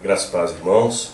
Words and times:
Graças 0.00 0.28
a 0.28 0.38
paz, 0.38 0.52
irmãos. 0.52 1.10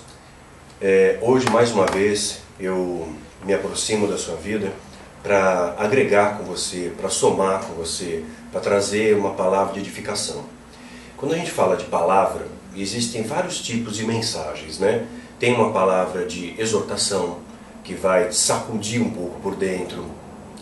É, 0.78 1.18
hoje, 1.22 1.48
mais 1.48 1.72
uma 1.72 1.86
vez, 1.86 2.40
eu 2.60 3.08
me 3.42 3.54
aproximo 3.54 4.06
da 4.06 4.18
sua 4.18 4.36
vida 4.36 4.74
para 5.22 5.74
agregar 5.78 6.36
com 6.36 6.44
você, 6.44 6.92
para 6.94 7.08
somar 7.08 7.64
com 7.64 7.72
você, 7.72 8.22
para 8.52 8.60
trazer 8.60 9.16
uma 9.16 9.30
palavra 9.30 9.72
de 9.72 9.80
edificação. 9.80 10.44
Quando 11.16 11.32
a 11.32 11.38
gente 11.38 11.50
fala 11.50 11.78
de 11.78 11.86
palavra, 11.86 12.46
existem 12.76 13.22
vários 13.22 13.58
tipos 13.62 13.96
de 13.96 14.04
mensagens, 14.04 14.78
né? 14.78 15.06
Tem 15.38 15.54
uma 15.54 15.72
palavra 15.72 16.26
de 16.26 16.54
exortação, 16.60 17.38
que 17.82 17.94
vai 17.94 18.32
sacudir 18.32 19.00
um 19.00 19.08
pouco 19.08 19.40
por 19.40 19.56
dentro, 19.56 20.04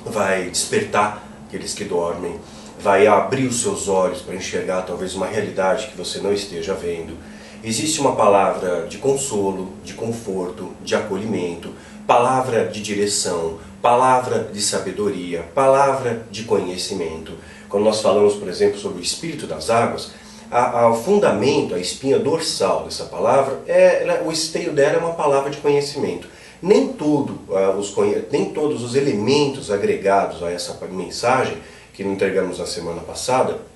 vai 0.07 0.49
despertar 0.49 1.25
aqueles 1.49 1.75
que 1.75 1.85
dormem, 1.85 2.39
vai 2.79 3.05
abrir 3.09 3.49
os 3.49 3.61
seus 3.61 3.89
olhos 3.89 4.23
para 4.23 4.37
enxergar 4.37 4.83
talvez 4.83 5.13
uma 5.17 5.27
realidade 5.27 5.89
que 5.89 5.97
você 5.97 6.21
não 6.21 6.33
esteja 6.33 6.73
vendo. 6.73 7.17
Existe 7.65 8.01
uma 8.01 8.17
palavra 8.17 8.89
de 8.89 8.99
consolo, 8.99 9.75
de 9.85 9.95
conforto, 9.95 10.73
de 10.83 10.97
acolhimento, 10.97 11.73
palavra 12.05 12.67
de 12.67 12.83
direção, 12.83 13.59
palavra 13.81 14.51
de 14.53 14.61
sabedoria, 14.61 15.45
palavra 15.55 16.27
de 16.29 16.43
conhecimento. 16.43 17.35
Quando 17.69 17.85
nós 17.85 18.01
falamos, 18.01 18.35
por 18.35 18.49
exemplo, 18.49 18.81
sobre 18.81 18.99
o 18.99 19.03
espírito 19.03 19.47
das 19.47 19.71
águas, 19.71 20.11
a, 20.51 20.81
a, 20.81 20.91
o 20.91 20.97
fundamento, 20.97 21.77
a 21.77 21.79
espinha 21.79 22.19
dorsal 22.19 22.83
dessa 22.83 23.05
palavra, 23.05 23.61
é, 23.69 24.03
ela, 24.03 24.25
o 24.25 24.33
esteio 24.33 24.73
dela 24.73 24.97
é 24.97 24.99
uma 24.99 25.15
palavra 25.15 25.49
de 25.49 25.59
conhecimento. 25.59 26.27
Nem, 26.61 26.89
tudo, 26.89 27.39
uh, 27.49 27.79
os, 27.79 27.95
nem 28.33 28.47
todos 28.47 28.83
os 28.83 28.97
elementos 28.97 29.71
agregados 29.71 30.43
a 30.43 30.51
essa 30.51 30.77
mensagem 30.91 31.59
que 31.95 32.03
entregamos 32.03 32.59
na 32.59 32.67
semana 32.67 33.03
passada 33.03 33.72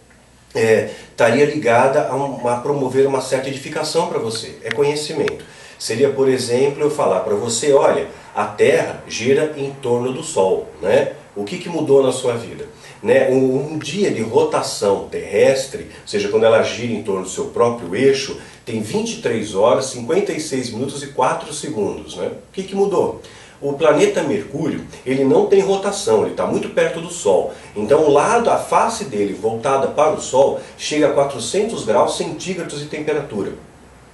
é, 0.56 0.90
estaria 1.10 1.44
ligada 1.44 2.08
a, 2.10 2.52
a 2.54 2.56
promover 2.56 3.06
uma 3.06 3.20
certa 3.20 3.48
edificação 3.48 4.08
para 4.08 4.18
você. 4.18 4.56
É 4.64 4.70
conhecimento. 4.70 5.44
Seria, 5.78 6.08
por 6.08 6.28
exemplo, 6.28 6.82
eu 6.82 6.90
falar 6.90 7.20
para 7.20 7.34
você, 7.34 7.72
olha, 7.72 8.08
a 8.34 8.44
Terra 8.46 9.02
gira 9.06 9.54
em 9.56 9.70
torno 9.70 10.12
do 10.12 10.22
Sol, 10.22 10.68
né? 10.80 11.12
O 11.34 11.44
que, 11.44 11.58
que 11.58 11.68
mudou 11.68 12.02
na 12.02 12.12
sua 12.12 12.32
vida? 12.32 12.66
Né? 13.02 13.28
Um, 13.28 13.74
um, 13.74 13.78
dia 13.78 14.10
de 14.10 14.22
rotação 14.22 15.06
terrestre, 15.10 15.82
ou 16.00 16.08
seja, 16.08 16.28
quando 16.28 16.46
ela 16.46 16.62
gira 16.62 16.94
em 16.94 17.02
torno 17.02 17.24
do 17.24 17.28
seu 17.28 17.46
próprio 17.46 17.94
eixo, 17.94 18.40
tem 18.64 18.80
23 18.80 19.54
horas, 19.54 19.86
56 19.86 20.70
minutos 20.70 21.02
e 21.02 21.08
4 21.08 21.52
segundos. 21.52 22.16
Né? 22.16 22.28
O 22.28 22.52
que, 22.52 22.62
que 22.62 22.74
mudou? 22.74 23.20
O 23.60 23.72
planeta 23.72 24.22
Mercúrio, 24.22 24.84
ele 25.04 25.24
não 25.24 25.46
tem 25.46 25.60
rotação, 25.60 26.22
ele 26.22 26.32
está 26.32 26.46
muito 26.46 26.68
perto 26.70 27.00
do 27.00 27.10
Sol. 27.10 27.54
Então 27.74 28.02
o 28.02 28.10
lado, 28.10 28.50
a 28.50 28.58
face 28.58 29.04
dele 29.06 29.32
voltada 29.32 29.88
para 29.88 30.12
o 30.12 30.20
Sol, 30.20 30.60
chega 30.76 31.08
a 31.08 31.12
400 31.12 31.84
graus 31.84 32.16
centígrados 32.16 32.80
de 32.80 32.86
temperatura. 32.86 33.52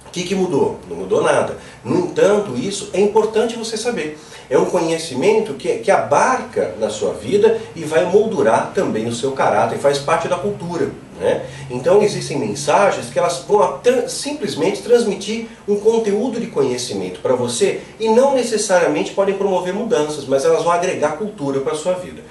O 0.07 0.11
que, 0.13 0.23
que 0.23 0.35
mudou? 0.35 0.79
Não 0.89 0.95
mudou 0.95 1.21
nada. 1.21 1.57
No 1.83 1.97
entanto, 1.97 2.55
isso 2.55 2.89
é 2.93 3.01
importante 3.01 3.57
você 3.57 3.75
saber. 3.75 4.17
É 4.49 4.57
um 4.57 4.65
conhecimento 4.65 5.55
que, 5.55 5.79
que 5.79 5.91
abarca 5.91 6.75
na 6.79 6.89
sua 6.89 7.13
vida 7.13 7.59
e 7.75 7.83
vai 7.83 8.05
moldurar 8.05 8.71
também 8.73 9.07
o 9.07 9.13
seu 9.13 9.31
caráter, 9.31 9.79
faz 9.79 9.97
parte 9.97 10.27
da 10.27 10.37
cultura. 10.37 10.91
Né? 11.19 11.45
Então 11.69 12.01
existem 12.01 12.37
mensagens 12.37 13.09
que 13.09 13.19
elas 13.19 13.45
vão 13.47 13.79
tra 13.79 14.09
simplesmente 14.09 14.81
transmitir 14.81 15.47
um 15.67 15.75
conteúdo 15.75 16.39
de 16.39 16.47
conhecimento 16.47 17.19
para 17.19 17.35
você 17.35 17.81
e 17.99 18.09
não 18.09 18.33
necessariamente 18.33 19.11
podem 19.11 19.35
promover 19.35 19.73
mudanças, 19.73 20.25
mas 20.25 20.43
elas 20.43 20.63
vão 20.63 20.71
agregar 20.71 21.17
cultura 21.17 21.59
para 21.61 21.73
a 21.73 21.75
sua 21.75 21.93
vida. 21.93 22.21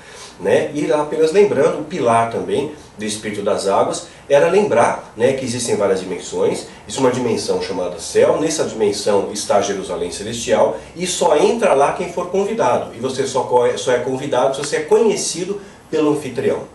Né? 0.41 0.73
E 0.75 0.91
apenas 0.93 1.31
lembrando, 1.31 1.81
o 1.81 1.85
pilar 1.85 2.31
também 2.31 2.73
do 2.99 3.05
Espírito 3.05 3.43
das 3.43 3.69
Águas 3.69 4.09
era 4.29 4.49
lembrar 4.51 5.13
né, 5.17 5.35
que 5.35 5.45
existem 5.45 5.77
várias 5.77 6.01
dimensões. 6.01 6.67
Existe 6.87 7.01
uma 7.01 7.13
dimensão 7.13 7.63
chamada 7.63 8.01
céu, 8.01 8.41
nessa 8.41 8.65
dimensão 8.65 9.31
está 9.33 9.61
Jerusalém 9.61 10.11
Celestial 10.11 10.77
e 10.97 11.07
só 11.07 11.37
entra 11.37 11.75
lá 11.75 11.93
quem 11.93 12.13
for 12.13 12.29
convidado. 12.31 12.93
E 12.95 12.99
você 12.99 13.27
só, 13.27 13.49
só 13.77 13.93
é 13.93 13.99
convidado 13.99 14.57
se 14.57 14.65
você 14.65 14.77
é 14.77 14.81
conhecido 14.81 15.61
pelo 15.91 16.11
anfitrião. 16.13 16.72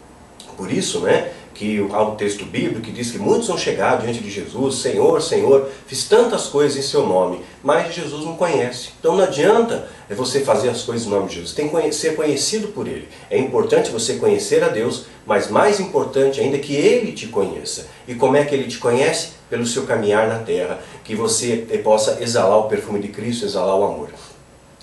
Por 0.57 0.71
isso, 0.71 1.01
né, 1.01 1.31
que 1.53 1.79
há 1.91 2.01
um 2.03 2.15
texto 2.15 2.45
bíblico 2.45 2.81
que 2.81 2.91
diz 2.91 3.11
que 3.11 3.17
muitos 3.17 3.47
vão 3.47 3.57
chegar 3.57 3.99
diante 3.99 4.19
de 4.19 4.29
Jesus, 4.29 4.75
Senhor, 4.75 5.21
Senhor, 5.21 5.69
fiz 5.87 6.07
tantas 6.07 6.47
coisas 6.47 6.77
em 6.77 6.81
seu 6.81 7.05
nome, 7.05 7.41
mas 7.63 7.93
Jesus 7.93 8.25
não 8.25 8.35
conhece. 8.35 8.89
Então 8.99 9.15
não 9.15 9.23
adianta 9.23 9.87
você 10.09 10.41
fazer 10.41 10.69
as 10.69 10.83
coisas 10.83 11.07
em 11.07 11.09
nome 11.09 11.27
de 11.27 11.35
Jesus, 11.35 11.53
tem 11.53 11.69
que 11.69 11.91
ser 11.91 12.15
conhecido 12.15 12.69
por 12.69 12.87
Ele. 12.87 13.07
É 13.29 13.37
importante 13.37 13.91
você 13.91 14.15
conhecer 14.15 14.63
a 14.63 14.69
Deus, 14.69 15.05
mas 15.25 15.49
mais 15.49 15.79
importante 15.79 16.39
ainda 16.39 16.57
é 16.57 16.59
que 16.59 16.75
Ele 16.75 17.11
te 17.11 17.27
conheça. 17.27 17.87
E 18.07 18.13
como 18.13 18.35
é 18.35 18.45
que 18.45 18.53
Ele 18.53 18.67
te 18.67 18.77
conhece? 18.77 19.37
Pelo 19.49 19.65
seu 19.65 19.83
caminhar 19.83 20.27
na 20.27 20.39
terra, 20.39 20.79
que 21.03 21.15
você 21.15 21.67
possa 21.83 22.17
exalar 22.21 22.57
o 22.57 22.67
perfume 22.67 22.99
de 22.99 23.07
Cristo, 23.07 23.45
exalar 23.45 23.75
o 23.75 23.83
amor. 23.83 24.09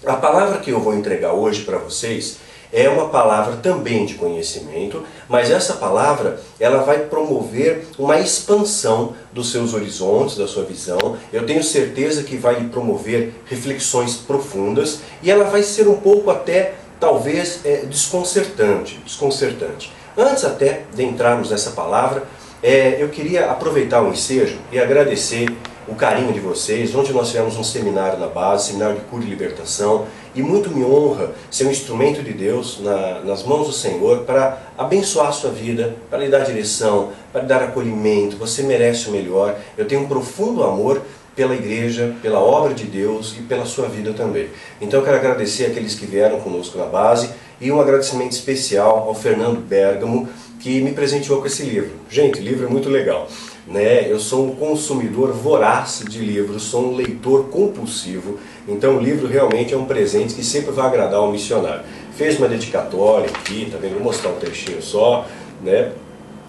A 0.04 0.16
palavra 0.16 0.58
que 0.58 0.70
eu 0.70 0.80
vou 0.80 0.94
entregar 0.94 1.32
hoje 1.32 1.62
para 1.62 1.78
vocês 1.78 2.38
é 2.74 2.88
uma 2.88 3.08
palavra 3.08 3.56
também 3.58 4.04
de 4.04 4.14
conhecimento, 4.14 5.04
mas 5.28 5.48
essa 5.48 5.74
palavra 5.74 6.40
ela 6.58 6.82
vai 6.82 6.98
promover 6.98 7.86
uma 7.96 8.18
expansão 8.18 9.14
dos 9.32 9.52
seus 9.52 9.72
horizontes, 9.72 10.36
da 10.36 10.48
sua 10.48 10.64
visão. 10.64 11.16
Eu 11.32 11.46
tenho 11.46 11.62
certeza 11.62 12.24
que 12.24 12.36
vai 12.36 12.64
promover 12.64 13.32
reflexões 13.46 14.16
profundas 14.16 15.02
e 15.22 15.30
ela 15.30 15.44
vai 15.44 15.62
ser 15.62 15.86
um 15.86 15.94
pouco 15.94 16.32
até 16.32 16.74
talvez 16.98 17.60
é, 17.64 17.84
desconcertante, 17.86 19.00
desconcertante. 19.04 19.92
Antes 20.18 20.44
até 20.44 20.82
de 20.92 21.04
entrarmos 21.04 21.50
nessa 21.50 21.70
palavra, 21.70 22.24
é, 22.60 22.96
eu 23.00 23.08
queria 23.08 23.50
aproveitar 23.50 24.02
o 24.02 24.08
ensejo 24.08 24.58
e 24.72 24.80
agradecer 24.80 25.46
o 25.86 25.94
carinho 25.94 26.32
de 26.32 26.40
vocês. 26.40 26.94
Ontem 26.94 27.12
nós 27.12 27.28
tivemos 27.28 27.56
um 27.56 27.64
seminário 27.64 28.18
na 28.18 28.26
base, 28.26 28.68
seminário 28.68 28.96
de 28.96 29.02
cura 29.02 29.24
e 29.24 29.28
libertação, 29.28 30.06
e 30.34 30.42
muito 30.42 30.70
me 30.70 30.84
honra 30.84 31.32
ser 31.50 31.66
um 31.66 31.70
instrumento 31.70 32.22
de 32.22 32.32
Deus 32.32 32.80
na, 32.80 33.20
nas 33.20 33.42
mãos 33.42 33.66
do 33.66 33.72
Senhor 33.72 34.20
para 34.20 34.58
abençoar 34.76 35.28
a 35.28 35.32
sua 35.32 35.50
vida, 35.50 35.94
para 36.10 36.18
lhe 36.18 36.28
dar 36.28 36.40
direção, 36.40 37.10
para 37.32 37.42
lhe 37.42 37.48
dar 37.48 37.62
acolhimento. 37.62 38.36
Você 38.36 38.62
merece 38.62 39.08
o 39.08 39.12
melhor. 39.12 39.56
Eu 39.76 39.86
tenho 39.86 40.02
um 40.02 40.08
profundo 40.08 40.64
amor 40.64 41.02
pela 41.36 41.54
igreja, 41.54 42.14
pela 42.22 42.38
obra 42.38 42.74
de 42.74 42.84
Deus 42.84 43.34
e 43.38 43.42
pela 43.42 43.66
sua 43.66 43.88
vida 43.88 44.12
também. 44.12 44.48
Então 44.80 45.00
eu 45.00 45.04
quero 45.04 45.16
agradecer 45.16 45.66
aqueles 45.66 45.94
que 45.94 46.06
vieram 46.06 46.40
conosco 46.40 46.78
na 46.78 46.86
base 46.86 47.30
e 47.60 47.70
um 47.70 47.80
agradecimento 47.80 48.32
especial 48.32 49.08
ao 49.08 49.14
Fernando 49.14 49.60
Bergamo, 49.60 50.28
que 50.60 50.80
me 50.80 50.92
presenteou 50.92 51.40
com 51.40 51.46
esse 51.46 51.62
livro. 51.62 51.90
Gente, 52.08 52.40
o 52.40 52.42
livro 52.42 52.66
é 52.66 52.68
muito 52.68 52.88
legal. 52.88 53.28
Né? 53.66 54.10
Eu 54.10 54.20
sou 54.20 54.46
um 54.46 54.54
consumidor 54.54 55.32
voraz 55.32 56.04
de 56.06 56.18
livros, 56.18 56.64
sou 56.64 56.92
um 56.92 56.96
leitor 56.96 57.46
compulsivo, 57.46 58.38
então 58.68 58.98
o 58.98 59.00
livro 59.00 59.26
realmente 59.26 59.72
é 59.72 59.76
um 59.76 59.86
presente 59.86 60.34
que 60.34 60.44
sempre 60.44 60.70
vai 60.70 60.86
agradar 60.86 61.14
ao 61.14 61.32
missionário. 61.32 61.82
Fez 62.14 62.38
uma 62.38 62.46
dedicatória 62.46 63.26
aqui, 63.26 63.68
tá 63.72 63.78
vendo? 63.80 63.94
Vou 63.94 64.02
mostrar 64.02 64.30
um 64.30 64.38
trechinho 64.38 64.82
só, 64.82 65.26
né? 65.62 65.92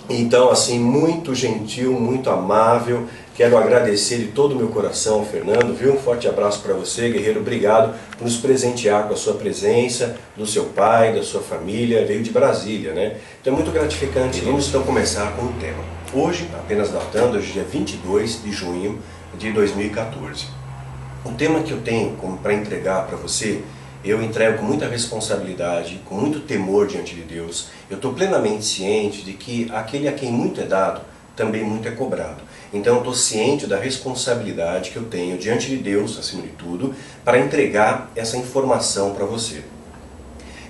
Então, 0.10 0.52
assim, 0.52 0.78
muito 0.78 1.34
gentil, 1.34 1.94
muito 1.94 2.30
amável. 2.30 3.08
Quero 3.36 3.58
agradecer 3.58 4.18
de 4.18 4.28
todo 4.28 4.54
o 4.54 4.56
meu 4.56 4.68
coração, 4.68 5.26
Fernando, 5.26 5.76
viu? 5.76 5.94
Um 5.94 5.98
forte 5.98 6.28
abraço 6.28 6.62
para 6.62 6.74
você, 6.74 7.10
guerreiro. 7.10 7.40
Obrigado 7.40 7.94
por 8.18 8.24
nos 8.24 8.38
presentear 8.38 9.08
com 9.08 9.14
a 9.14 9.18
sua 9.18 9.34
presença, 9.34 10.16
do 10.38 10.46
seu 10.46 10.66
pai, 10.66 11.14
da 11.14 11.24
sua 11.24 11.42
família. 11.42 12.06
Veio 12.06 12.22
de 12.22 12.30
Brasília, 12.30 12.94
né? 12.94 13.18
Então 13.42 13.54
é 13.54 13.56
muito 13.56 13.72
gratificante. 13.72 14.42
Vamos 14.42 14.68
então 14.68 14.84
começar 14.84 15.32
com 15.36 15.48
o 15.48 15.54
tema. 15.60 15.84
Hoje, 16.18 16.50
apenas 16.58 16.92
datando, 16.92 17.38
hoje 17.38 17.50
é 17.50 17.54
dia 17.56 17.64
22 17.66 18.42
de 18.42 18.50
junho 18.50 19.00
de 19.38 19.52
2014. 19.52 20.46
O 21.26 21.32
tema 21.34 21.60
que 21.60 21.72
eu 21.72 21.82
tenho 21.82 22.16
para 22.42 22.54
entregar 22.54 23.06
para 23.06 23.18
você 23.18 23.62
eu 24.02 24.24
entrego 24.24 24.60
com 24.60 24.64
muita 24.64 24.88
responsabilidade, 24.88 26.00
com 26.06 26.16
muito 26.16 26.40
temor 26.40 26.88
diante 26.88 27.14
de 27.14 27.24
Deus. 27.24 27.68
Eu 27.90 27.98
estou 27.98 28.14
plenamente 28.14 28.64
ciente 28.64 29.24
de 29.24 29.34
que 29.34 29.70
aquele 29.74 30.08
a 30.08 30.14
quem 30.14 30.32
muito 30.32 30.62
é 30.62 30.64
dado, 30.64 31.02
também 31.36 31.66
muito 31.66 31.86
é 31.86 31.92
cobrado. 31.92 32.42
Então 32.72 32.94
eu 32.94 33.00
estou 33.00 33.14
ciente 33.14 33.68
da 33.68 33.78
responsabilidade 33.78 34.92
que 34.92 34.96
eu 34.96 35.04
tenho 35.04 35.38
diante 35.38 35.68
de 35.68 35.78
Deus, 35.78 36.18
acima 36.18 36.44
de 36.44 36.50
tudo, 36.50 36.96
para 37.26 37.40
entregar 37.40 38.10
essa 38.16 38.38
informação 38.38 39.14
para 39.14 39.26
você. 39.26 39.64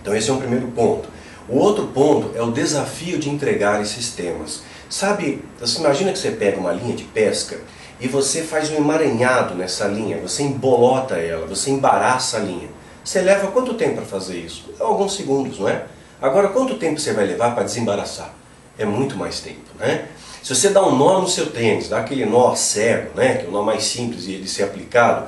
Então 0.02 0.16
esse 0.16 0.28
é 0.28 0.34
um 0.34 0.40
primeiro 0.40 0.70
ponto. 0.70 1.08
O 1.48 1.60
outro 1.60 1.86
ponto 1.86 2.36
é 2.36 2.42
o 2.42 2.52
desafio 2.52 3.20
de 3.20 3.30
entregar 3.30 3.80
esses 3.80 4.10
temas. 4.10 4.64
Sabe, 4.90 5.44
você 5.60 5.80
imagina 5.80 6.12
que 6.12 6.20
você 6.20 6.32
pega 6.32 6.60
uma 6.60 6.72
linha 6.72 6.96
de 6.96 7.04
pesca 7.04 7.60
e 8.00 8.08
você 8.08 8.44
faz 8.44 8.70
um 8.70 8.76
emaranhado 8.76 9.56
nessa 9.56 9.88
linha, 9.88 10.18
você 10.18 10.44
embolota 10.44 11.16
ela, 11.16 11.46
você 11.48 11.72
embaraça 11.72 12.38
a 12.38 12.40
linha. 12.40 12.70
Você 13.04 13.22
leva 13.22 13.52
quanto 13.52 13.76
tempo 13.76 13.96
para 13.96 14.06
fazer 14.06 14.38
isso? 14.38 14.74
Alguns 14.80 15.16
segundos, 15.16 15.60
não 15.60 15.70
é? 15.70 15.86
Agora, 16.22 16.50
quanto 16.50 16.76
tempo 16.76 17.00
você 17.00 17.14
vai 17.14 17.26
levar 17.26 17.54
para 17.54 17.64
desembaraçar? 17.64 18.34
É 18.78 18.86
muito 18.86 19.16
mais 19.16 19.40
tempo, 19.40 19.70
né? 19.80 20.08
Se 20.42 20.54
você 20.56 20.70
dá 20.70 20.86
um 20.86 20.96
nó 20.96 21.22
no 21.22 21.28
seu 21.28 21.48
tênis, 21.48 21.90
dá 21.90 22.00
aquele 22.00 22.26
nó 22.26 22.54
cego, 22.56 23.12
né, 23.16 23.36
que 23.36 23.46
é 23.46 23.48
o 23.48 23.52
nó 23.52 23.64
mais 23.64 23.84
simples 23.84 24.24
de 24.24 24.48
ser 24.48 24.64
aplicado, 24.64 25.28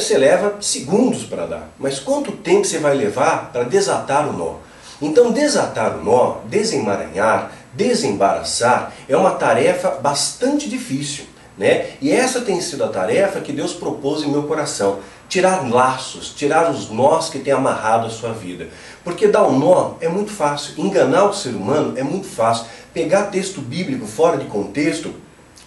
você 0.00 0.18
leva 0.18 0.56
segundos 0.60 1.24
para 1.24 1.46
dar. 1.46 1.68
Mas 1.78 1.98
quanto 1.98 2.32
tempo 2.32 2.64
você 2.64 2.78
vai 2.78 2.94
levar 2.94 3.50
para 3.52 3.64
desatar 3.64 4.28
o 4.28 4.32
nó? 4.32 4.56
Então, 5.00 5.32
desatar 5.32 5.96
o 5.96 6.04
nó, 6.04 6.38
desemaranhar, 6.46 7.52
desembaraçar, 7.76 8.92
é 9.08 9.16
uma 9.16 9.32
tarefa 9.32 9.90
bastante 9.90 10.68
difícil. 10.68 11.24
Né? 11.56 11.90
E 12.00 12.10
essa 12.10 12.40
tem 12.40 12.60
sido 12.60 12.82
a 12.82 12.88
tarefa 12.88 13.40
que 13.40 13.52
Deus 13.52 13.72
propôs 13.72 14.22
em 14.22 14.30
meu 14.30 14.42
coração. 14.44 14.98
Tirar 15.28 15.68
laços, 15.68 16.32
tirar 16.34 16.70
os 16.70 16.90
nós 16.90 17.28
que 17.28 17.38
tem 17.38 17.52
amarrado 17.52 18.06
a 18.06 18.10
sua 18.10 18.32
vida. 18.32 18.68
Porque 19.02 19.28
dar 19.28 19.46
um 19.46 19.58
nó 19.58 19.94
é 20.00 20.08
muito 20.08 20.32
fácil. 20.32 20.74
Enganar 20.76 21.24
o 21.24 21.34
ser 21.34 21.54
humano 21.54 21.96
é 21.96 22.02
muito 22.02 22.26
fácil. 22.26 22.66
Pegar 22.92 23.24
texto 23.24 23.60
bíblico 23.60 24.06
fora 24.06 24.36
de 24.36 24.46
contexto 24.46 25.14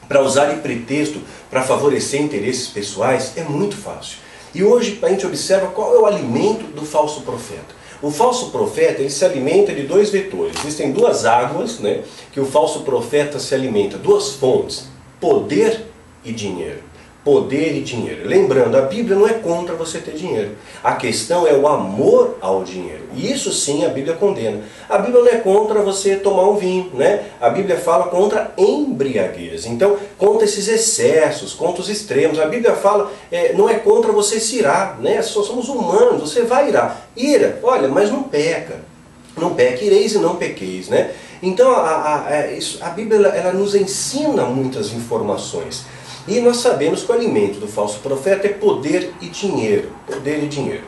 para 0.08 0.22
usar 0.22 0.48
de 0.48 0.62
pretexto 0.62 1.22
para 1.50 1.64
favorecer 1.64 2.22
interesses 2.22 2.68
pessoais 2.68 3.34
é 3.36 3.44
muito 3.44 3.76
fácil. 3.76 4.20
E 4.54 4.64
hoje 4.64 5.00
a 5.02 5.10
gente 5.10 5.26
observa 5.26 5.68
qual 5.68 5.96
é 5.96 6.00
o 6.00 6.06
alimento 6.06 6.66
do 6.68 6.86
falso 6.86 7.22
profeta. 7.22 7.77
O 8.02 8.12
falso 8.12 8.52
profeta 8.52 9.02
ele 9.02 9.10
se 9.10 9.26
alimenta 9.26 9.74
de 9.74 9.84
dois 9.84 10.10
vetores. 10.10 10.56
Existem 10.60 10.92
duas 10.92 11.26
águas 11.26 11.80
né, 11.80 12.04
que 12.32 12.40
o 12.40 12.46
falso 12.46 12.82
profeta 12.82 13.40
se 13.40 13.56
alimenta, 13.56 13.98
duas 13.98 14.34
fontes: 14.34 14.88
poder 15.20 15.86
e 16.24 16.32
dinheiro 16.32 16.87
poder 17.28 17.76
e 17.76 17.82
dinheiro. 17.82 18.26
Lembrando, 18.26 18.78
a 18.78 18.84
Bíblia 18.84 19.14
não 19.14 19.28
é 19.28 19.34
contra 19.34 19.76
você 19.76 19.98
ter 19.98 20.14
dinheiro. 20.14 20.52
A 20.82 20.96
questão 20.96 21.46
é 21.46 21.52
o 21.52 21.68
amor 21.68 22.38
ao 22.40 22.64
dinheiro. 22.64 23.04
E 23.14 23.30
isso 23.30 23.52
sim 23.52 23.84
a 23.84 23.90
Bíblia 23.90 24.16
condena. 24.16 24.62
A 24.88 24.98
Bíblia 24.98 25.22
não 25.22 25.30
é 25.30 25.36
contra 25.36 25.82
você 25.82 26.16
tomar 26.16 26.48
um 26.48 26.56
vinho, 26.56 26.90
né? 26.94 27.26
A 27.42 27.50
Bíblia 27.50 27.76
fala 27.76 28.08
contra 28.08 28.54
embriaguez. 28.58 29.66
Então, 29.66 29.98
contra 30.18 30.46
esses 30.46 30.70
excessos, 30.70 31.54
contra 31.54 31.82
os 31.82 31.90
extremos. 31.90 32.40
A 32.40 32.46
Bíblia 32.46 32.74
fala, 32.76 33.12
é, 33.30 33.52
não 33.52 33.68
é 33.68 33.74
contra 33.74 34.14
você 34.14 34.40
se 34.40 34.60
irar, 34.60 34.98
né? 35.02 35.22
Só 35.22 35.44
somos 35.44 35.68
humanos, 35.68 36.32
você 36.32 36.44
vai 36.44 36.70
irar. 36.70 37.10
Ira, 37.14 37.60
olha, 37.62 37.90
mas 37.90 38.10
não 38.10 38.24
peca. 38.24 38.80
Não 39.38 39.54
peque, 39.54 39.84
ireis 39.84 40.14
e 40.14 40.18
não 40.18 40.38
pequeis, 40.38 40.88
né? 40.88 41.12
Então, 41.44 41.72
a, 41.72 41.82
a, 41.82 42.28
a, 42.28 42.32
é, 42.32 42.58
a 42.80 42.90
Bíblia 42.92 43.28
ela 43.28 43.52
nos 43.52 43.76
ensina 43.76 44.44
muitas 44.46 44.94
informações. 44.94 45.86
E 46.28 46.42
nós 46.42 46.58
sabemos 46.58 47.04
que 47.04 47.12
o 47.12 47.16
alimento 47.16 47.60
do 47.60 47.68
falso 47.68 48.00
profeta 48.00 48.48
é 48.48 48.50
poder 48.52 49.14
e 49.22 49.28
dinheiro. 49.28 49.92
Poder 50.06 50.44
e 50.44 50.48
dinheiro. 50.48 50.84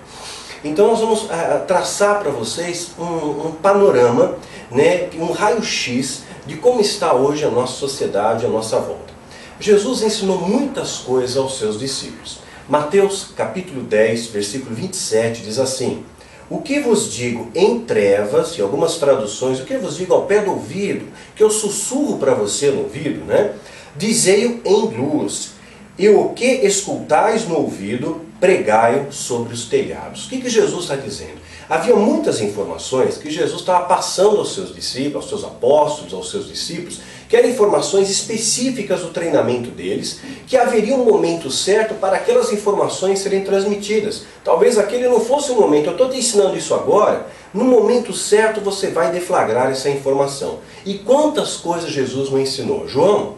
Então 0.63 0.87
nós 0.87 0.99
vamos 0.99 1.23
uh, 1.23 1.65
traçar 1.65 2.19
para 2.19 2.29
vocês 2.29 2.91
um, 2.99 3.47
um, 3.47 3.51
panorama, 3.53 4.35
né, 4.69 5.09
um 5.15 5.31
raio-x 5.31 6.23
de 6.45 6.57
como 6.57 6.81
está 6.81 7.13
hoje 7.13 7.45
a 7.45 7.49
nossa 7.49 7.73
sociedade, 7.73 8.45
a 8.45 8.49
nossa 8.49 8.77
volta. 8.79 9.13
Jesus 9.59 10.01
ensinou 10.01 10.37
muitas 10.39 10.97
coisas 10.97 11.37
aos 11.37 11.57
seus 11.57 11.79
discípulos. 11.79 12.39
Mateus 12.67 13.29
capítulo 13.35 13.81
10, 13.81 14.27
versículo 14.27 14.75
27 14.75 15.41
diz 15.41 15.57
assim: 15.57 16.03
O 16.49 16.61
que 16.61 16.81
vos 16.81 17.11
digo 17.11 17.49
em 17.55 17.79
trevas, 17.79 18.57
e 18.57 18.61
algumas 18.61 18.97
traduções, 18.97 19.59
o 19.59 19.65
que 19.65 19.77
vos 19.77 19.95
digo 19.95 20.13
ao 20.13 20.25
pé 20.25 20.41
do 20.41 20.51
ouvido, 20.51 21.07
que 21.35 21.43
eu 21.43 21.49
sussurro 21.49 22.17
para 22.17 22.33
você 22.33 22.69
no 22.69 22.83
ouvido, 22.83 23.23
né? 23.25 23.53
Dizei-o 23.95 24.61
em 24.65 24.97
luz, 24.97 25.51
e 25.97 26.07
o 26.07 26.29
que 26.29 26.45
escutais 26.45 27.45
no 27.47 27.57
ouvido, 27.57 28.21
pregai-o 28.39 29.11
sobre 29.11 29.53
os 29.53 29.65
telhados. 29.65 30.25
O 30.25 30.29
que, 30.29 30.41
que 30.41 30.49
Jesus 30.49 30.83
está 30.83 30.95
dizendo? 30.95 31.39
Havia 31.69 31.95
muitas 31.95 32.41
informações 32.41 33.17
que 33.17 33.29
Jesus 33.29 33.59
estava 33.59 33.85
passando 33.85 34.37
aos 34.37 34.55
seus 34.55 34.73
discípulos, 34.73 35.15
aos 35.15 35.29
seus 35.29 35.43
apóstolos, 35.43 36.13
aos 36.13 36.31
seus 36.31 36.47
discípulos, 36.47 36.99
que 37.27 37.35
eram 37.35 37.49
informações 37.49 38.09
específicas 38.09 39.01
do 39.01 39.09
treinamento 39.09 39.69
deles, 39.69 40.19
que 40.47 40.57
haveria 40.57 40.95
um 40.95 41.05
momento 41.05 41.51
certo 41.51 41.93
para 41.95 42.15
aquelas 42.15 42.51
informações 42.51 43.19
serem 43.19 43.43
transmitidas. 43.43 44.23
Talvez 44.43 44.79
aquele 44.79 45.07
não 45.07 45.19
fosse 45.19 45.51
o 45.51 45.55
momento, 45.55 45.87
eu 45.87 45.91
estou 45.91 46.09
te 46.09 46.17
ensinando 46.17 46.57
isso 46.57 46.73
agora, 46.73 47.27
no 47.53 47.65
momento 47.65 48.13
certo 48.13 48.61
você 48.61 48.87
vai 48.87 49.11
deflagrar 49.11 49.69
essa 49.69 49.89
informação. 49.89 50.59
E 50.85 50.95
quantas 50.95 51.57
coisas 51.57 51.91
Jesus 51.91 52.31
não 52.31 52.39
ensinou? 52.39 52.87
João, 52.87 53.35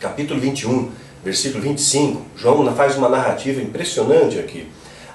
capítulo 0.00 0.38
21, 0.40 0.90
versículo 1.24 1.62
25, 1.62 2.22
João 2.36 2.74
faz 2.74 2.96
uma 2.96 3.08
narrativa 3.08 3.60
impressionante 3.60 4.38
aqui. 4.38 4.66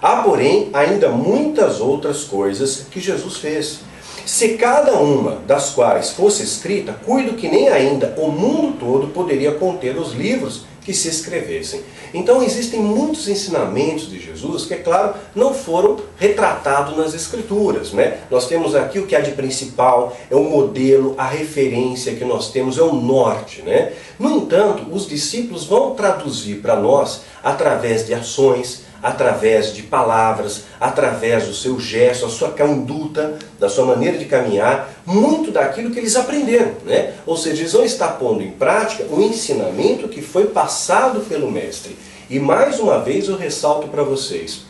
Há, 0.02 0.18
porém, 0.18 0.70
ainda 0.74 1.10
muitas 1.10 1.80
outras 1.80 2.26
coisas 2.26 2.88
que 2.92 3.00
Jesus 3.00 3.38
fez. 3.38 3.80
Se 4.26 4.58
cada 4.58 4.94
uma 4.98 5.38
das 5.48 5.70
quais 5.70 6.12
fosse 6.12 6.44
escrita, 6.44 6.94
cuido 7.06 7.34
que 7.34 7.48
nem 7.48 7.70
ainda 7.70 8.14
o 8.18 8.30
mundo 8.30 8.78
todo 8.78 9.08
poderia 9.08 9.54
conter 9.54 9.98
os 9.98 10.14
livros 10.14 10.66
que 10.84 10.94
se 10.94 11.08
escrevessem. 11.08 11.82
Então 12.14 12.44
existem 12.44 12.80
muitos 12.80 13.28
ensinamentos 13.28 14.10
de 14.10 14.20
Jesus 14.20 14.66
que, 14.66 14.74
é 14.74 14.78
claro, 14.78 15.16
não 15.34 15.54
foram 15.54 15.98
retratados 16.18 16.96
nas 16.98 17.14
Escrituras. 17.14 17.92
Né? 17.92 18.20
Nós 18.30 18.48
temos 18.48 18.76
aqui 18.76 19.00
o 19.00 19.08
que 19.08 19.16
há 19.16 19.22
de 19.22 19.32
principal, 19.32 20.16
é 20.30 20.36
o 20.36 20.44
modelo, 20.44 21.16
a 21.18 21.26
referência 21.26 22.16
que 22.16 22.26
nós 22.26 22.52
temos, 22.52 22.78
é 22.78 22.84
o 22.84 22.94
norte. 22.94 23.62
Né? 23.62 23.94
No 24.20 24.38
entanto, 24.38 24.86
os 24.92 25.08
discípulos 25.08 25.66
vão 25.66 25.96
traduzir 25.96 26.62
para 26.62 26.76
nós 26.76 27.22
através 27.44 28.06
de 28.06 28.14
ações, 28.14 28.83
através 29.04 29.74
de 29.74 29.84
palavras, 29.84 30.64
através 30.80 31.46
do 31.46 31.54
seu 31.54 31.78
gesto, 31.78 32.26
a 32.26 32.30
sua 32.30 32.52
conduta, 32.52 33.38
da 33.60 33.68
sua 33.68 33.86
maneira 33.86 34.18
de 34.18 34.26
caminhar, 34.26 34.90
muito 35.06 35.52
daquilo 35.52 35.92
que 35.92 36.00
eles 36.00 36.16
aprenderam. 36.16 36.72
Né? 36.86 37.14
Ou 37.26 37.36
seja, 37.36 37.62
eles 37.62 37.74
vão 37.74 37.84
estar 37.84 38.14
pondo 38.14 38.42
em 38.42 38.52
prática 38.52 39.04
o 39.12 39.22
ensinamento 39.22 40.08
que 40.08 40.22
foi 40.22 40.46
passado 40.46 41.20
pelo 41.28 41.52
Mestre. 41.52 41.98
E 42.30 42.40
mais 42.40 42.80
uma 42.80 43.00
vez 43.00 43.28
eu 43.28 43.36
ressalto 43.36 43.90
para 43.90 44.04
vocês, 44.04 44.62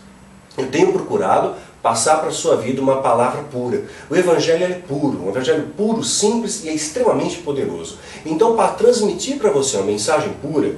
eu 0.58 0.68
tenho 0.68 0.92
procurado 0.92 1.54
passar 1.84 2.18
para 2.20 2.30
a 2.30 2.32
sua 2.32 2.56
vida 2.56 2.82
uma 2.82 3.02
palavra 3.02 3.44
pura. 3.44 3.84
O 4.10 4.16
Evangelho 4.16 4.64
é 4.64 4.70
puro, 4.70 5.26
um 5.26 5.30
Evangelho 5.30 5.68
puro, 5.76 6.04
simples 6.04 6.64
e 6.64 6.70
é 6.70 6.74
extremamente 6.74 7.38
poderoso. 7.40 7.98
Então, 8.26 8.56
para 8.56 8.70
transmitir 8.70 9.38
para 9.38 9.52
você 9.52 9.76
uma 9.78 9.86
mensagem 9.86 10.32
pura, 10.42 10.76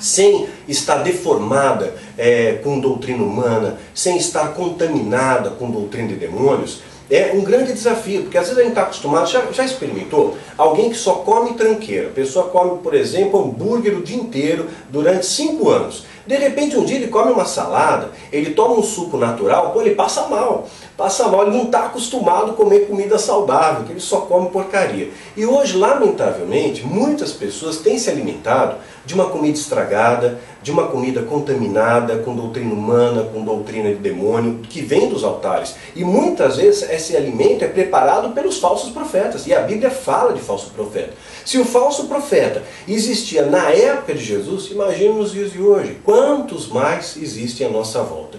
sem 0.00 0.48
estar 0.66 0.98
deformada 0.98 1.94
é, 2.16 2.60
com 2.62 2.78
doutrina 2.78 3.22
humana, 3.22 3.78
sem 3.94 4.16
estar 4.16 4.54
contaminada 4.54 5.50
com 5.50 5.70
doutrina 5.70 6.08
de 6.08 6.14
demônios, 6.14 6.82
é 7.10 7.32
um 7.34 7.40
grande 7.40 7.72
desafio, 7.72 8.22
porque 8.22 8.36
às 8.36 8.48
vezes 8.48 8.58
a 8.58 8.62
gente 8.62 8.72
está 8.72 8.82
acostumado, 8.82 9.30
já, 9.30 9.42
já 9.50 9.64
experimentou? 9.64 10.36
Alguém 10.58 10.90
que 10.90 10.96
só 10.96 11.14
come 11.14 11.54
tranqueira, 11.54 12.08
a 12.08 12.12
pessoa 12.12 12.48
come, 12.48 12.82
por 12.82 12.94
exemplo, 12.94 13.42
hambúrguer 13.42 13.96
o 13.96 14.02
dia 14.02 14.16
inteiro 14.16 14.66
durante 14.90 15.24
cinco 15.24 15.70
anos. 15.70 16.04
De 16.26 16.36
repente, 16.36 16.76
um 16.76 16.84
dia 16.84 16.96
ele 16.96 17.08
come 17.08 17.32
uma 17.32 17.46
salada, 17.46 18.10
ele 18.30 18.50
toma 18.50 18.74
um 18.74 18.82
suco 18.82 19.16
natural, 19.16 19.72
pô, 19.72 19.80
ele 19.80 19.94
passa 19.94 20.28
mal. 20.28 20.68
Passa 20.94 21.26
mal, 21.28 21.46
ele 21.46 21.56
não 21.56 21.64
está 21.64 21.86
acostumado 21.86 22.50
a 22.50 22.54
comer 22.54 22.80
comida 22.80 23.18
saudável, 23.18 23.86
que 23.86 23.92
ele 23.92 24.00
só 24.00 24.22
come 24.22 24.50
porcaria. 24.50 25.08
E 25.34 25.46
hoje, 25.46 25.78
lamentavelmente, 25.78 26.84
muitas 26.84 27.32
pessoas 27.32 27.78
têm 27.78 27.98
se 27.98 28.10
alimentado 28.10 28.76
de 29.08 29.14
uma 29.14 29.30
comida 29.30 29.58
estragada, 29.58 30.38
de 30.62 30.70
uma 30.70 30.88
comida 30.88 31.22
contaminada 31.22 32.18
com 32.18 32.36
doutrina 32.36 32.74
humana, 32.74 33.22
com 33.22 33.42
doutrina 33.42 33.88
de 33.88 33.96
demônio, 33.96 34.60
que 34.68 34.82
vem 34.82 35.08
dos 35.08 35.24
altares. 35.24 35.76
E 35.96 36.04
muitas 36.04 36.58
vezes 36.58 36.82
esse 36.90 37.16
alimento 37.16 37.64
é 37.64 37.68
preparado 37.68 38.34
pelos 38.34 38.58
falsos 38.58 38.92
profetas. 38.92 39.46
E 39.46 39.54
a 39.54 39.60
Bíblia 39.60 39.90
fala 39.90 40.34
de 40.34 40.42
falso 40.42 40.72
profeta. 40.72 41.14
Se 41.42 41.56
o 41.56 41.64
falso 41.64 42.06
profeta 42.06 42.62
existia 42.86 43.46
na 43.46 43.70
época 43.70 44.12
de 44.12 44.22
Jesus, 44.22 44.70
imagine 44.70 45.14
nos 45.14 45.32
dias 45.32 45.52
de 45.52 45.62
hoje. 45.62 45.96
Quantos 46.04 46.68
mais 46.68 47.16
existem 47.16 47.66
à 47.66 47.70
nossa 47.70 48.02
volta? 48.02 48.38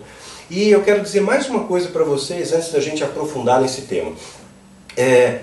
E 0.52 0.70
eu 0.70 0.84
quero 0.84 1.02
dizer 1.02 1.22
mais 1.22 1.50
uma 1.50 1.64
coisa 1.64 1.88
para 1.88 2.04
vocês 2.04 2.54
antes 2.54 2.72
da 2.72 2.80
gente 2.80 3.04
aprofundar 3.04 3.60
nesse 3.60 3.82
tema. 3.82 4.12
É, 4.96 5.40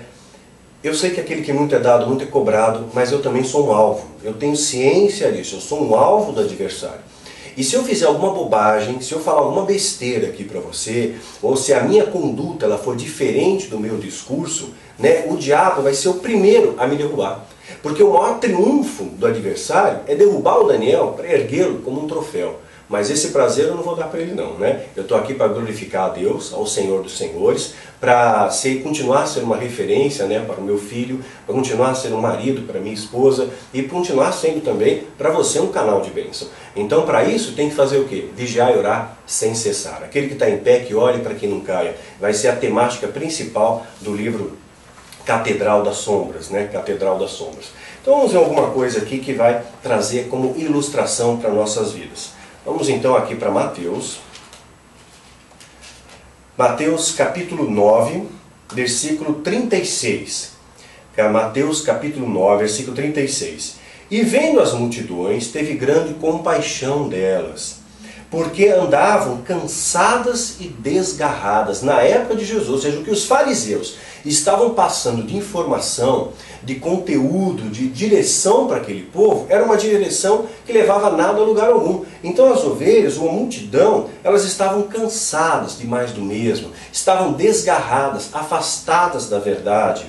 eu 0.83 0.93
sei 0.93 1.09
que 1.09 1.19
aquele 1.19 1.41
que 1.41 1.51
muito 1.51 1.73
é 1.73 1.79
dado, 1.79 2.05
muito 2.07 2.23
é 2.23 2.27
cobrado, 2.27 2.85
mas 2.93 3.11
eu 3.11 3.21
também 3.21 3.43
sou 3.43 3.67
um 3.67 3.71
alvo. 3.71 4.05
Eu 4.23 4.33
tenho 4.33 4.55
ciência 4.55 5.31
disso, 5.31 5.55
eu 5.55 5.59
sou 5.59 5.83
um 5.83 5.95
alvo 5.95 6.31
do 6.31 6.41
adversário. 6.41 7.01
E 7.57 7.63
se 7.63 7.75
eu 7.75 7.83
fizer 7.83 8.05
alguma 8.05 8.31
bobagem, 8.31 9.01
se 9.01 9.11
eu 9.11 9.19
falar 9.19 9.39
alguma 9.39 9.65
besteira 9.65 10.27
aqui 10.27 10.43
para 10.43 10.59
você, 10.59 11.15
ou 11.41 11.57
se 11.57 11.73
a 11.73 11.81
minha 11.81 12.05
conduta 12.05 12.67
ela 12.67 12.77
for 12.77 12.95
diferente 12.95 13.65
do 13.67 13.79
meu 13.79 13.97
discurso, 13.97 14.69
né, 14.99 15.25
o 15.27 15.35
diabo 15.35 15.81
vai 15.81 15.95
ser 15.95 16.09
o 16.09 16.15
primeiro 16.15 16.75
a 16.77 16.85
me 16.85 16.95
derrubar. 16.95 17.47
Porque 17.81 18.03
o 18.03 18.13
maior 18.13 18.39
triunfo 18.39 19.05
do 19.05 19.25
adversário 19.25 20.01
é 20.07 20.13
derrubar 20.13 20.59
o 20.59 20.67
Daniel 20.67 21.13
para 21.17 21.27
erguê-lo 21.27 21.79
como 21.79 22.03
um 22.03 22.07
troféu. 22.07 22.59
Mas 22.89 23.09
esse 23.09 23.29
prazer 23.29 23.65
eu 23.65 23.75
não 23.75 23.83
vou 23.83 23.95
dar 23.95 24.05
para 24.05 24.21
ele 24.21 24.33
não, 24.33 24.53
né? 24.53 24.85
Eu 24.95 25.03
estou 25.03 25.17
aqui 25.17 25.33
para 25.33 25.47
glorificar 25.49 26.05
a 26.05 26.09
Deus, 26.09 26.53
ao 26.53 26.65
Senhor 26.65 27.03
dos 27.03 27.17
Senhores, 27.17 27.73
para 27.99 28.49
ser, 28.49 28.81
continuar 28.81 29.23
a 29.23 29.25
ser 29.25 29.41
uma 29.41 29.57
referência 29.57 30.25
né, 30.25 30.39
para 30.39 30.55
o 30.55 30.63
meu 30.63 30.77
filho, 30.77 31.19
para 31.45 31.53
continuar 31.53 31.89
a 31.89 31.95
ser 31.95 32.13
um 32.13 32.21
marido 32.21 32.61
para 32.61 32.79
minha 32.79 32.93
esposa 32.93 33.49
e 33.73 33.83
continuar 33.83 34.31
sendo 34.31 34.63
também 34.63 35.03
para 35.17 35.31
você 35.31 35.59
um 35.59 35.67
canal 35.67 35.99
de 36.01 36.11
bênção. 36.11 36.47
Então 36.75 37.05
para 37.05 37.25
isso 37.25 37.53
tem 37.53 37.69
que 37.69 37.75
fazer 37.75 37.97
o 37.97 38.05
quê? 38.05 38.29
Vigiar 38.35 38.73
e 38.73 38.77
orar 38.77 39.17
sem 39.25 39.53
cessar. 39.53 40.01
Aquele 40.03 40.27
que 40.27 40.33
está 40.33 40.49
em 40.49 40.59
pé 40.59 40.79
que 40.79 40.95
olhe 40.95 41.21
para 41.21 41.33
que 41.33 41.47
não 41.47 41.59
caia. 41.59 41.95
Vai 42.21 42.33
ser 42.33 42.47
a 42.47 42.55
temática 42.55 43.07
principal 43.07 43.85
do 43.99 44.15
livro 44.15 44.57
Catedral 45.25 45.83
das 45.83 45.97
Sombras, 45.97 46.49
né? 46.49 46.69
Catedral 46.71 47.19
das 47.19 47.31
Sombras. 47.31 47.65
Então 48.01 48.15
vamos 48.15 48.31
ver 48.31 48.37
alguma 48.37 48.69
coisa 48.69 48.99
aqui 48.99 49.17
que 49.17 49.33
vai 49.33 49.61
trazer 49.83 50.29
como 50.29 50.55
ilustração 50.55 51.35
para 51.35 51.51
nossas 51.51 51.91
vidas. 51.91 52.36
Vamos 52.67 52.89
então 52.89 53.15
aqui 53.15 53.33
para 53.33 53.49
Mateus. 53.49 54.17
Mateus 56.57 57.13
capítulo 57.13 57.71
9, 57.71 58.23
versículo 58.73 59.35
36. 59.35 60.51
É 61.15 61.29
Mateus 61.29 61.79
capítulo 61.79 62.27
9, 62.27 62.57
versículo 62.57 62.93
36. 62.93 63.77
E 64.11 64.21
vendo 64.21 64.59
as 64.59 64.73
multidões, 64.73 65.47
teve 65.47 65.75
grande 65.75 66.15
compaixão 66.15 67.07
delas, 67.07 67.77
porque 68.29 68.67
andavam 68.67 69.37
cansadas 69.43 70.57
e 70.59 70.67
desgarradas 70.67 71.81
na 71.81 72.01
época 72.01 72.35
de 72.35 72.43
Jesus, 72.43 72.67
ou 72.67 72.77
seja, 72.77 72.99
o 72.99 73.03
que 73.05 73.11
os 73.11 73.23
fariseus 73.23 73.95
estavam 74.29 74.71
passando 74.71 75.23
de 75.23 75.37
informação, 75.37 76.29
de 76.63 76.75
conteúdo, 76.75 77.69
de 77.69 77.87
direção 77.87 78.67
para 78.67 78.77
aquele 78.77 79.03
povo, 79.03 79.45
era 79.49 79.63
uma 79.63 79.77
direção 79.77 80.45
que 80.65 80.73
levava 80.73 81.15
nada 81.15 81.39
a 81.39 81.43
lugar 81.43 81.69
algum. 81.69 82.03
Então 82.23 82.51
as 82.51 82.63
ovelhas, 82.63 83.17
uma 83.17 83.31
multidão, 83.31 84.07
elas 84.23 84.43
estavam 84.43 84.83
cansadas 84.83 85.77
de 85.77 85.87
mais 85.87 86.11
do 86.11 86.21
mesmo, 86.21 86.71
estavam 86.91 87.33
desgarradas, 87.33 88.29
afastadas 88.33 89.29
da 89.29 89.39
verdade, 89.39 90.05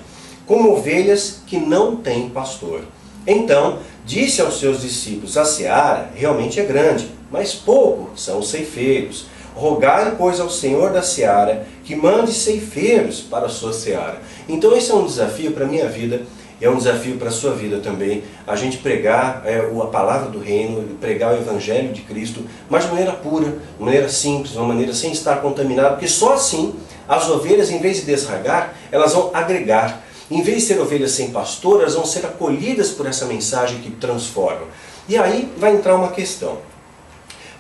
como 0.47 0.73
ovelhas 0.73 1.41
que 1.47 1.59
não 1.59 1.97
têm 1.97 2.31
pastor. 2.31 2.83
Então, 3.27 3.81
disse 4.07 4.41
aos 4.41 4.59
seus 4.59 4.81
discípulos: 4.81 5.37
A 5.37 5.45
seara 5.45 6.11
realmente 6.15 6.59
é 6.59 6.65
grande, 6.65 7.11
mas 7.31 7.53
pouco 7.53 8.11
são 8.17 8.39
os 8.39 8.49
ceifeiros. 8.49 9.27
Rogai, 9.55 10.15
pois, 10.17 10.41
ao 10.41 10.49
Senhor 10.49 10.93
da 10.93 11.03
seara 11.03 11.67
que 11.89 11.97
mande 11.97 12.35
ceifeiros 12.35 13.23
para 13.23 13.47
a 13.47 13.49
sua 13.49 13.73
seara. 13.73 14.21
Então, 14.47 14.77
esse 14.77 14.91
é 14.91 14.95
um 14.95 15.07
desafio 15.07 15.53
para 15.53 15.65
a 15.65 15.69
minha 15.69 15.89
vida 15.89 16.21
é 16.61 16.69
um 16.69 16.77
desafio 16.77 17.17
para 17.17 17.29
a 17.29 17.31
sua 17.31 17.53
vida 17.53 17.79
também, 17.79 18.25
a 18.45 18.57
gente 18.57 18.79
pregar 18.79 19.43
é, 19.47 19.59
a 19.59 19.87
palavra 19.87 20.29
do 20.29 20.41
reino, 20.41 20.97
pregar 21.01 21.33
o 21.33 21.37
Evangelho 21.37 21.93
de 21.93 22.01
Cristo, 22.01 22.43
mas 22.69 22.83
de 22.83 22.91
maneira 22.91 23.13
pura, 23.13 23.59
de 23.79 23.85
maneira 23.85 24.09
simples, 24.09 24.53
de 24.53 24.59
uma 24.59 24.67
maneira 24.67 24.93
sem 24.93 25.13
estar 25.13 25.37
contaminado, 25.37 25.91
porque 25.91 26.09
só 26.09 26.35
assim 26.35 26.75
as 27.09 27.29
ovelhas, 27.29 27.71
em 27.71 27.79
vez 27.79 27.99
de 27.99 28.07
desragar, 28.07 28.75
elas 28.91 29.13
vão 29.13 29.31
agregar. 29.33 30.03
Em 30.29 30.43
vez 30.43 30.59
de 30.59 30.63
ser 30.65 30.81
ovelhas 30.81 31.13
sem 31.13 31.31
pastor, 31.31 31.81
elas 31.81 31.95
vão 31.95 32.05
ser 32.05 32.27
acolhidas 32.27 32.91
por 32.91 33.07
essa 33.07 33.25
mensagem 33.25 33.79
que 33.79 33.93
transforma. 33.93 34.67
E 35.09 35.17
aí 35.17 35.51
vai 35.57 35.77
entrar 35.77 35.95
uma 35.95 36.11
questão. 36.11 36.59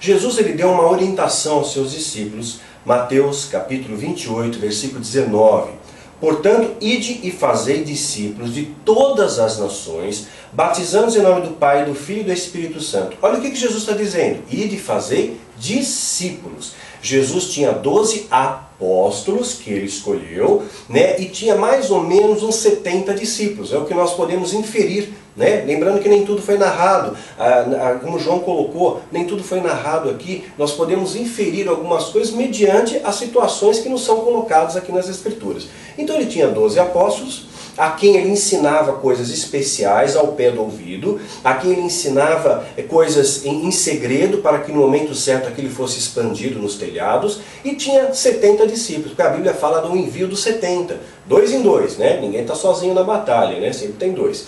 Jesus 0.01 0.39
ele 0.39 0.53
deu 0.53 0.71
uma 0.71 0.89
orientação 0.91 1.59
aos 1.59 1.73
seus 1.73 1.93
discípulos, 1.93 2.61
Mateus 2.89 3.45
capítulo 3.45 3.99
28, 3.99 4.59
versículo 4.59 4.99
19. 4.99 5.73
Portanto, 6.19 6.75
ide 6.81 7.21
e 7.23 7.31
fazei 7.31 7.85
discípulos 7.85 8.55
de 8.55 8.65
todas 8.83 9.39
as 9.39 9.59
nações, 9.59 10.27
batizando-os 10.55 11.15
em 11.15 11.21
nome 11.21 11.43
do 11.43 11.51
Pai, 11.51 11.85
do 11.85 11.95
Filho 11.95 12.21
e 12.21 12.25
do 12.25 12.33
Espírito 12.33 12.81
Santo. 12.81 13.19
Olha 13.21 13.39
o 13.39 13.43
que, 13.43 13.55
Jesus 13.55 13.83
está 13.83 13.93
dizendo: 13.93 14.43
ide 14.51 14.77
e 14.77 14.81
fazei 14.81 15.39
discípulos. 15.59 16.73
Jesus 17.03 17.53
tinha 17.53 17.73
12 17.73 18.27
apóstolos 18.31 19.53
que 19.53 19.71
ele 19.71 19.85
escolheu, 19.85 20.65
né, 20.89 21.21
e 21.21 21.27
tinha 21.27 21.57
mais 21.57 21.91
ou 21.91 22.03
menos 22.03 22.43
uns 22.43 22.55
70 22.55 23.13
discípulos. 23.13 23.71
É 23.71 23.77
o 23.77 23.85
que 23.85 23.93
nós 23.93 24.15
podemos 24.15 24.55
inferir 24.55 25.13
né? 25.39 25.63
Lembrando 25.65 26.01
que 26.01 26.09
nem 26.09 26.27
tudo 26.27 26.43
foi 26.43 26.59
narrado, 26.59 27.17
ah, 27.39 27.65
ah, 27.81 27.99
como 28.03 28.19
João 28.19 28.41
colocou, 28.41 29.01
nem 29.13 29.25
tudo 29.25 29.43
foi 29.43 29.61
narrado 29.61 30.11
aqui. 30.11 30.45
Nós 30.59 30.73
podemos 30.73 31.15
inferir 31.15 31.69
algumas 31.69 32.07
coisas 32.07 32.35
mediante 32.35 33.01
as 33.05 33.15
situações 33.15 33.79
que 33.79 33.89
nos 33.89 34.05
são 34.05 34.21
colocadas 34.21 34.77
aqui 34.77 34.91
nas 34.91 35.09
Escrituras. 35.09 35.69
Então 35.97 36.17
ele 36.17 36.27
tinha 36.27 36.49
12 36.49 36.79
apóstolos, 36.81 37.47
a 37.77 37.91
quem 37.91 38.17
ele 38.17 38.31
ensinava 38.31 38.95
coisas 38.95 39.31
especiais 39.31 40.17
ao 40.17 40.29
pé 40.29 40.51
do 40.51 40.61
ouvido, 40.61 41.21
a 41.45 41.55
quem 41.55 41.71
ele 41.71 41.83
ensinava 41.83 42.67
eh, 42.77 42.83
coisas 42.83 43.45
em, 43.47 43.71
segredo 43.71 44.39
para 44.39 44.59
que 44.59 44.73
no 44.73 44.81
momento 44.81 45.15
certo 45.15 45.47
aquilo 45.47 45.71
fosse 45.71 46.01
expandido 46.01 46.59
nos 46.59 46.75
telhados, 46.75 47.39
e 47.65 47.77
tinha 47.77 48.13
70 48.13 48.67
discípulos, 48.67 49.11
porque 49.11 49.23
a 49.23 49.31
Bíblia 49.31 49.55
fala 49.55 49.81
do 49.81 49.97
envio 49.97 50.27
dos 50.27 50.43
70, 50.43 50.99
dois 51.25 51.53
em 51.53 51.63
dois, 51.63 51.97
né? 51.97 52.19
ninguém 52.21 52.41
está 52.41 52.57
sozinho 52.57 52.95
na 52.95 53.05
batalha, 53.05 53.61
né? 53.61 53.73
sempre 53.73 53.95
tem 53.95 54.11
dois. 54.11 54.45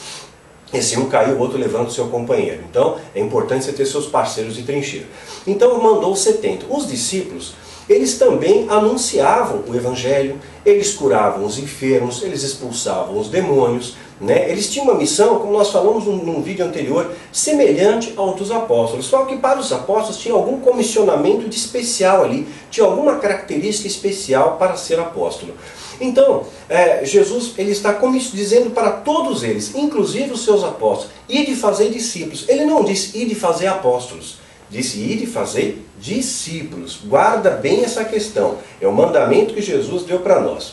Esse 0.72 0.98
um 0.98 1.08
caiu, 1.08 1.36
o 1.36 1.40
outro 1.40 1.58
levanta 1.58 1.88
o 1.88 1.92
seu 1.92 2.06
companheiro. 2.06 2.62
Então 2.70 2.96
é 3.14 3.20
importante 3.20 3.64
você 3.64 3.72
ter 3.72 3.86
seus 3.86 4.06
parceiros 4.06 4.54
de 4.54 4.62
trincheira. 4.62 5.06
Então 5.46 5.82
mandou 5.82 6.14
70. 6.14 6.66
Os 6.70 6.86
discípulos, 6.86 7.54
eles 7.88 8.18
também 8.18 8.68
anunciavam 8.68 9.64
o 9.66 9.74
evangelho, 9.74 10.38
eles 10.64 10.94
curavam 10.94 11.44
os 11.44 11.58
enfermos, 11.58 12.22
eles 12.22 12.44
expulsavam 12.44 13.18
os 13.18 13.28
demônios, 13.28 13.96
né? 14.20 14.48
Eles 14.50 14.70
tinham 14.70 14.84
uma 14.84 14.94
missão, 14.94 15.38
como 15.38 15.52
nós 15.52 15.70
falamos 15.70 16.04
num, 16.04 16.16
num 16.16 16.42
vídeo 16.42 16.64
anterior, 16.64 17.10
semelhante 17.32 18.12
ao 18.16 18.34
dos 18.34 18.50
apóstolos. 18.52 19.06
Só 19.06 19.24
que 19.24 19.38
para 19.38 19.58
os 19.58 19.72
apóstolos 19.72 20.18
tinha 20.18 20.34
algum 20.34 20.60
comissionamento 20.60 21.48
de 21.48 21.56
especial 21.56 22.22
ali, 22.22 22.46
tinha 22.70 22.86
alguma 22.86 23.16
característica 23.16 23.88
especial 23.88 24.56
para 24.56 24.76
ser 24.76 25.00
apóstolo. 25.00 25.54
Então, 26.00 26.44
é, 26.68 27.04
Jesus 27.04 27.52
ele 27.58 27.70
está 27.70 27.92
dizendo 28.32 28.70
para 28.70 28.90
todos 28.90 29.42
eles, 29.42 29.74
inclusive 29.74 30.32
os 30.32 30.44
seus 30.44 30.64
apóstolos, 30.64 31.12
ir 31.28 31.44
de 31.44 31.54
fazer 31.54 31.90
discípulos. 31.90 32.48
Ele 32.48 32.64
não 32.64 32.82
disse 32.82 33.18
ir 33.18 33.26
de 33.26 33.34
fazer 33.34 33.66
apóstolos, 33.66 34.38
disse 34.70 34.98
ir 34.98 35.18
de 35.18 35.26
fazer 35.26 35.84
discípulos. 36.00 37.00
Guarda 37.04 37.50
bem 37.50 37.84
essa 37.84 38.04
questão. 38.04 38.56
É 38.80 38.88
o 38.88 38.92
mandamento 38.92 39.52
que 39.52 39.60
Jesus 39.60 40.04
deu 40.04 40.20
para 40.20 40.40
nós, 40.40 40.72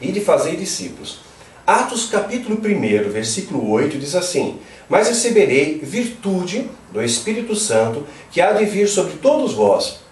ir 0.00 0.12
de 0.12 0.20
fazer 0.20 0.56
discípulos. 0.56 1.18
Atos 1.66 2.06
capítulo 2.06 2.58
1, 2.64 3.10
versículo 3.10 3.70
8 3.70 3.98
diz 3.98 4.14
assim: 4.14 4.58
Mas 4.88 5.08
receberei 5.08 5.78
virtude 5.82 6.70
do 6.92 7.02
Espírito 7.02 7.54
Santo 7.54 8.06
que 8.30 8.40
há 8.40 8.52
de 8.52 8.64
vir 8.64 8.88
sobre 8.88 9.14
todos 9.16 9.52
vós 9.52 10.07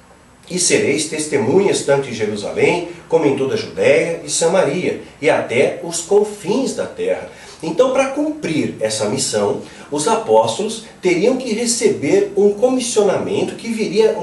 e 0.51 0.59
sereis 0.59 1.07
testemunhas 1.09 1.83
tanto 1.83 2.09
em 2.09 2.15
Jerusalém, 2.15 2.89
como 3.09 3.27
em 3.27 3.37
toda 3.37 3.55
a 3.55 3.59
Judéia 3.59 4.21
e 4.25 4.31
Samaria, 4.31 5.03
e 5.21 5.31
até 5.31 5.81
os 5.83 6.01
confins 6.01 6.75
da 6.75 6.87
terra. 6.87 7.31
Então, 7.63 7.93
para 7.93 8.09
cumprir 8.09 8.75
essa 8.81 9.09
missão, 9.09 9.63
os 9.91 10.07
apóstolos 10.07 10.85
teriam 11.01 11.37
que 11.37 11.55
receber 11.55 12.33
um 12.37 12.51
comissionamento 12.51 13.55
que 13.55 13.69
viria 13.69 14.15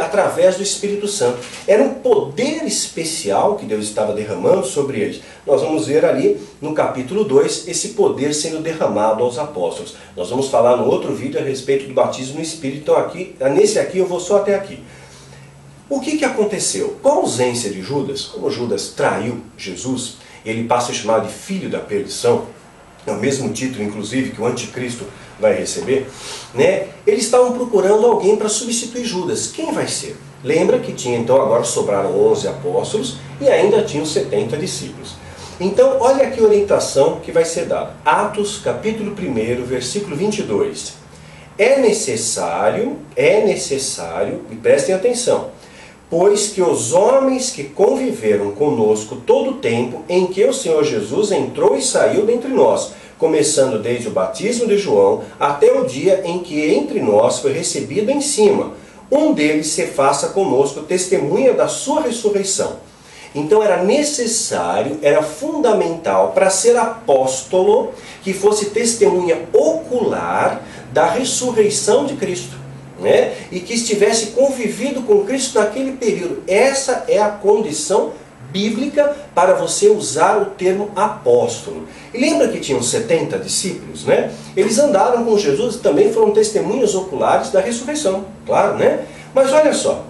através 0.00 0.56
do 0.56 0.62
Espírito 0.62 1.08
Santo. 1.08 1.38
Era 1.66 1.82
um 1.82 1.94
poder 1.94 2.64
especial 2.64 3.56
que 3.56 3.64
Deus 3.64 3.84
estava 3.84 4.12
derramando 4.12 4.66
sobre 4.66 5.00
eles. 5.00 5.22
Nós 5.46 5.62
vamos 5.62 5.86
ver 5.86 6.04
ali 6.04 6.38
no 6.60 6.74
capítulo 6.74 7.24
2 7.24 7.68
esse 7.68 7.88
poder 7.90 8.34
sendo 8.34 8.60
derramado 8.60 9.22
aos 9.22 9.38
apóstolos. 9.38 9.96
Nós 10.14 10.28
vamos 10.28 10.48
falar 10.48 10.76
no 10.76 10.86
outro 10.86 11.14
vídeo 11.14 11.40
a 11.40 11.42
respeito 11.42 11.86
do 11.86 11.94
batismo 11.94 12.36
no 12.36 12.42
Espírito. 12.42 12.82
Então, 12.82 12.96
aqui, 12.96 13.34
nesse 13.54 13.78
aqui 13.78 13.98
eu 13.98 14.06
vou 14.06 14.20
só 14.20 14.38
até 14.38 14.54
aqui. 14.54 14.78
O 15.88 16.00
que, 16.00 16.16
que 16.16 16.24
aconteceu? 16.24 16.96
Com 17.02 17.08
a 17.10 17.14
ausência 17.16 17.70
de 17.70 17.82
Judas, 17.82 18.22
como 18.22 18.50
Judas 18.50 18.94
traiu 18.96 19.42
Jesus, 19.56 20.16
ele 20.44 20.64
passa 20.64 20.92
a 20.92 20.94
chamar 20.94 21.20
de 21.20 21.32
filho 21.32 21.68
da 21.68 21.78
perdição, 21.78 22.46
é 23.06 23.12
o 23.12 23.16
mesmo 23.16 23.52
título, 23.52 23.84
inclusive, 23.84 24.30
que 24.30 24.40
o 24.40 24.46
anticristo 24.46 25.04
vai 25.38 25.54
receber, 25.54 26.06
né? 26.54 26.88
eles 27.06 27.24
estavam 27.24 27.52
procurando 27.52 28.06
alguém 28.06 28.34
para 28.36 28.48
substituir 28.48 29.04
Judas. 29.04 29.48
Quem 29.48 29.72
vai 29.72 29.86
ser? 29.86 30.16
Lembra 30.42 30.78
que 30.78 30.92
tinha, 30.92 31.18
então, 31.18 31.40
agora 31.40 31.64
sobraram 31.64 32.18
11 32.30 32.48
apóstolos 32.48 33.16
e 33.38 33.48
ainda 33.48 33.82
tinham 33.82 34.06
70 34.06 34.56
discípulos. 34.56 35.16
Então, 35.60 35.98
olha 36.00 36.26
aqui 36.26 36.40
a 36.40 36.44
orientação 36.44 37.20
que 37.20 37.30
vai 37.30 37.44
ser 37.44 37.66
dada. 37.66 37.94
Atos, 38.04 38.58
capítulo 38.58 39.12
1, 39.12 39.64
versículo 39.64 40.16
22. 40.16 40.94
É 41.56 41.78
necessário, 41.78 42.98
é 43.14 43.44
necessário, 43.44 44.42
e 44.50 44.56
prestem 44.56 44.94
atenção, 44.94 45.50
pois 46.10 46.48
que 46.48 46.62
os 46.62 46.92
homens 46.92 47.50
que 47.50 47.64
conviveram 47.64 48.52
conosco 48.52 49.16
todo 49.16 49.50
o 49.50 49.54
tempo 49.54 50.02
em 50.08 50.26
que 50.26 50.44
o 50.44 50.52
Senhor 50.52 50.84
Jesus 50.84 51.32
entrou 51.32 51.76
e 51.76 51.82
saiu 51.82 52.26
dentre 52.26 52.48
nós, 52.48 52.92
começando 53.18 53.80
desde 53.80 54.08
o 54.08 54.12
batismo 54.12 54.66
de 54.66 54.76
João 54.76 55.22
até 55.40 55.72
o 55.72 55.84
dia 55.84 56.22
em 56.24 56.40
que 56.40 56.60
entre 56.72 57.00
nós 57.00 57.38
foi 57.38 57.52
recebido 57.52 58.10
em 58.10 58.20
cima, 58.20 58.72
um 59.10 59.32
deles 59.32 59.68
se 59.68 59.86
faça 59.86 60.28
conosco 60.28 60.82
testemunha 60.82 61.52
da 61.52 61.68
sua 61.68 62.02
ressurreição. 62.02 62.76
Então 63.34 63.62
era 63.62 63.82
necessário, 63.82 64.98
era 65.02 65.22
fundamental 65.22 66.32
para 66.32 66.50
ser 66.50 66.76
apóstolo 66.76 67.92
que 68.22 68.32
fosse 68.32 68.66
testemunha 68.66 69.42
ocular 69.52 70.62
da 70.92 71.06
ressurreição 71.06 72.06
de 72.06 72.14
Cristo 72.14 72.63
né? 73.04 73.34
e 73.50 73.60
que 73.60 73.74
estivesse 73.74 74.28
convivido 74.28 75.02
com 75.02 75.24
Cristo 75.24 75.58
naquele 75.58 75.92
período. 75.92 76.42
Essa 76.46 77.04
é 77.08 77.20
a 77.20 77.28
condição 77.28 78.12
bíblica 78.50 79.16
para 79.34 79.54
você 79.54 79.88
usar 79.88 80.38
o 80.40 80.46
termo 80.46 80.90
apóstolo. 80.94 81.88
E 82.12 82.18
lembra 82.18 82.46
que 82.48 82.60
tinham 82.60 82.80
70 82.80 83.38
discípulos, 83.38 84.04
né? 84.04 84.30
Eles 84.56 84.78
andaram 84.78 85.24
com 85.24 85.36
Jesus 85.36 85.74
e 85.74 85.78
também 85.78 86.12
foram 86.12 86.30
testemunhas 86.30 86.94
oculares 86.94 87.50
da 87.50 87.60
ressurreição, 87.60 88.26
claro, 88.46 88.76
né? 88.76 89.00
Mas 89.34 89.52
olha 89.52 89.72
só, 89.72 90.04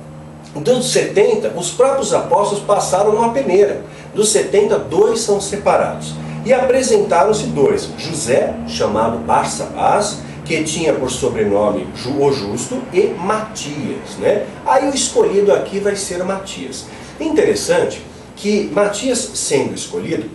dos 0.55 0.93
70, 0.93 1.55
os 1.57 1.71
próprios 1.71 2.13
apóstolos 2.13 2.63
passaram 2.65 3.13
numa 3.13 3.33
peneira. 3.33 3.83
Dos 4.15 4.29
70, 4.31 4.79
dois 4.79 5.21
são 5.21 5.41
separados. 5.41 6.13
E 6.45 6.53
apresentaram-se 6.53 7.45
dois, 7.47 7.89
José, 7.97 8.55
chamado 8.69 9.17
Barsabás, 9.19 10.19
que 10.45 10.63
tinha 10.63 10.93
por 10.93 11.11
sobrenome 11.11 11.87
o 12.19 12.33
Justo, 12.33 12.83
e 12.93 13.09
Matias. 13.09 14.17
Né? 14.19 14.47
Aí 14.67 14.89
o 14.89 14.95
escolhido 14.95 15.53
aqui 15.53 15.79
vai 15.79 15.97
ser 15.97 16.23
Matias. 16.23 16.87
Interessante 17.19 18.03
que 18.37 18.71
Matias 18.73 19.31
sendo 19.35 19.75
escolhido, 19.75 20.29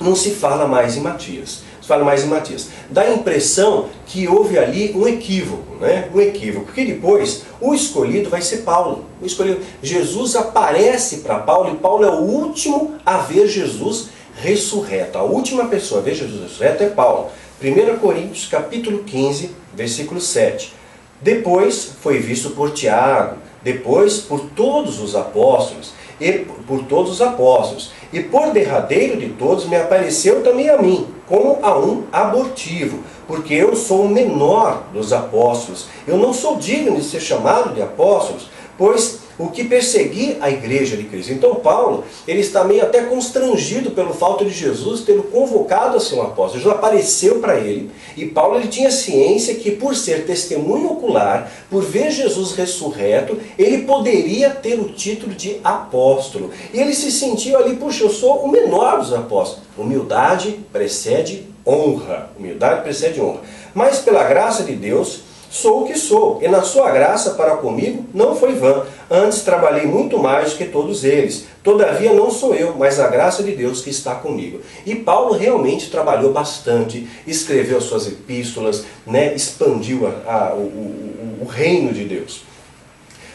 não 0.00 0.14
se 0.14 0.30
fala 0.30 0.66
mais 0.66 0.96
em 0.96 1.00
Matias. 1.00 1.62
fala 1.80 2.04
mais 2.04 2.22
em 2.22 2.26
Matias. 2.26 2.68
Dá 2.90 3.02
a 3.02 3.14
impressão 3.14 3.86
que 4.06 4.28
houve 4.28 4.58
ali 4.58 4.92
um 4.94 5.08
equívoco, 5.08 5.76
né? 5.80 6.10
Um 6.14 6.20
equívoco, 6.20 6.66
porque 6.66 6.84
depois 6.84 7.44
o 7.58 7.74
escolhido 7.74 8.28
vai 8.28 8.42
ser 8.42 8.58
Paulo. 8.58 9.06
O 9.22 9.26
escolhido, 9.26 9.60
Jesus 9.82 10.36
aparece 10.36 11.18
para 11.18 11.38
Paulo 11.38 11.72
e 11.72 11.78
Paulo 11.78 12.04
é 12.04 12.10
o 12.10 12.20
último 12.20 12.96
a 13.06 13.18
ver 13.18 13.48
Jesus 13.48 14.10
ressurreto. 14.36 15.16
A 15.16 15.22
última 15.22 15.64
pessoa 15.66 16.00
a 16.00 16.04
ver 16.04 16.14
Jesus 16.14 16.42
ressurreto 16.42 16.84
é 16.84 16.90
Paulo. 16.90 17.30
1 17.60 17.98
Coríntios 17.98 18.46
capítulo 18.46 19.02
15, 19.02 19.50
versículo 19.74 20.20
7. 20.20 20.72
Depois 21.20 21.90
foi 22.00 22.20
visto 22.20 22.50
por 22.50 22.70
Tiago, 22.70 23.38
depois 23.64 24.18
por 24.18 24.50
todos 24.50 25.00
os 25.00 25.16
apóstolos, 25.16 25.92
e 26.20 26.32
por 26.66 26.84
todos 26.84 27.10
os 27.12 27.20
apóstolos. 27.20 27.90
E 28.12 28.20
por 28.20 28.52
derradeiro 28.52 29.18
de 29.18 29.30
todos 29.30 29.66
me 29.66 29.74
apareceu 29.74 30.40
também 30.42 30.70
a 30.70 30.80
mim, 30.80 31.08
como 31.26 31.58
a 31.60 31.76
um 31.76 32.04
abortivo, 32.12 33.00
porque 33.26 33.54
eu 33.54 33.74
sou 33.74 34.04
o 34.04 34.08
menor 34.08 34.84
dos 34.92 35.12
apóstolos. 35.12 35.86
Eu 36.06 36.16
não 36.16 36.32
sou 36.32 36.56
digno 36.56 36.96
de 36.96 37.04
ser 37.04 37.20
chamado 37.20 37.74
de 37.74 37.82
apóstolos, 37.82 38.48
pois 38.78 39.18
o 39.38 39.48
que 39.48 39.64
persegui 39.64 40.36
a 40.40 40.50
igreja 40.50 40.96
de 40.96 41.04
Cristo. 41.04 41.32
Então 41.32 41.54
Paulo, 41.56 42.04
ele 42.26 42.40
está 42.40 42.64
meio 42.64 42.82
até 42.82 43.02
constrangido 43.02 43.92
pelo 43.92 44.12
fato 44.12 44.44
de 44.44 44.50
Jesus 44.50 45.02
ter 45.02 45.20
convocado 45.22 45.96
a 45.96 46.00
ser 46.00 46.16
um 46.16 46.22
apóstolo. 46.22 46.60
Jesus 46.60 46.74
apareceu 46.74 47.38
para 47.38 47.56
ele 47.58 47.90
e 48.16 48.26
Paulo 48.26 48.56
ele 48.56 48.68
tinha 48.68 48.90
ciência 48.90 49.54
que 49.54 49.70
por 49.70 49.94
ser 49.94 50.26
testemunho 50.26 50.90
ocular, 50.90 51.50
por 51.70 51.82
ver 51.82 52.10
Jesus 52.10 52.52
ressurreto, 52.52 53.38
ele 53.56 53.84
poderia 53.84 54.50
ter 54.50 54.78
o 54.80 54.88
título 54.88 55.34
de 55.34 55.58
apóstolo. 55.62 56.50
E 56.72 56.80
ele 56.80 56.94
se 56.94 57.12
sentiu 57.12 57.56
ali, 57.56 57.76
puxa, 57.76 58.04
eu 58.04 58.10
sou 58.10 58.44
o 58.44 58.48
menor 58.48 58.98
dos 58.98 59.12
apóstolos. 59.12 59.68
Humildade 59.76 60.58
precede 60.72 61.46
honra. 61.64 62.30
Humildade 62.36 62.82
precede 62.82 63.20
honra. 63.20 63.40
Mas 63.72 63.98
pela 64.00 64.24
graça 64.24 64.64
de 64.64 64.72
Deus, 64.72 65.20
Sou 65.50 65.82
o 65.82 65.86
que 65.86 65.98
sou, 65.98 66.40
e 66.42 66.48
na 66.48 66.62
sua 66.62 66.90
graça 66.90 67.30
para 67.30 67.56
comigo 67.56 68.04
não 68.12 68.36
foi 68.36 68.52
vã. 68.52 68.84
Antes 69.10 69.40
trabalhei 69.40 69.86
muito 69.86 70.18
mais 70.18 70.52
do 70.52 70.58
que 70.58 70.66
todos 70.66 71.02
eles. 71.02 71.46
Todavia 71.62 72.12
não 72.12 72.30
sou 72.30 72.54
eu, 72.54 72.74
mas 72.76 73.00
a 73.00 73.08
graça 73.08 73.42
de 73.42 73.52
Deus 73.52 73.80
que 73.80 73.88
está 73.88 74.14
comigo. 74.14 74.60
E 74.84 74.94
Paulo 74.94 75.34
realmente 75.34 75.90
trabalhou 75.90 76.32
bastante, 76.32 77.08
escreveu 77.26 77.80
suas 77.80 78.06
epístolas, 78.06 78.84
né, 79.06 79.34
expandiu 79.34 80.06
a, 80.06 80.10
a, 80.30 80.54
o, 80.54 80.60
o, 80.60 81.38
o 81.42 81.46
reino 81.46 81.92
de 81.92 82.04
Deus. 82.04 82.42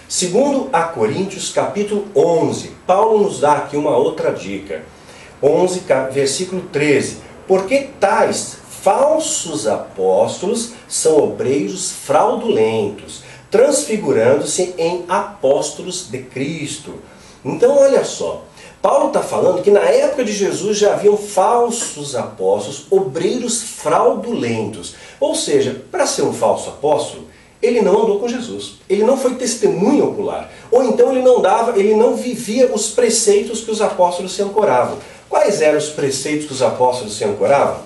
Segundo 0.08 0.70
a 0.72 0.84
Coríntios 0.84 1.51
capítulo 1.51 2.06
11, 2.15 2.70
Paulo 2.86 3.24
nos 3.24 3.39
dá 3.39 3.53
aqui 3.53 3.75
uma 3.75 3.98
outra 3.98 4.32
dica. 4.32 4.84
11, 5.42 5.82
versículo 6.12 6.62
13. 6.72 7.18
Porque 7.48 7.89
tais 8.00 8.58
falsos 8.84 9.65
apóstolos 9.65 10.74
são 10.88 11.18
obreiros 11.18 11.92
fraudulentos, 11.92 13.23
transfigurando-se 13.53 14.74
em 14.79 15.05
apóstolos 15.07 16.10
de 16.10 16.24
Cristo. 16.24 16.95
Então, 17.45 17.77
olha 17.77 18.03
só, 18.03 18.45
Paulo 18.81 19.10
está 19.10 19.22
falando 19.22 19.62
que 19.62 19.69
na 19.69 19.81
época 19.81 20.25
de 20.25 20.33
Jesus 20.33 20.75
já 20.75 20.93
haviam 20.93 21.15
falsos 21.15 22.15
apóstolos, 22.15 22.88
obreiros 22.89 23.62
fraudulentos. 23.62 24.95
Ou 25.19 25.36
seja, 25.36 25.83
para 25.91 26.07
ser 26.07 26.24
um 26.24 26.33
falso 26.33 26.69
apóstolo, 26.69 27.27
ele 27.62 27.79
não 27.79 28.01
andou 28.01 28.19
com 28.19 28.27
Jesus. 28.27 28.77
Ele 28.89 29.03
não 29.03 29.17
foi 29.17 29.36
testemunho 29.36 30.07
ocular. 30.10 30.51
Ou 30.72 30.83
então 30.86 31.12
ele 31.12 31.22
não 31.22 31.39
dava, 31.39 31.77
ele 31.77 31.93
não 31.93 32.15
vivia 32.15 32.74
os 32.74 32.89
preceitos 32.89 33.62
que 33.62 33.69
os 33.69 33.81
apóstolos 33.83 34.33
se 34.33 34.41
ancoravam. 34.41 34.98
Quais 35.29 35.62
eram 35.62 35.77
os 35.77 35.89
preceitos 35.89 36.48
que 36.48 36.53
os 36.53 36.63
apóstolos 36.63 37.15
se 37.15 37.24
ancoravam? 37.24 37.81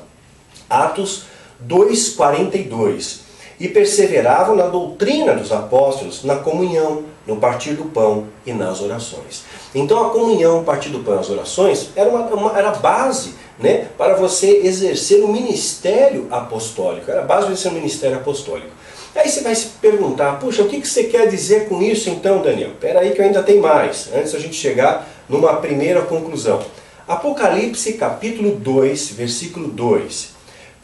Atos 0.70 1.24
2,42. 1.68 3.27
E 3.60 3.68
perseveravam 3.68 4.56
na 4.56 4.68
doutrina 4.68 5.34
dos 5.34 5.52
apóstolos, 5.52 6.24
na 6.24 6.36
comunhão, 6.36 7.04
no 7.26 7.38
partir 7.38 7.74
do 7.74 7.86
pão 7.86 8.28
e 8.46 8.54
nas 8.54 8.82
orações. 8.82 9.44
Então 9.74 10.06
a 10.06 10.10
comunhão, 10.12 10.62
o 10.62 10.64
partir 10.64 10.90
do 10.90 11.00
pão 11.00 11.16
e 11.16 11.20
as 11.20 11.30
orações 11.30 11.90
era, 11.96 12.10
uma, 12.10 12.22
uma, 12.28 12.58
era 12.58 12.72
base 12.72 13.34
né, 13.60 13.88
para 13.98 14.16
você 14.16 14.62
exercer 14.64 15.24
o 15.24 15.28
ministério 15.28 16.28
apostólico. 16.32 17.10
Era 17.10 17.22
a 17.22 17.26
base 17.26 17.46
para 17.46 17.54
exercer 17.54 17.72
o 17.72 17.76
ministério 17.76 18.18
apostólico. 18.18 18.70
Aí 19.16 19.28
você 19.28 19.42
vai 19.42 19.56
se 19.56 19.70
perguntar, 19.82 20.40
puxa, 20.40 20.62
o 20.62 20.68
que 20.68 20.86
você 20.86 21.06
quer 21.06 21.28
dizer 21.28 21.68
com 21.68 21.82
isso 21.82 22.10
então, 22.10 22.42
Daniel? 22.42 22.70
Espera 22.70 23.00
aí 23.00 23.12
que 23.12 23.20
eu 23.20 23.26
ainda 23.26 23.42
tem 23.42 23.60
mais, 23.60 24.10
antes 24.14 24.34
da 24.34 24.40
gente 24.40 24.56
chegar 24.56 25.08
numa 25.28 25.56
primeira 25.56 26.04
conclusão. 26.04 26.62
Apocalipse 27.08 27.94
capítulo 27.94 28.52
2, 28.52 29.10
versículo 29.12 29.70
2. 29.70 30.37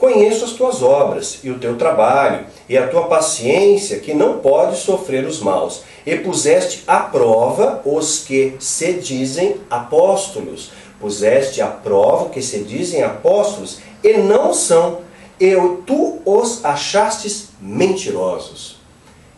Conheço 0.03 0.43
as 0.43 0.51
tuas 0.51 0.83
obras 0.83 1.39
e 1.45 1.49
o 1.49 1.57
teu 1.57 1.77
trabalho 1.77 2.45
e 2.67 2.77
a 2.77 2.89
tua 2.89 3.03
paciência, 3.03 4.01
que 4.01 4.13
não 4.13 4.39
pode 4.39 4.75
sofrer 4.75 5.25
os 5.25 5.39
maus, 5.39 5.83
e 6.05 6.13
puseste 6.17 6.83
à 6.85 6.99
prova 6.99 7.81
os 7.85 8.19
que 8.19 8.53
se 8.59 8.91
dizem 8.95 9.55
apóstolos. 9.69 10.71
Puseste 10.99 11.61
à 11.61 11.67
prova 11.67 12.29
que 12.31 12.41
se 12.41 12.65
dizem 12.65 13.01
apóstolos 13.01 13.79
e 14.03 14.17
não 14.17 14.53
são, 14.53 14.99
e 15.39 15.55
tu 15.87 16.21
os 16.25 16.65
achastes 16.65 17.51
mentirosos. 17.61 18.75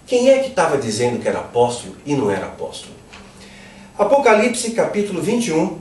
Quem 0.08 0.32
é 0.32 0.40
que 0.40 0.48
estava 0.48 0.80
dizendo 0.80 1.22
que 1.22 1.28
era 1.28 1.42
apóstolo 1.42 1.96
e 2.08 2.16
não 2.16 2.32
era 2.32 2.48
apóstolo? 2.48 2.96
Apocalipse 4.00 4.72
capítulo 4.72 5.22
21, 5.22 5.78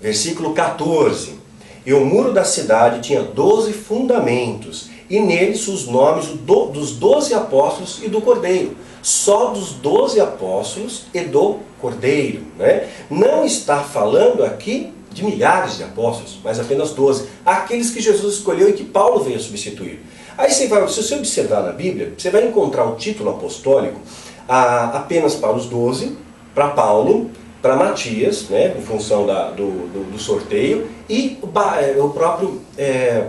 versículo 0.00 0.54
14. 0.54 1.47
E 1.88 1.94
o 1.94 2.04
muro 2.04 2.34
da 2.34 2.44
cidade 2.44 3.00
tinha 3.00 3.22
doze 3.22 3.72
fundamentos, 3.72 4.90
e 5.08 5.18
neles 5.18 5.66
os 5.68 5.86
nomes 5.86 6.26
dos 6.26 6.90
doze 6.96 7.32
apóstolos 7.32 8.00
e 8.02 8.10
do 8.10 8.20
Cordeiro. 8.20 8.76
Só 9.00 9.46
dos 9.46 9.70
doze 9.72 10.20
apóstolos 10.20 11.04
e 11.14 11.20
do 11.20 11.60
Cordeiro. 11.80 12.42
Né? 12.58 12.86
Não 13.08 13.42
está 13.42 13.78
falando 13.78 14.44
aqui 14.44 14.92
de 15.10 15.24
milhares 15.24 15.78
de 15.78 15.84
apóstolos, 15.84 16.38
mas 16.44 16.60
apenas 16.60 16.90
doze. 16.90 17.26
Aqueles 17.42 17.88
que 17.88 18.02
Jesus 18.02 18.34
escolheu 18.34 18.68
e 18.68 18.74
que 18.74 18.84
Paulo 18.84 19.20
veio 19.20 19.40
substituir. 19.40 20.04
Aí 20.36 20.52
você 20.52 20.66
vai, 20.66 20.86
se 20.88 21.02
você 21.02 21.14
observar 21.14 21.62
na 21.62 21.72
Bíblia, 21.72 22.12
você 22.18 22.28
vai 22.28 22.46
encontrar 22.46 22.84
o 22.84 22.96
título 22.96 23.30
apostólico 23.30 23.98
apenas 24.46 25.34
para 25.36 25.54
os 25.54 25.64
doze, 25.64 26.18
para 26.54 26.68
Paulo, 26.68 27.30
para 27.60 27.76
Matias, 27.76 28.48
né, 28.48 28.74
em 28.78 28.82
função 28.82 29.26
da, 29.26 29.50
do, 29.50 29.88
do, 29.88 30.12
do, 30.12 30.18
sorteio, 30.18 30.88
e 31.08 31.38
o, 31.42 31.48
é, 31.60 32.00
o 32.00 32.10
próprio 32.10 32.60
é, 32.76 33.28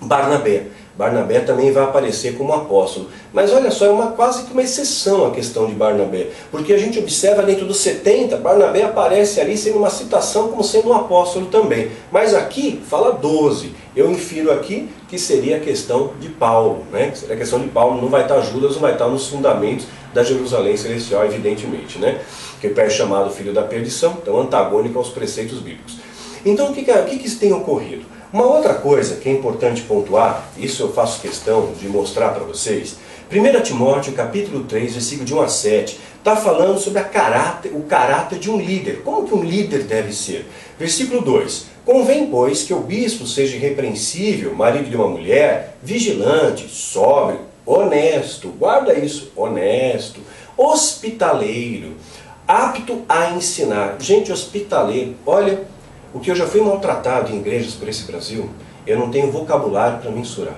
Barnabé. 0.00 0.66
Barnabé 0.98 1.38
também 1.38 1.70
vai 1.70 1.84
aparecer 1.84 2.36
como 2.36 2.52
apóstolo. 2.52 3.06
Mas 3.32 3.52
olha 3.52 3.70
só, 3.70 3.86
é 3.86 3.90
uma, 3.90 4.08
quase 4.08 4.42
que 4.42 4.52
uma 4.52 4.62
exceção 4.62 5.26
a 5.26 5.30
questão 5.30 5.66
de 5.66 5.72
Barnabé. 5.72 6.26
Porque 6.50 6.72
a 6.72 6.78
gente 6.78 6.98
observa 6.98 7.44
dentro 7.44 7.66
dos 7.66 7.78
70, 7.78 8.36
Barnabé 8.38 8.82
aparece 8.82 9.40
ali 9.40 9.56
sendo 9.56 9.78
uma 9.78 9.90
citação 9.90 10.48
como 10.48 10.64
sendo 10.64 10.88
um 10.88 10.94
apóstolo 10.94 11.46
também. 11.46 11.92
Mas 12.10 12.34
aqui 12.34 12.82
fala 12.84 13.12
12. 13.12 13.72
Eu 13.94 14.10
infiro 14.10 14.50
aqui 14.50 14.88
que 15.08 15.16
seria 15.20 15.58
a 15.58 15.60
questão 15.60 16.14
de 16.20 16.30
Paulo. 16.30 16.84
Né? 16.90 17.12
Seria 17.14 17.36
a 17.36 17.38
questão 17.38 17.60
de 17.60 17.68
Paulo, 17.68 18.02
não 18.02 18.08
vai 18.08 18.22
estar 18.22 18.40
Judas, 18.40 18.72
não 18.72 18.80
vai 18.80 18.94
estar 18.94 19.06
nos 19.06 19.28
fundamentos 19.28 19.86
da 20.12 20.24
Jerusalém 20.24 20.76
Celestial, 20.76 21.24
evidentemente. 21.24 21.98
Né? 22.00 22.20
Que 22.60 22.66
é 22.66 22.90
chamado 22.90 23.30
filho 23.30 23.52
da 23.52 23.62
perdição, 23.62 24.18
então 24.20 24.40
antagônico 24.40 24.98
aos 24.98 25.08
preceitos 25.08 25.58
bíblicos. 25.60 25.98
Então 26.44 26.70
o 26.70 26.74
que, 26.74 26.84
que, 26.84 26.90
o 26.90 27.04
que, 27.04 27.18
que 27.18 27.30
tem 27.30 27.52
ocorrido? 27.52 28.04
Uma 28.32 28.44
outra 28.44 28.74
coisa 28.74 29.16
que 29.16 29.28
é 29.28 29.32
importante 29.32 29.82
pontuar, 29.82 30.50
isso 30.56 30.82
eu 30.82 30.92
faço 30.92 31.20
questão 31.20 31.72
de 31.80 31.88
mostrar 31.88 32.30
para 32.30 32.44
vocês, 32.44 32.96
1 33.30 33.62
Timóteo 33.62 34.12
capítulo 34.12 34.64
3, 34.64 34.94
versículo 34.94 35.26
de 35.26 35.34
1 35.34 35.40
a 35.40 35.48
7, 35.48 36.00
está 36.18 36.34
falando 36.34 36.78
sobre 36.78 37.02
caráter, 37.04 37.72
o 37.74 37.82
caráter 37.82 38.38
de 38.38 38.50
um 38.50 38.58
líder. 38.58 39.02
Como 39.02 39.26
que 39.26 39.34
um 39.34 39.42
líder 39.42 39.82
deve 39.84 40.12
ser? 40.12 40.46
Versículo 40.78 41.20
2. 41.20 41.66
Convém, 41.84 42.26
pois, 42.26 42.62
que 42.62 42.74
o 42.74 42.80
bispo 42.80 43.26
seja 43.26 43.56
irrepreensível, 43.56 44.54
marido 44.54 44.90
de 44.90 44.96
uma 44.96 45.08
mulher, 45.08 45.76
vigilante, 45.82 46.68
sóbrio, 46.68 47.40
honesto, 47.64 48.48
guarda 48.48 48.94
isso, 48.94 49.30
honesto, 49.36 50.20
hospitaleiro, 50.56 51.96
apto 52.48 53.02
a 53.06 53.32
ensinar. 53.32 53.96
Gente 53.98 54.32
hospitaleiro, 54.32 55.14
olha, 55.26 55.64
o 56.14 56.18
que 56.18 56.30
eu 56.30 56.34
já 56.34 56.46
fui 56.46 56.62
maltratado 56.62 57.30
em 57.30 57.36
igrejas 57.36 57.74
por 57.74 57.86
esse 57.86 58.04
Brasil, 58.04 58.48
eu 58.86 58.98
não 58.98 59.10
tenho 59.10 59.30
vocabulário 59.30 59.98
para 59.98 60.10
mensurar. 60.10 60.56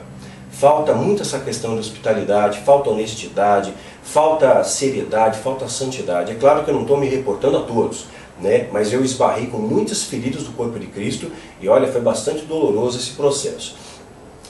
Falta 0.53 0.95
muito 0.95 1.23
essa 1.23 1.41
questão 1.41 1.75
de 1.75 1.81
hospitalidade, 1.81 2.61
falta 2.61 2.91
honestidade, 2.91 3.75
falta 4.05 4.63
seriedade, 4.63 5.41
falta 5.41 5.69
santidade. 5.69 6.31
É 6.31 6.35
claro 6.37 6.65
que 6.65 6.71
eu 6.71 6.75
não 6.75 6.83
estou 6.83 6.97
me 6.97 7.09
reportando 7.09 7.57
a 7.57 7.63
todos, 7.63 8.07
né? 8.41 8.69
mas 8.73 8.93
eu 8.93 9.05
esbarrei 9.05 9.49
com 9.49 9.59
muitas 9.59 10.05
feridas 10.05 10.45
do 10.45 10.53
corpo 10.53 10.79
de 10.79 10.87
Cristo 10.87 11.33
e 11.61 11.69
olha, 11.69 11.91
foi 11.91 12.01
bastante 12.01 12.45
doloroso 12.45 12.99
esse 12.99 13.13
processo 13.13 13.75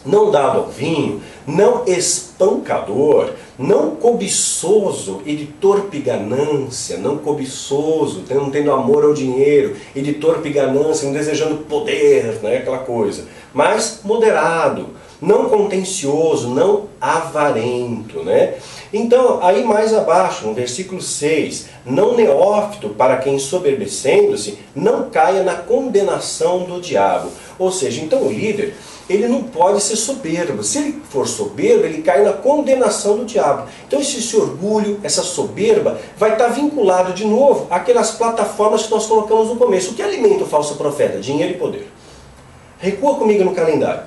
não 0.04 0.30
dado 0.30 0.58
ao 0.58 0.68
vinho, 0.68 1.20
não 1.46 1.84
espancador, 1.86 3.32
não 3.60 3.94
cobiçoso 3.94 5.20
e 5.26 5.36
de 5.36 5.44
torpe 5.44 5.98
ganância, 5.98 6.96
não 6.96 7.18
cobiçoso, 7.18 8.24
não 8.30 8.50
tendo 8.50 8.72
amor 8.72 9.04
ao 9.04 9.12
dinheiro 9.12 9.76
e 9.94 10.00
de 10.00 10.14
torpe 10.14 10.48
ganância, 10.48 11.04
não 11.04 11.12
desejando 11.12 11.58
poder, 11.64 12.40
né, 12.42 12.56
aquela 12.56 12.78
coisa. 12.78 13.26
mas 13.52 14.00
moderado, 14.02 14.86
não 15.20 15.50
contencioso, 15.50 16.48
não 16.48 16.84
avarento, 16.98 18.22
né? 18.22 18.54
Então, 18.90 19.40
aí 19.42 19.62
mais 19.62 19.92
abaixo, 19.92 20.46
no 20.46 20.54
versículo 20.54 21.02
6, 21.02 21.66
não 21.84 22.16
neófito 22.16 22.88
para 22.90 23.18
quem 23.18 23.38
soberbecendo-se 23.38 24.58
não 24.74 25.10
caia 25.10 25.42
na 25.42 25.56
condenação 25.56 26.64
do 26.64 26.80
diabo. 26.80 27.28
Ou 27.58 27.70
seja, 27.70 28.00
então 28.00 28.22
o 28.22 28.32
líder, 28.32 28.74
ele 29.12 29.28
não 29.28 29.42
pode 29.42 29.80
ser 29.82 29.96
soberbo. 29.96 30.62
Se 30.62 30.78
ele 30.78 31.02
for 31.10 31.26
soberbo, 31.26 31.84
ele 31.84 32.02
cai 32.02 32.22
na 32.22 32.32
condenação 32.32 33.18
do 33.18 33.24
diabo. 33.24 33.68
Então 33.86 34.00
esse, 34.00 34.18
esse 34.18 34.36
orgulho, 34.36 35.00
essa 35.02 35.22
soberba, 35.22 36.00
vai 36.16 36.32
estar 36.32 36.48
vinculado 36.48 37.12
de 37.12 37.26
novo 37.26 37.66
àquelas 37.70 38.12
plataformas 38.12 38.84
que 38.84 38.90
nós 38.90 39.06
colocamos 39.06 39.48
no 39.48 39.56
começo. 39.56 39.90
O 39.90 39.94
que 39.94 40.02
alimenta 40.02 40.44
o 40.44 40.46
falso 40.46 40.76
profeta? 40.76 41.18
Dinheiro 41.18 41.54
e 41.54 41.56
poder. 41.56 41.90
Recua 42.78 43.16
comigo 43.16 43.44
no 43.44 43.54
calendário. 43.54 44.04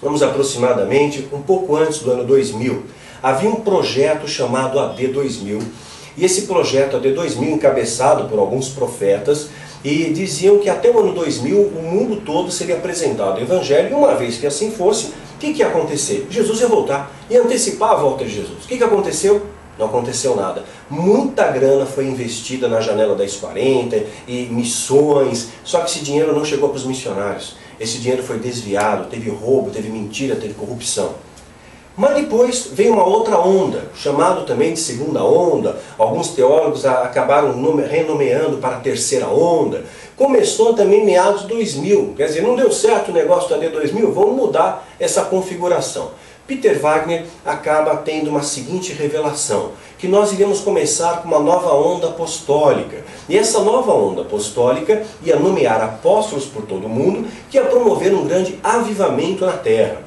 Vamos 0.00 0.22
aproximadamente 0.22 1.28
um 1.32 1.42
pouco 1.42 1.76
antes 1.76 2.00
do 2.00 2.10
ano 2.10 2.24
2000 2.24 2.82
havia 3.22 3.48
um 3.48 3.56
projeto 3.56 4.26
chamado 4.26 4.80
AD 4.80 5.06
2000. 5.08 5.60
E 6.16 6.24
esse 6.24 6.42
projeto 6.42 6.96
AD 6.96 7.12
2000, 7.12 7.52
encabeçado 7.52 8.28
por 8.28 8.38
alguns 8.38 8.68
profetas, 8.68 9.48
e 9.84 10.12
diziam 10.12 10.58
que 10.58 10.68
até 10.68 10.90
o 10.90 10.98
ano 10.98 11.12
2000 11.12 11.58
o 11.58 11.82
mundo 11.82 12.22
todo 12.24 12.50
seria 12.50 12.76
apresentado 12.76 13.38
o 13.38 13.42
Evangelho, 13.42 13.90
e 13.90 13.94
uma 13.94 14.14
vez 14.14 14.38
que 14.38 14.46
assim 14.46 14.70
fosse, 14.70 15.06
o 15.06 15.38
que, 15.38 15.52
que 15.52 15.60
ia 15.60 15.68
acontecer? 15.68 16.26
Jesus 16.30 16.60
ia 16.60 16.68
voltar, 16.68 17.12
ia 17.28 17.42
antecipar 17.42 17.90
a 17.90 17.96
volta 17.96 18.24
de 18.24 18.30
Jesus. 18.30 18.64
O 18.64 18.68
que, 18.68 18.78
que 18.78 18.84
aconteceu? 18.84 19.42
Não 19.78 19.86
aconteceu 19.86 20.36
nada. 20.36 20.64
Muita 20.88 21.48
grana 21.50 21.86
foi 21.86 22.06
investida 22.06 22.68
na 22.68 22.80
janela 22.80 23.16
1040 23.16 24.04
e 24.28 24.46
missões, 24.50 25.48
só 25.64 25.80
que 25.80 25.90
esse 25.90 26.00
dinheiro 26.04 26.34
não 26.34 26.44
chegou 26.44 26.68
para 26.68 26.78
os 26.78 26.84
missionários. 26.84 27.56
Esse 27.80 27.98
dinheiro 27.98 28.22
foi 28.22 28.38
desviado, 28.38 29.08
teve 29.08 29.30
roubo, 29.30 29.70
teve 29.70 29.88
mentira, 29.88 30.36
teve 30.36 30.54
corrupção. 30.54 31.14
Mas 31.96 32.14
depois 32.14 32.70
veio 32.72 32.94
uma 32.94 33.04
outra 33.04 33.38
onda, 33.38 33.84
chamado 33.94 34.46
também 34.46 34.72
de 34.72 34.80
segunda 34.80 35.22
onda. 35.22 35.76
Alguns 35.98 36.28
teólogos 36.28 36.86
acabaram 36.86 37.52
renomeando 37.82 38.56
para 38.56 38.80
terceira 38.80 39.26
onda. 39.26 39.84
Começou 40.16 40.72
também 40.72 41.04
meados 41.04 41.42
de 41.42 41.48
2000. 41.48 42.14
Quer 42.16 42.26
dizer, 42.26 42.42
não 42.42 42.56
deu 42.56 42.72
certo 42.72 43.10
o 43.10 43.14
negócio 43.14 43.50
da 43.50 43.58
D2000, 43.58 44.10
vamos 44.10 44.36
mudar 44.36 44.88
essa 44.98 45.22
configuração. 45.22 46.10
Peter 46.46 46.78
Wagner 46.78 47.24
acaba 47.44 47.96
tendo 47.96 48.28
uma 48.28 48.42
seguinte 48.42 48.92
revelação, 48.92 49.70
que 49.96 50.08
nós 50.08 50.32
iremos 50.32 50.60
começar 50.60 51.22
com 51.22 51.28
uma 51.28 51.38
nova 51.38 51.72
onda 51.72 52.08
apostólica. 52.08 53.04
E 53.28 53.38
essa 53.38 53.60
nova 53.60 53.92
onda 53.92 54.22
apostólica 54.22 55.02
ia 55.22 55.36
nomear 55.36 55.80
apóstolos 55.82 56.46
por 56.46 56.62
todo 56.62 56.86
o 56.86 56.90
mundo, 56.90 57.28
que 57.50 57.56
ia 57.56 57.64
promover 57.64 58.12
um 58.12 58.26
grande 58.26 58.58
avivamento 58.62 59.46
na 59.46 59.52
terra. 59.52 60.02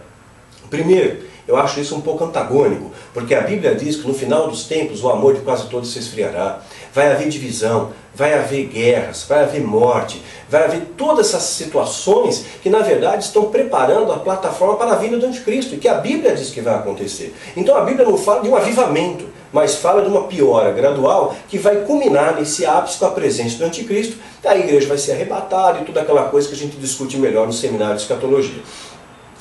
Primeiro, 0.70 1.25
eu 1.48 1.58
acho 1.58 1.80
isso 1.80 1.96
um 1.96 2.02
pouco 2.02 2.24
antagônico, 2.24 2.92
porque 3.14 3.36
a 3.36 3.42
Bíblia 3.42 3.76
diz 3.76 3.98
que 3.98 4.08
no 4.08 4.14
final 4.14 4.48
dos 4.48 4.64
tempos 4.64 5.04
o 5.04 5.10
amor 5.10 5.36
de 5.36 5.42
quase 5.42 5.68
todos 5.68 5.94
se 5.94 6.00
esfriará. 6.00 6.62
Vai 6.94 7.12
haver 7.12 7.30
divisão, 7.30 7.92
vai 8.16 8.34
haver 8.34 8.66
guerras, 8.66 9.26
vai 9.28 9.44
haver 9.44 9.62
morte, 9.62 10.22
vai 10.50 10.64
haver 10.64 10.82
todas 10.98 11.28
essas 11.28 11.44
situações 11.44 12.46
que 12.64 12.70
na 12.70 12.80
verdade 12.80 13.26
estão 13.26 13.46
preparando 13.46 14.12
a 14.12 14.20
plataforma 14.20 14.76
para 14.76 14.94
a 14.94 14.96
vinda 14.96 15.18
do 15.18 15.26
anticristo, 15.26 15.76
e 15.76 15.78
que 15.78 15.88
a 15.88 15.96
Bíblia 15.96 16.36
diz 16.36 16.50
que 16.50 16.62
vai 16.62 16.76
acontecer. 16.76 17.36
Então 17.56 17.76
a 17.76 17.82
Bíblia 17.82 18.06
não 18.06 18.18
fala 18.18 18.42
de 18.42 18.50
um 18.50 18.56
avivamento, 18.56 19.26
mas 19.52 19.76
fala 19.76 20.02
de 20.02 20.10
uma 20.10 20.24
piora 20.24 20.72
gradual 20.72 21.36
que 21.48 21.58
vai 21.58 21.78
culminar 21.78 22.36
nesse 22.36 22.66
ápice 22.66 22.98
com 22.98 23.06
a 23.06 23.12
presença 23.12 23.58
do 23.58 23.66
anticristo, 23.66 24.18
a 24.44 24.56
igreja 24.58 24.88
vai 24.88 24.98
ser 24.98 25.14
arrebatada 25.14 25.80
e 25.80 25.86
toda 25.86 26.02
aquela 26.02 26.24
coisa 26.24 26.48
que 26.48 26.54
a 26.54 26.58
gente 26.58 26.78
discute 26.78 27.18
melhor 27.18 27.48
no 27.48 27.54
seminário 27.54 27.96
de 27.96 28.02
escatologia. 28.02 28.62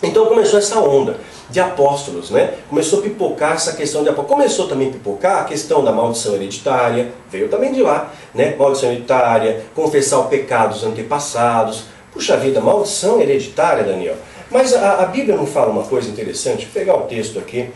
Então 0.02 0.26
começou 0.26 0.58
essa 0.58 0.78
onda 0.78 1.18
de 1.48 1.60
apóstolos, 1.60 2.30
né? 2.30 2.54
Começou 2.68 2.98
a 2.98 3.02
pipocar 3.02 3.54
essa 3.54 3.72
questão 3.72 4.02
de 4.02 4.08
apóstolos. 4.08 4.42
Começou 4.42 4.68
também 4.68 4.88
a 4.88 4.92
pipocar 4.92 5.42
a 5.42 5.44
questão 5.44 5.84
da 5.84 5.92
maldição 5.92 6.34
hereditária, 6.34 7.12
veio 7.30 7.48
também 7.48 7.72
de 7.72 7.82
lá, 7.82 8.12
né? 8.34 8.54
Maldição 8.56 8.90
hereditária, 8.90 9.64
confessar 9.74 10.18
o 10.18 10.24
pecado 10.24 10.74
dos 10.74 10.84
antepassados. 10.84 11.84
Puxa 12.12 12.36
vida, 12.36 12.60
maldição 12.60 13.20
hereditária, 13.20 13.84
Daniel. 13.84 14.16
Mas 14.50 14.72
a, 14.74 15.02
a 15.02 15.06
Bíblia 15.06 15.36
não 15.36 15.46
fala 15.46 15.70
uma 15.70 15.82
coisa 15.84 16.08
interessante? 16.08 16.66
Vou 16.66 16.74
pegar 16.74 16.96
o 16.96 17.02
texto 17.02 17.38
aqui. 17.38 17.70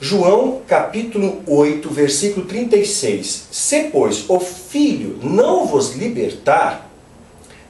João 0.00 0.60
capítulo 0.66 1.42
8, 1.46 1.88
versículo 1.90 2.46
36. 2.46 3.48
Se, 3.50 3.84
pois, 3.84 4.28
o 4.28 4.38
Filho 4.38 5.18
não 5.22 5.66
vos 5.66 5.94
libertar, 5.94 6.85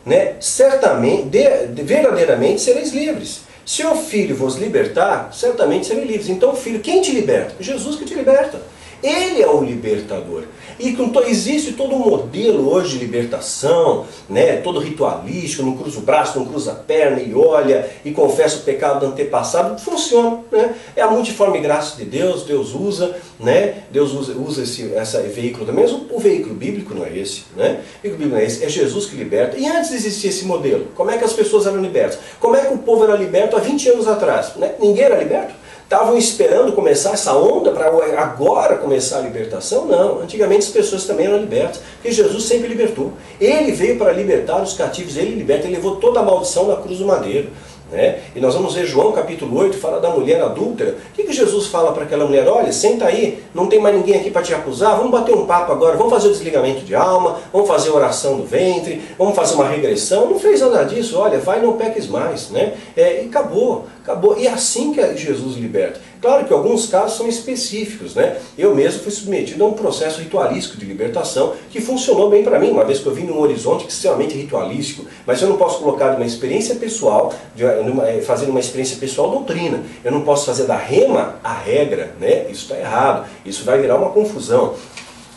né, 0.07 0.35
certamente, 0.38 1.25
de, 1.25 1.83
verdadeiramente 1.83 2.61
sereis 2.61 2.92
livres. 2.92 3.40
Se 3.64 3.85
o 3.85 3.97
Filho 3.97 4.37
vos 4.37 4.55
libertar, 4.55 5.31
certamente 5.35 5.88
sereis 5.88 6.07
livres. 6.07 6.29
Então 6.29 6.55
Filho, 6.55 6.79
quem 6.79 7.03
te 7.03 7.11
liberta? 7.11 7.57
Jesus 7.59 7.97
que 7.97 8.05
te 8.05 8.14
liberta. 8.14 8.61
Ele 9.03 9.42
é 9.42 9.49
o 9.49 9.62
libertador. 9.62 10.45
E 10.79 10.97
existe 11.27 11.73
todo 11.73 11.95
um 11.95 11.99
modelo 11.99 12.71
hoje 12.71 12.99
de 12.99 13.05
libertação, 13.05 14.05
né, 14.29 14.57
todo 14.59 14.79
ritualístico, 14.79 15.62
não 15.62 15.77
cruza 15.77 15.99
o 15.99 16.03
braço, 16.03 16.39
não 16.39 16.47
cruza 16.47 16.73
a 16.73 16.75
perna 16.75 17.21
e 17.21 17.35
olha 17.35 17.89
e 18.05 18.11
confessa 18.12 18.59
o 18.59 18.61
pecado 18.61 19.01
do 19.01 19.07
antepassado, 19.07 19.81
funciona. 19.81 20.41
Né? 20.53 20.75
É 20.95 21.03
a 21.03 21.11
multiforme 21.11 21.61
graça 21.61 21.97
de 21.97 22.05
Deus, 22.05 22.43
Deus 22.45 22.75
usa, 22.75 23.17
né? 23.39 23.85
Deus 23.91 24.12
usa, 24.12 24.33
usa 24.33 24.62
esse 24.62 24.95
essa 24.95 25.23
veículo 25.23 25.67
também, 25.67 25.85
mas 25.85 25.93
o, 25.93 26.07
o, 26.11 26.19
veículo 26.19 26.55
bíblico 26.55 26.95
não 26.95 27.05
é 27.05 27.17
esse. 27.17 27.45
Né? 27.57 27.81
O 27.99 28.03
veículo 28.03 28.19
bíblico 28.19 28.35
não 28.35 28.39
é 28.39 28.45
esse, 28.45 28.65
é 28.65 28.69
Jesus 28.69 29.07
que 29.07 29.17
liberta. 29.17 29.59
E 29.59 29.67
antes 29.67 29.91
de 29.91 29.97
existir 29.97 30.29
esse 30.29 30.45
modelo, 30.45 30.89
como 30.95 31.11
é 31.11 31.19
que 31.19 31.25
as 31.25 31.33
pessoas 31.33 31.67
eram 31.67 31.81
libertas? 31.81 32.19
Como 32.41 32.57
é 32.57 32.65
que 32.65 32.75
o 32.75 32.79
povo 32.79 33.05
era 33.05 33.17
liberto 33.17 33.57
há 33.57 33.61
20 33.61 33.89
anos 33.91 34.09
atrás? 34.09 34.55
Né? 34.57 34.75
Ninguém 34.79 35.05
era 35.05 35.17
liberto? 35.17 35.65
Estavam 35.87 36.18
esperando 36.18 36.72
começar 36.72 37.12
essa 37.12 37.33
onda 37.37 37.70
para 37.70 37.87
agora 38.20 38.77
começar 38.77 39.18
a 39.18 39.20
libertação? 39.20 39.87
Não. 39.87 40.20
Antigamente 40.20 40.66
as 40.66 40.72
pessoas 40.72 41.05
também 41.05 41.27
eram 41.27 41.38
libertas, 41.38 41.81
porque 41.94 42.11
Jesus 42.11 42.44
sempre 42.44 42.66
libertou. 42.66 43.12
Ele 43.40 43.70
veio 43.70 43.96
para 43.96 44.12
libertar 44.12 44.61
os 44.61 44.75
cativos, 44.75 45.16
ele 45.16 45.37
liberta, 45.37 45.66
ele 45.66 45.77
levou 45.77 45.96
toda 45.96 46.18
a 46.18 46.22
maldição 46.25 46.66
na 46.66 46.77
cruz 46.77 46.99
do 46.99 47.07
madeiro. 47.07 47.51
Né? 47.90 48.18
E 48.35 48.40
nós 48.40 48.55
vamos 48.55 48.75
ver 48.75 48.85
João 48.85 49.12
capítulo 49.12 49.57
8, 49.59 49.77
fala 49.79 50.01
da 50.01 50.11
mulher 50.11 50.42
adúltera. 50.42 50.96
O 51.11 51.14
que, 51.14 51.22
que 51.22 51.33
Jesus 51.33 51.66
fala 51.68 51.92
para 51.92 52.03
aquela 52.03 52.27
mulher? 52.27 52.46
Olha, 52.49 52.72
senta 52.72 53.07
aí, 53.07 53.42
não 53.55 53.68
tem 53.68 53.81
mais 53.81 53.94
ninguém 53.94 54.16
aqui 54.16 54.31
para 54.31 54.42
te 54.42 54.53
acusar, 54.53 54.96
vamos 54.96 55.12
bater 55.12 55.35
um 55.35 55.46
papo 55.46 55.70
agora, 55.70 55.96
vamos 55.96 56.12
fazer 56.12 56.29
o 56.29 56.33
desligamento 56.33 56.81
de 56.81 56.94
alma, 56.94 57.38
vamos 57.53 57.68
fazer 57.68 57.90
oração 57.90 58.37
do 58.37 58.44
ventre, 58.44 59.01
vamos 59.16 59.37
fazer 59.37 59.55
uma 59.55 59.68
regressão. 59.68 60.29
Não 60.29 60.38
fez 60.38 60.61
nada 60.61 60.85
disso, 60.85 61.18
olha, 61.18 61.38
vai 61.38 61.61
não 61.61 61.75
peques 61.75 62.09
mais. 62.09 62.51
Né? 62.51 62.75
É, 62.96 63.22
e 63.22 63.27
acabou, 63.27 63.87
acabou. 64.03 64.37
E 64.37 64.49
é 64.49 64.51
assim 64.51 64.92
que 64.92 65.16
Jesus 65.16 65.57
liberta. 65.57 66.01
Claro 66.27 66.45
que 66.45 66.53
alguns 66.53 66.87
casos 66.87 67.17
são 67.17 67.29
específicos, 67.29 68.17
né? 68.17 68.39
Eu 68.59 68.75
mesmo 68.75 69.01
fui 69.05 69.12
submetido 69.12 69.62
a 69.62 69.69
um 69.69 69.75
processo 69.75 70.21
ritualístico 70.21 70.77
de 70.77 70.85
libertação 70.85 71.53
que 71.71 71.81
funcionou 71.81 72.29
bem 72.29 72.43
para 72.43 72.59
mim, 72.59 72.71
uma 72.71 72.85
vez 72.85 72.99
que 72.99 73.07
eu 73.07 73.15
vim 73.15 73.23
num 73.23 73.39
horizonte 73.39 73.87
extremamente 73.87 74.35
ritualístico, 74.37 75.07
mas 75.25 75.41
eu 75.41 75.49
não 75.49 75.57
posso 75.57 75.79
colocar 75.79 76.17
uma 76.17 76.27
experiência 76.27 76.75
pessoal, 76.75 77.33
de 77.55 77.65
uma, 77.65 78.09
eh, 78.09 78.23
fazer 78.23 78.47
uma 78.47 78.59
experiência 78.59 78.97
pessoal 78.97 79.31
doutrina. 79.31 79.85
Eu 80.03 80.11
não 80.11 80.23
posso 80.23 80.47
fazer 80.47 80.65
da 80.65 80.77
rema 80.77 81.37
a 81.45 81.53
regra, 81.53 82.17
né? 82.19 82.51
Isso 82.51 82.62
está 82.62 82.77
errado. 82.77 83.29
Isso 83.45 83.62
vai 83.62 83.81
virar 83.81 83.95
uma 83.95 84.11
confusão. 84.11 84.75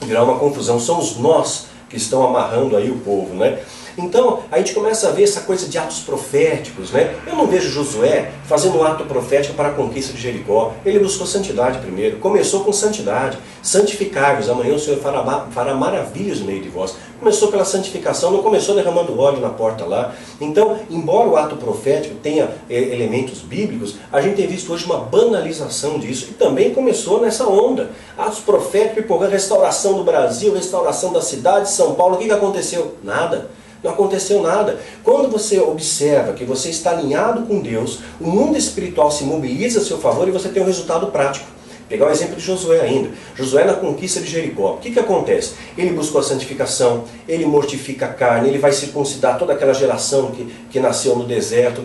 Virar 0.01 0.23
uma 0.23 0.39
confusão. 0.39 0.79
Somos 0.79 1.17
nós 1.17 1.67
que 1.87 1.97
estão 1.97 2.25
amarrando 2.25 2.75
aí 2.75 2.89
o 2.89 2.97
povo, 2.97 3.35
né? 3.35 3.59
Então, 3.99 4.39
a 4.51 4.57
gente 4.57 4.73
começa 4.73 5.09
a 5.09 5.11
ver 5.11 5.23
essa 5.23 5.41
coisa 5.41 5.67
de 5.67 5.77
atos 5.77 5.99
proféticos, 5.99 6.91
né? 6.91 7.15
Eu 7.27 7.35
não 7.35 7.47
vejo 7.47 7.69
Josué 7.69 8.31
fazendo 8.45 8.77
um 8.79 8.83
ato 8.83 9.03
profético 9.03 9.53
para 9.55 9.69
a 9.69 9.71
conquista 9.71 10.13
de 10.13 10.21
Jericó. 10.21 10.73
Ele 10.85 10.99
buscou 10.99 11.27
santidade 11.27 11.79
primeiro. 11.79 12.17
Começou 12.17 12.63
com 12.63 12.71
santidade. 12.71 13.37
Santificai-vos, 13.61 14.49
amanhã 14.49 14.73
o 14.73 14.79
Senhor 14.79 14.99
fará, 14.99 15.47
fará 15.51 15.73
maravilhas 15.75 16.39
no 16.39 16.45
meio 16.45 16.61
de 16.61 16.69
vós. 16.69 16.95
Começou 17.19 17.49
pela 17.49 17.65
santificação, 17.65 18.31
não 18.31 18.41
começou 18.41 18.73
derramando 18.73 19.19
óleo 19.19 19.41
na 19.41 19.49
porta 19.49 19.85
lá. 19.85 20.15
Então, 20.39 20.79
embora 20.89 21.27
o 21.27 21.35
ato 21.35 21.57
profético 21.57 22.15
tenha 22.15 22.49
eh, 22.69 22.81
elementos 22.93 23.39
bíblicos, 23.39 23.95
a 24.09 24.21
gente 24.21 24.37
tem 24.37 24.47
visto 24.47 24.71
hoje 24.71 24.85
uma 24.85 24.99
banalização 24.99 25.99
disso. 25.99 26.27
E 26.31 26.33
também 26.35 26.73
começou 26.73 27.19
nessa 27.19 27.45
onda. 27.45 27.89
Atos 28.17 28.39
proféticos, 28.39 29.29
restauração 29.29 29.95
do 29.95 30.03
Brasil, 30.05 30.53
restauração 30.53 31.11
da 31.11 31.21
cidade, 31.21 31.69
São 31.69 31.95
Paulo. 31.95 32.15
O 32.15 32.17
que 32.17 32.31
aconteceu? 32.31 32.95
Nada. 33.03 33.58
Não 33.83 33.91
aconteceu 33.91 34.41
nada. 34.41 34.79
Quando 35.03 35.29
você 35.29 35.59
observa 35.59 36.33
que 36.33 36.43
você 36.43 36.69
está 36.69 36.91
alinhado 36.91 37.43
com 37.43 37.61
Deus, 37.61 37.99
o 38.19 38.27
mundo 38.27 38.57
espiritual 38.57 39.09
se 39.09 39.23
mobiliza 39.23 39.79
a 39.79 39.83
seu 39.83 39.97
favor 39.99 40.27
e 40.27 40.31
você 40.31 40.49
tem 40.49 40.61
um 40.61 40.65
resultado 40.65 41.07
prático. 41.07 41.47
Pegar 41.87 42.07
o 42.07 42.11
exemplo 42.11 42.35
de 42.35 42.41
Josué 42.41 42.81
ainda. 42.81 43.09
Josué 43.35 43.63
na 43.63 43.73
conquista 43.73 44.19
de 44.19 44.27
Jericó. 44.29 44.73
O 44.73 44.77
que, 44.77 44.91
que 44.91 44.99
acontece? 44.99 45.53
Ele 45.75 45.91
buscou 45.91 46.21
a 46.21 46.23
santificação, 46.23 47.05
ele 47.27 47.45
mortifica 47.47 48.05
a 48.05 48.13
carne, 48.13 48.49
ele 48.49 48.59
vai 48.59 48.71
circuncidar 48.71 49.39
toda 49.39 49.53
aquela 49.53 49.73
geração 49.73 50.29
que, 50.29 50.45
que 50.69 50.79
nasceu 50.79 51.15
no 51.15 51.25
deserto. 51.25 51.83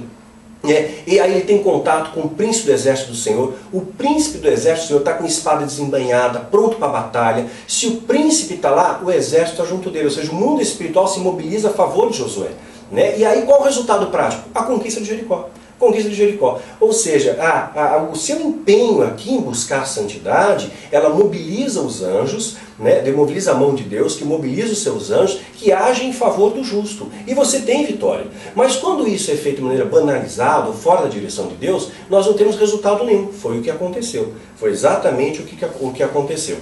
É, 0.66 1.02
e 1.06 1.20
aí 1.20 1.32
ele 1.32 1.44
tem 1.44 1.62
contato 1.62 2.12
com 2.12 2.20
o 2.20 2.28
príncipe 2.28 2.66
do 2.66 2.72
exército 2.72 3.10
do 3.10 3.16
Senhor. 3.16 3.54
O 3.72 3.82
príncipe 3.82 4.38
do 4.38 4.48
exército 4.48 4.86
do 4.86 4.88
Senhor 4.88 4.98
está 5.00 5.12
com 5.14 5.26
espada 5.26 5.66
desembanhada, 5.66 6.40
pronto 6.40 6.76
para 6.76 6.88
a 6.88 6.92
batalha. 6.92 7.46
Se 7.68 7.86
o 7.86 7.96
príncipe 8.02 8.54
está 8.54 8.70
lá, 8.70 9.00
o 9.04 9.10
exército 9.10 9.60
está 9.60 9.64
junto 9.64 9.90
dele. 9.90 10.06
Ou 10.06 10.10
seja, 10.10 10.32
o 10.32 10.34
mundo 10.34 10.62
espiritual 10.62 11.06
se 11.06 11.20
mobiliza 11.20 11.68
a 11.68 11.72
favor 11.72 12.10
de 12.10 12.18
Josué. 12.18 12.50
Né? 12.90 13.18
E 13.18 13.24
aí 13.24 13.42
qual 13.42 13.60
o 13.60 13.64
resultado 13.64 14.06
prático? 14.06 14.44
A 14.54 14.62
conquista 14.62 15.00
de 15.00 15.06
Jericó 15.06 15.50
conquista 15.78 16.08
de 16.08 16.14
Jericó. 16.14 16.60
Ou 16.80 16.92
seja, 16.92 17.36
a, 17.40 17.94
a, 17.94 18.02
o 18.02 18.16
seu 18.16 18.40
empenho 18.40 19.02
aqui 19.02 19.32
em 19.32 19.40
buscar 19.40 19.82
a 19.82 19.84
santidade, 19.84 20.70
ela 20.90 21.10
mobiliza 21.10 21.80
os 21.80 22.02
anjos, 22.02 22.56
né, 22.78 23.00
demobiliza 23.00 23.52
a 23.52 23.54
mão 23.54 23.74
de 23.74 23.84
Deus, 23.84 24.16
que 24.16 24.24
mobiliza 24.24 24.72
os 24.72 24.82
seus 24.82 25.10
anjos, 25.10 25.40
que 25.54 25.72
agem 25.72 26.10
em 26.10 26.12
favor 26.12 26.52
do 26.52 26.64
justo. 26.64 27.08
E 27.26 27.34
você 27.34 27.60
tem 27.60 27.86
vitória. 27.86 28.26
Mas 28.54 28.76
quando 28.76 29.06
isso 29.06 29.30
é 29.30 29.36
feito 29.36 29.56
de 29.56 29.62
maneira 29.62 29.84
banalizada, 29.84 30.72
fora 30.72 31.02
da 31.02 31.08
direção 31.08 31.46
de 31.46 31.54
Deus, 31.54 31.88
nós 32.10 32.26
não 32.26 32.34
temos 32.34 32.56
resultado 32.56 33.04
nenhum. 33.04 33.32
Foi 33.32 33.58
o 33.58 33.62
que 33.62 33.70
aconteceu. 33.70 34.32
Foi 34.56 34.70
exatamente 34.70 35.40
o 35.40 35.44
que, 35.44 35.56
o 35.80 35.92
que 35.92 36.02
aconteceu. 36.02 36.58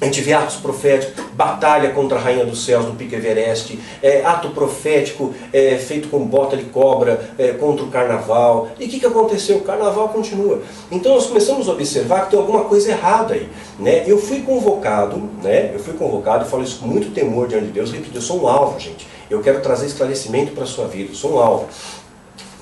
A 0.00 0.06
gente 0.06 0.20
vê 0.20 0.32
atos 0.32 0.56
proféticos, 0.56 1.24
batalha 1.34 1.90
contra 1.90 2.18
a 2.18 2.20
rainha 2.20 2.44
dos 2.44 2.64
céus 2.64 2.84
no 2.84 2.94
Pico 2.94 3.14
Everest, 3.14 3.78
é, 4.02 4.24
ato 4.24 4.50
profético 4.50 5.32
é, 5.52 5.76
feito 5.76 6.08
com 6.08 6.18
bota 6.26 6.56
de 6.56 6.64
cobra 6.64 7.30
é, 7.38 7.52
contra 7.52 7.84
o 7.84 7.90
carnaval. 7.90 8.68
E 8.78 8.86
o 8.86 8.88
que, 8.88 9.00
que 9.00 9.06
aconteceu? 9.06 9.58
O 9.58 9.60
carnaval 9.62 10.08
continua. 10.08 10.62
Então 10.90 11.14
nós 11.14 11.26
começamos 11.26 11.68
a 11.68 11.72
observar 11.72 12.24
que 12.24 12.32
tem 12.32 12.38
alguma 12.38 12.64
coisa 12.64 12.90
errada 12.90 13.34
aí. 13.34 13.48
Né? 13.78 14.04
Eu 14.06 14.18
fui 14.18 14.40
convocado, 14.40 15.16
né? 15.42 15.70
eu 15.72 15.78
fui 15.78 15.94
convocado, 15.94 16.44
e 16.44 16.48
falo 16.48 16.64
isso 16.64 16.80
com 16.80 16.86
muito 16.86 17.14
temor 17.14 17.48
diante 17.48 17.66
de 17.66 17.72
Deus, 17.72 17.92
repito, 17.92 18.18
eu 18.18 18.22
sou 18.22 18.42
um 18.42 18.48
alvo, 18.48 18.78
gente. 18.78 19.06
Eu 19.30 19.40
quero 19.40 19.60
trazer 19.60 19.86
esclarecimento 19.86 20.52
para 20.52 20.64
a 20.64 20.66
sua 20.66 20.86
vida, 20.86 21.12
eu 21.12 21.16
sou 21.16 21.34
um 21.34 21.38
alvo. 21.38 21.68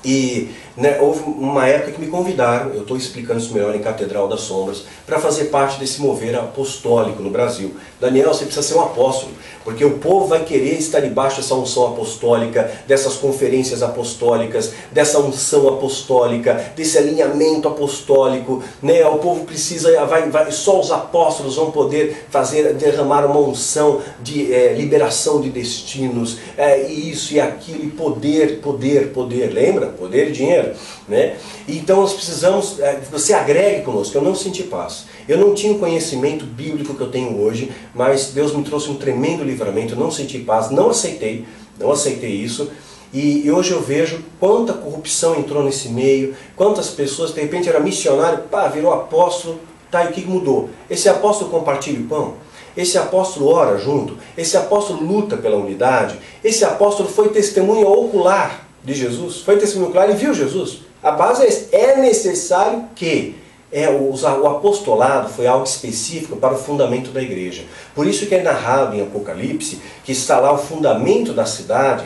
E 0.05 0.49
né, 0.75 0.97
houve 0.99 1.21
uma 1.23 1.67
época 1.67 1.91
que 1.91 2.01
me 2.01 2.07
convidaram, 2.07 2.71
eu 2.73 2.81
estou 2.81 2.97
explicando 2.97 3.39
isso 3.39 3.53
melhor 3.53 3.75
em 3.75 3.79
Catedral 3.79 4.27
das 4.27 4.41
Sombras, 4.41 4.83
para 5.05 5.19
fazer 5.19 5.45
parte 5.45 5.79
desse 5.79 6.01
mover 6.01 6.35
apostólico 6.35 7.21
no 7.21 7.29
Brasil. 7.29 7.75
Daniel, 7.99 8.33
você 8.33 8.45
precisa 8.45 8.67
ser 8.67 8.75
um 8.75 8.81
apóstolo, 8.81 9.31
porque 9.63 9.85
o 9.85 9.99
povo 9.99 10.25
vai 10.27 10.43
querer 10.43 10.73
estar 10.73 10.99
debaixo 10.99 11.37
dessa 11.37 11.53
unção 11.53 11.87
apostólica, 11.87 12.71
dessas 12.87 13.15
conferências 13.15 13.83
apostólicas, 13.83 14.73
dessa 14.91 15.19
unção 15.19 15.67
apostólica, 15.67 16.73
desse 16.75 16.97
alinhamento 16.97 17.67
apostólico. 17.67 18.63
Né? 18.81 19.05
O 19.05 19.19
povo 19.19 19.45
precisa, 19.45 20.05
vai, 20.05 20.29
vai, 20.29 20.51
só 20.51 20.79
os 20.79 20.91
apóstolos 20.91 21.55
vão 21.55 21.71
poder 21.71 22.25
fazer, 22.29 22.73
derramar 22.73 23.25
uma 23.25 23.39
unção 23.39 24.01
de 24.21 24.51
é, 24.51 24.73
liberação 24.73 25.39
de 25.39 25.49
destinos, 25.49 26.37
é, 26.57 26.89
e 26.89 27.11
isso 27.11 27.33
e 27.33 27.39
aquilo, 27.39 27.85
e 27.85 27.89
poder, 27.91 28.59
poder, 28.59 29.13
poder. 29.13 29.53
Lembra? 29.53 29.87
Poder 29.87 30.29
e 30.29 30.31
dinheiro 30.31 30.62
dinheiro. 30.63 30.75
Né? 31.07 31.35
Então 31.67 32.01
nós 32.01 32.13
precisamos, 32.13 32.79
é, 32.79 32.99
você 33.11 33.33
agregue 33.33 33.83
conosco, 33.83 34.17
eu 34.17 34.21
não 34.21 34.35
senti 34.35 34.63
paz. 34.63 35.05
Eu 35.27 35.37
não 35.37 35.53
tinha 35.53 35.73
o 35.73 35.79
conhecimento 35.79 36.45
bíblico 36.45 36.93
que 36.93 37.01
eu 37.01 37.09
tenho 37.09 37.39
hoje, 37.39 37.71
mas 37.93 38.27
Deus 38.27 38.53
me 38.53 38.63
trouxe 38.63 38.89
um 38.89 38.95
tremendo 38.95 39.43
livramento, 39.43 39.93
eu 39.93 39.99
não 39.99 40.11
senti 40.11 40.39
paz, 40.39 40.69
não 40.69 40.89
aceitei, 40.89 41.45
não 41.79 41.91
aceitei 41.91 42.31
isso. 42.31 42.69
E, 43.13 43.49
hoje 43.51 43.71
eu 43.71 43.81
vejo 43.81 44.23
quanta 44.39 44.73
corrupção 44.73 45.35
entrou 45.35 45.63
nesse 45.63 45.87
meio, 45.89 46.35
quantas 46.55 46.89
pessoas, 46.89 47.31
de 47.31 47.41
repente 47.41 47.69
era 47.69 47.79
missionário, 47.79 48.39
pá, 48.49 48.67
virou 48.67 48.91
apóstolo, 48.91 49.59
tá, 49.91 50.03
e 50.03 50.07
o 50.07 50.11
que 50.11 50.25
mudou? 50.25 50.71
Esse 50.89 51.07
apóstolo 51.07 51.51
compartilha 51.51 51.99
o 51.99 52.07
pão? 52.07 52.33
Esse 52.75 52.97
apóstolo 52.97 53.49
ora 53.49 53.77
junto? 53.77 54.17
Esse 54.35 54.57
apóstolo 54.57 55.03
luta 55.03 55.37
pela 55.37 55.57
unidade? 55.57 56.17
Esse 56.43 56.65
apóstolo 56.65 57.07
foi 57.07 57.29
testemunha 57.29 57.87
ocular 57.87 58.62
de 58.83 58.93
Jesus, 58.93 59.37
foi 59.37 59.57
testemunho 59.57 59.91
claro 59.91 60.11
e 60.11 60.15
viu 60.15 60.33
Jesus. 60.33 60.81
A 61.01 61.11
base 61.11 61.43
é, 61.71 61.91
é 61.91 61.97
necessário 61.97 62.85
que 62.95 63.35
é, 63.71 63.89
o, 63.89 64.13
o 64.13 64.47
apostolado 64.47 65.29
foi 65.29 65.47
algo 65.47 65.65
específico 65.65 66.37
para 66.37 66.53
o 66.53 66.57
fundamento 66.57 67.11
da 67.11 67.21
igreja. 67.21 67.63
Por 67.95 68.05
isso 68.05 68.27
que 68.27 68.35
é 68.35 68.43
narrado 68.43 68.95
em 68.95 69.01
Apocalipse 69.01 69.81
que 70.03 70.11
está 70.11 70.39
lá 70.39 70.53
o 70.53 70.57
fundamento 70.57 71.33
da 71.33 71.45
cidade, 71.45 72.05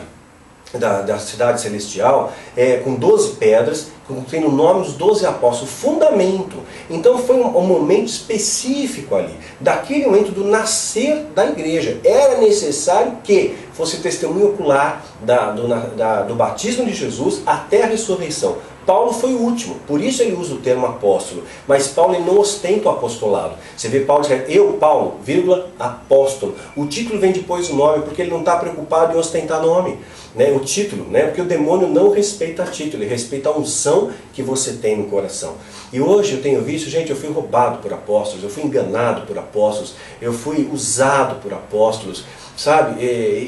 da, 0.72 1.02
da 1.02 1.18
cidade 1.18 1.60
celestial, 1.60 2.32
é, 2.56 2.78
com 2.78 2.94
12 2.94 3.36
pedras, 3.36 3.88
tem 4.30 4.44
o 4.44 4.50
nome 4.50 4.84
dos 4.84 4.94
12 4.94 5.26
apóstolos, 5.26 5.70
fundamento. 5.70 6.56
Então 6.88 7.18
foi 7.18 7.36
um, 7.36 7.56
um, 7.58 7.66
momento 7.66 8.08
específico 8.08 9.14
ali, 9.14 9.34
daquele 9.60 10.06
momento 10.06 10.32
do 10.32 10.44
nascer 10.44 11.26
da 11.34 11.46
igreja. 11.46 12.00
Era 12.02 12.38
necessário 12.38 13.18
que 13.22 13.56
fosse 13.78 13.98
testemunho 13.98 14.48
ocular 14.48 15.04
da, 15.22 15.52
do, 15.52 15.68
da, 15.96 16.22
do 16.22 16.34
batismo 16.34 16.84
de 16.84 16.92
Jesus 16.92 17.42
até 17.46 17.84
a 17.84 17.86
ressurreição. 17.86 18.56
Paulo 18.84 19.12
foi 19.12 19.34
o 19.34 19.38
último, 19.38 19.76
por 19.86 20.00
isso 20.00 20.22
ele 20.22 20.34
usa 20.34 20.54
o 20.54 20.58
termo 20.58 20.86
apóstolo. 20.86 21.44
Mas 21.66 21.88
Paulo 21.88 22.18
não 22.24 22.40
ostenta 22.40 22.88
o 22.88 22.92
apostolado. 22.92 23.54
Você 23.76 23.86
vê 23.86 24.00
Paulo 24.00 24.22
dizendo, 24.22 24.44
eu, 24.48 24.72
Paulo, 24.74 25.20
vírgula, 25.22 25.70
apóstolo. 25.78 26.56
O 26.74 26.86
título 26.86 27.20
vem 27.20 27.30
depois 27.30 27.68
do 27.68 27.74
nome, 27.74 28.02
porque 28.02 28.22
ele 28.22 28.30
não 28.30 28.40
está 28.40 28.56
preocupado 28.56 29.14
em 29.14 29.20
ostentar 29.20 29.62
nome 29.62 29.98
né, 30.34 30.52
o 30.52 30.60
título, 30.60 31.04
né, 31.10 31.24
porque 31.24 31.40
o 31.40 31.44
demônio 31.44 31.88
não 31.88 32.10
respeita 32.10 32.64
título, 32.64 33.02
ele 33.02 33.10
respeita 33.10 33.48
a 33.48 33.56
unção 33.56 34.10
que 34.32 34.42
você 34.42 34.72
tem 34.74 34.96
no 34.96 35.04
coração. 35.04 35.54
E 35.92 36.00
hoje 36.00 36.34
eu 36.34 36.42
tenho 36.42 36.62
visto, 36.62 36.88
gente, 36.88 37.10
eu 37.10 37.16
fui 37.16 37.30
roubado 37.30 37.78
por 37.78 37.92
apóstolos, 37.92 38.44
eu 38.44 38.50
fui 38.50 38.62
enganado 38.62 39.26
por 39.26 39.38
apóstolos, 39.38 39.94
eu 40.20 40.32
fui 40.32 40.68
usado 40.72 41.40
por 41.42 41.52
apóstolos, 41.52 42.24
sabe? 42.58 43.04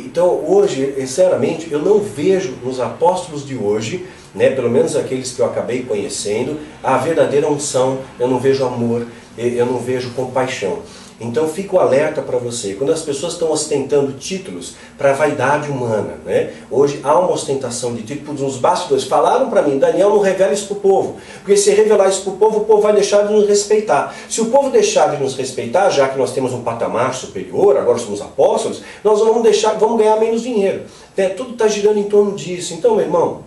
então 0.06 0.40
hoje, 0.46 0.94
sinceramente, 0.98 1.70
eu 1.70 1.80
não 1.80 1.98
vejo 1.98 2.54
nos 2.64 2.78
apóstolos 2.78 3.44
de 3.44 3.56
hoje, 3.56 4.06
né, 4.32 4.50
pelo 4.50 4.70
menos 4.70 4.94
aqueles 4.94 5.32
que 5.32 5.40
eu 5.42 5.46
acabei 5.46 5.82
conhecendo, 5.82 6.60
a 6.80 6.96
verdadeira 6.96 7.50
unção, 7.50 7.98
eu 8.20 8.28
não 8.28 8.38
vejo 8.38 8.64
amor, 8.64 9.04
eu 9.36 9.66
não 9.66 9.78
vejo 9.78 10.10
compaixão. 10.10 10.78
Então 11.20 11.46
fica 11.46 11.76
o 11.76 11.78
alerta 11.78 12.22
para 12.22 12.38
você. 12.38 12.72
Quando 12.72 12.92
as 12.92 13.02
pessoas 13.02 13.34
estão 13.34 13.52
ostentando 13.52 14.12
títulos 14.14 14.74
para 14.96 15.12
vaidade 15.12 15.70
humana, 15.70 16.14
né? 16.24 16.54
hoje 16.70 16.98
há 17.04 17.18
uma 17.18 17.30
ostentação 17.30 17.94
de 17.94 18.02
títulos 18.02 18.40
nos 18.40 18.56
bastidores. 18.56 19.04
Falaram 19.04 19.50
para 19.50 19.60
mim, 19.60 19.78
Daniel, 19.78 20.08
não 20.08 20.20
revela 20.20 20.54
isso 20.54 20.66
para 20.68 20.78
o 20.78 20.80
povo. 20.80 21.16
Porque 21.40 21.58
se 21.58 21.70
revelar 21.72 22.08
isso 22.08 22.22
para 22.22 22.32
o 22.32 22.36
povo, 22.36 22.60
o 22.60 22.64
povo 22.64 22.80
vai 22.80 22.94
deixar 22.94 23.26
de 23.26 23.34
nos 23.34 23.46
respeitar. 23.46 24.16
Se 24.30 24.40
o 24.40 24.46
povo 24.46 24.70
deixar 24.70 25.14
de 25.14 25.22
nos 25.22 25.36
respeitar, 25.36 25.90
já 25.90 26.08
que 26.08 26.16
nós 26.16 26.32
temos 26.32 26.54
um 26.54 26.62
patamar 26.62 27.14
superior, 27.14 27.76
agora 27.76 27.98
somos 27.98 28.22
apóstolos, 28.22 28.80
nós 29.04 29.18
vamos 29.18 29.42
deixar, 29.42 29.74
vamos 29.74 29.98
ganhar 29.98 30.16
menos 30.18 30.40
dinheiro. 30.40 30.84
É, 31.14 31.28
tudo 31.28 31.52
está 31.52 31.68
girando 31.68 31.98
em 31.98 32.04
torno 32.04 32.34
disso. 32.34 32.72
Então, 32.72 32.96
meu 32.96 33.04
irmão, 33.04 33.42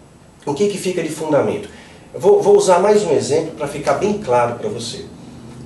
o 0.45 0.53
que, 0.53 0.67
que 0.67 0.77
fica 0.77 1.01
de 1.01 1.09
fundamento? 1.09 1.67
Vou, 2.13 2.39
vou 2.39 2.55
usar 2.55 2.77
mais 2.77 3.03
um 3.03 3.13
exemplo 3.13 3.55
para 3.57 3.67
ficar 3.67 3.93
bem 3.93 4.19
claro 4.19 4.59
para 4.59 4.69
você. 4.69 5.05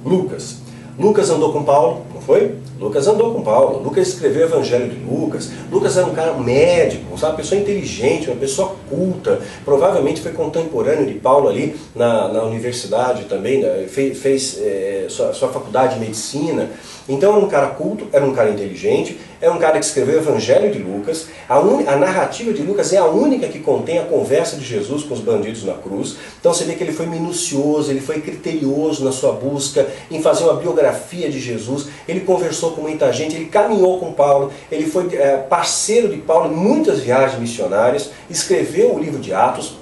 Lucas, 0.05 0.66
Lucas 0.99 1.29
andou 1.29 1.53
com 1.53 1.63
Paulo, 1.63 2.01
não 2.13 2.21
foi? 2.21 2.55
Lucas 2.79 3.07
andou 3.07 3.33
com 3.33 3.41
Paulo. 3.41 3.83
Lucas 3.83 4.07
escreveu 4.07 4.47
o 4.47 4.49
Evangelho 4.49 4.89
de 4.89 4.99
Lucas. 5.03 5.49
Lucas 5.71 5.95
era 5.95 6.07
um 6.07 6.13
cara 6.13 6.33
médico, 6.33 7.17
sabe? 7.17 7.33
uma 7.33 7.37
pessoa 7.37 7.61
inteligente, 7.61 8.29
uma 8.29 8.35
pessoa 8.35 8.75
culta. 8.89 9.39
Provavelmente 9.63 10.21
foi 10.21 10.31
contemporâneo 10.31 11.05
de 11.05 11.13
Paulo 11.15 11.49
ali 11.49 11.75
na, 11.95 12.27
na 12.29 12.43
universidade 12.43 13.25
também, 13.25 13.61
né? 13.61 13.85
fez, 13.87 14.17
fez 14.17 14.59
é, 14.59 15.05
sua, 15.07 15.33
sua 15.33 15.49
faculdade 15.49 15.95
de 15.95 15.99
medicina. 15.99 16.69
Então 17.07 17.35
era 17.35 17.45
um 17.45 17.47
cara 17.47 17.67
culto, 17.67 18.07
era 18.11 18.25
um 18.25 18.33
cara 18.33 18.49
inteligente, 18.49 19.19
é 19.41 19.49
um 19.49 19.57
cara 19.57 19.79
que 19.79 19.85
escreveu 19.85 20.15
o 20.15 20.21
Evangelho 20.21 20.71
de 20.71 20.79
Lucas. 20.79 21.27
A, 21.47 21.59
un... 21.59 21.87
a, 21.87 21.95
narrativa 21.95 22.51
de 22.53 22.61
Lucas 22.61 22.91
é 22.93 22.97
a 22.97 23.05
única 23.05 23.47
que 23.47 23.59
contém 23.59 23.99
a 23.99 24.03
conversa 24.03 24.57
de 24.57 24.65
Jesus 24.65 25.03
com 25.03 25.13
os 25.13 25.19
bandidos 25.19 25.63
na 25.63 25.73
cruz. 25.73 26.17
Então 26.39 26.53
você 26.53 26.63
vê 26.63 26.75
que 26.75 26.83
ele 26.83 26.91
foi 26.91 27.05
minucioso, 27.05 27.91
ele 27.91 28.01
foi 28.01 28.21
criterioso 28.21 29.03
na 29.03 29.11
sua 29.11 29.33
busca 29.33 29.87
em 30.09 30.21
fazer 30.21 30.43
uma 30.45 30.55
biografia 30.55 31.29
de 31.29 31.39
Jesus. 31.39 31.87
Ele 32.07 32.21
conversou 32.21 32.71
com 32.71 32.81
muita 32.81 33.11
gente, 33.13 33.35
ele 33.35 33.45
caminhou 33.45 33.99
com 33.99 34.11
Paulo, 34.11 34.51
ele 34.71 34.85
foi 34.85 35.07
é, 35.15 35.37
parceiro 35.37 36.09
de 36.09 36.17
Paulo 36.17 36.51
em 36.51 36.55
muitas 36.55 36.99
viagens 36.99 37.39
missionárias, 37.39 38.11
escreveu 38.29 38.95
o 38.95 38.99
livro 38.99 39.19
de 39.19 39.33
Atos. 39.33 39.75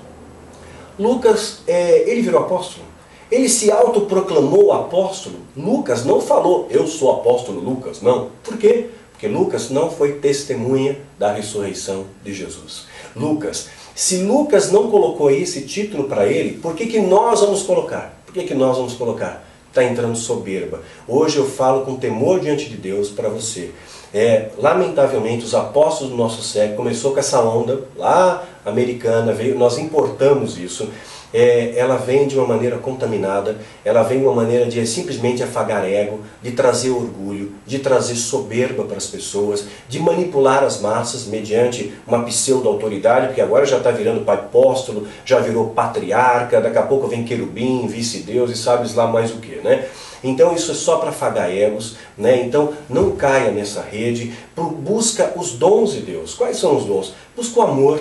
Lucas, 0.97 1.59
é, 1.67 2.09
ele 2.09 2.21
virou 2.21 2.41
apóstolo. 2.41 2.85
Ele 3.31 3.49
se 3.49 3.71
autoproclamou 3.71 4.71
apóstolo. 4.71 5.37
Lucas 5.57 6.05
não 6.05 6.21
falou, 6.21 6.67
eu 6.69 6.87
sou 6.87 7.11
apóstolo 7.11 7.59
Lucas. 7.59 8.01
Não. 8.01 8.29
Por 8.43 8.57
quê? 8.57 8.87
Porque 9.15 9.29
Lucas 9.29 9.69
não 9.69 9.89
foi 9.89 10.13
testemunha 10.13 10.97
da 11.17 11.31
ressurreição 11.31 12.05
de 12.21 12.33
Jesus. 12.33 12.85
Lucas, 13.15 13.69
se 13.95 14.17
Lucas 14.17 14.73
não 14.73 14.91
colocou 14.91 15.31
esse 15.31 15.61
título 15.61 16.03
para 16.03 16.27
ele, 16.27 16.57
por 16.57 16.75
que, 16.75 16.85
que 16.85 16.99
nós 16.99 17.39
vamos 17.39 17.63
colocar? 17.63 18.21
Por 18.25 18.33
que, 18.33 18.43
que 18.43 18.53
nós 18.53 18.75
vamos 18.75 18.93
colocar? 18.93 19.47
Está 19.69 19.85
entrando 19.85 20.17
soberba. 20.17 20.81
Hoje 21.07 21.37
eu 21.37 21.45
falo 21.49 21.85
com 21.85 21.95
temor 21.95 22.41
diante 22.41 22.69
de 22.69 22.75
Deus 22.75 23.09
para 23.09 23.29
você. 23.29 23.71
É, 24.13 24.49
lamentavelmente, 24.57 25.45
os 25.45 25.55
apóstolos 25.55 26.11
do 26.11 26.17
nosso 26.17 26.41
século 26.41 26.77
começou 26.77 27.13
com 27.13 27.19
essa 27.19 27.41
onda 27.41 27.85
lá 27.95 28.45
americana, 28.65 29.31
veio, 29.31 29.57
nós 29.57 29.77
importamos 29.77 30.57
isso 30.57 30.89
é, 31.35 31.73
ela 31.75 31.97
vem 31.97 32.27
de 32.27 32.37
uma 32.37 32.47
maneira 32.47 32.77
contaminada, 32.77 33.57
ela 33.83 34.03
vem 34.03 34.19
de 34.19 34.25
uma 34.25 34.33
maneira 34.33 34.67
de 34.67 34.87
simplesmente 34.87 35.43
afagar 35.43 35.83
ego, 35.83 36.21
de 36.41 36.51
trazer 36.51 36.91
orgulho, 36.91 37.51
de 37.67 37.79
trazer 37.79 38.15
soberba 38.15 38.85
para 38.85 38.95
as 38.95 39.07
pessoas, 39.07 39.65
de 39.89 39.99
manipular 39.99 40.63
as 40.63 40.79
massas 40.79 41.25
mediante 41.25 41.93
uma 42.07 42.23
pseudo-autoridade, 42.23 43.27
porque 43.27 43.41
agora 43.41 43.65
já 43.65 43.79
está 43.79 43.91
virando 43.91 44.23
pai 44.23 44.35
apóstolo, 44.35 45.05
já 45.25 45.39
virou 45.39 45.71
patriarca, 45.71 46.61
daqui 46.61 46.77
a 46.77 46.83
pouco 46.83 47.09
vem 47.09 47.25
querubim, 47.25 47.85
vice-deus 47.85 48.49
e 48.49 48.55
sabes 48.55 48.95
lá 48.95 49.05
mais 49.05 49.31
o 49.31 49.39
que, 49.39 49.57
né? 49.57 49.89
Então 50.23 50.55
isso 50.55 50.71
é 50.71 50.75
só 50.75 50.97
para 50.97 51.09
afagar 51.09 51.51
egos, 51.51 51.97
né? 52.17 52.41
Então 52.45 52.71
não 52.89 53.11
caia 53.11 53.51
nessa 53.51 53.81
rede, 53.81 54.33
busca 54.55 55.33
os 55.35 55.51
dons 55.51 55.91
de 55.91 55.99
Deus. 55.99 56.33
Quais 56.33 56.57
são 56.57 56.77
os 56.77 56.85
dons? 56.85 57.13
Busca 57.35 57.59
o 57.59 57.63
amor, 57.63 57.99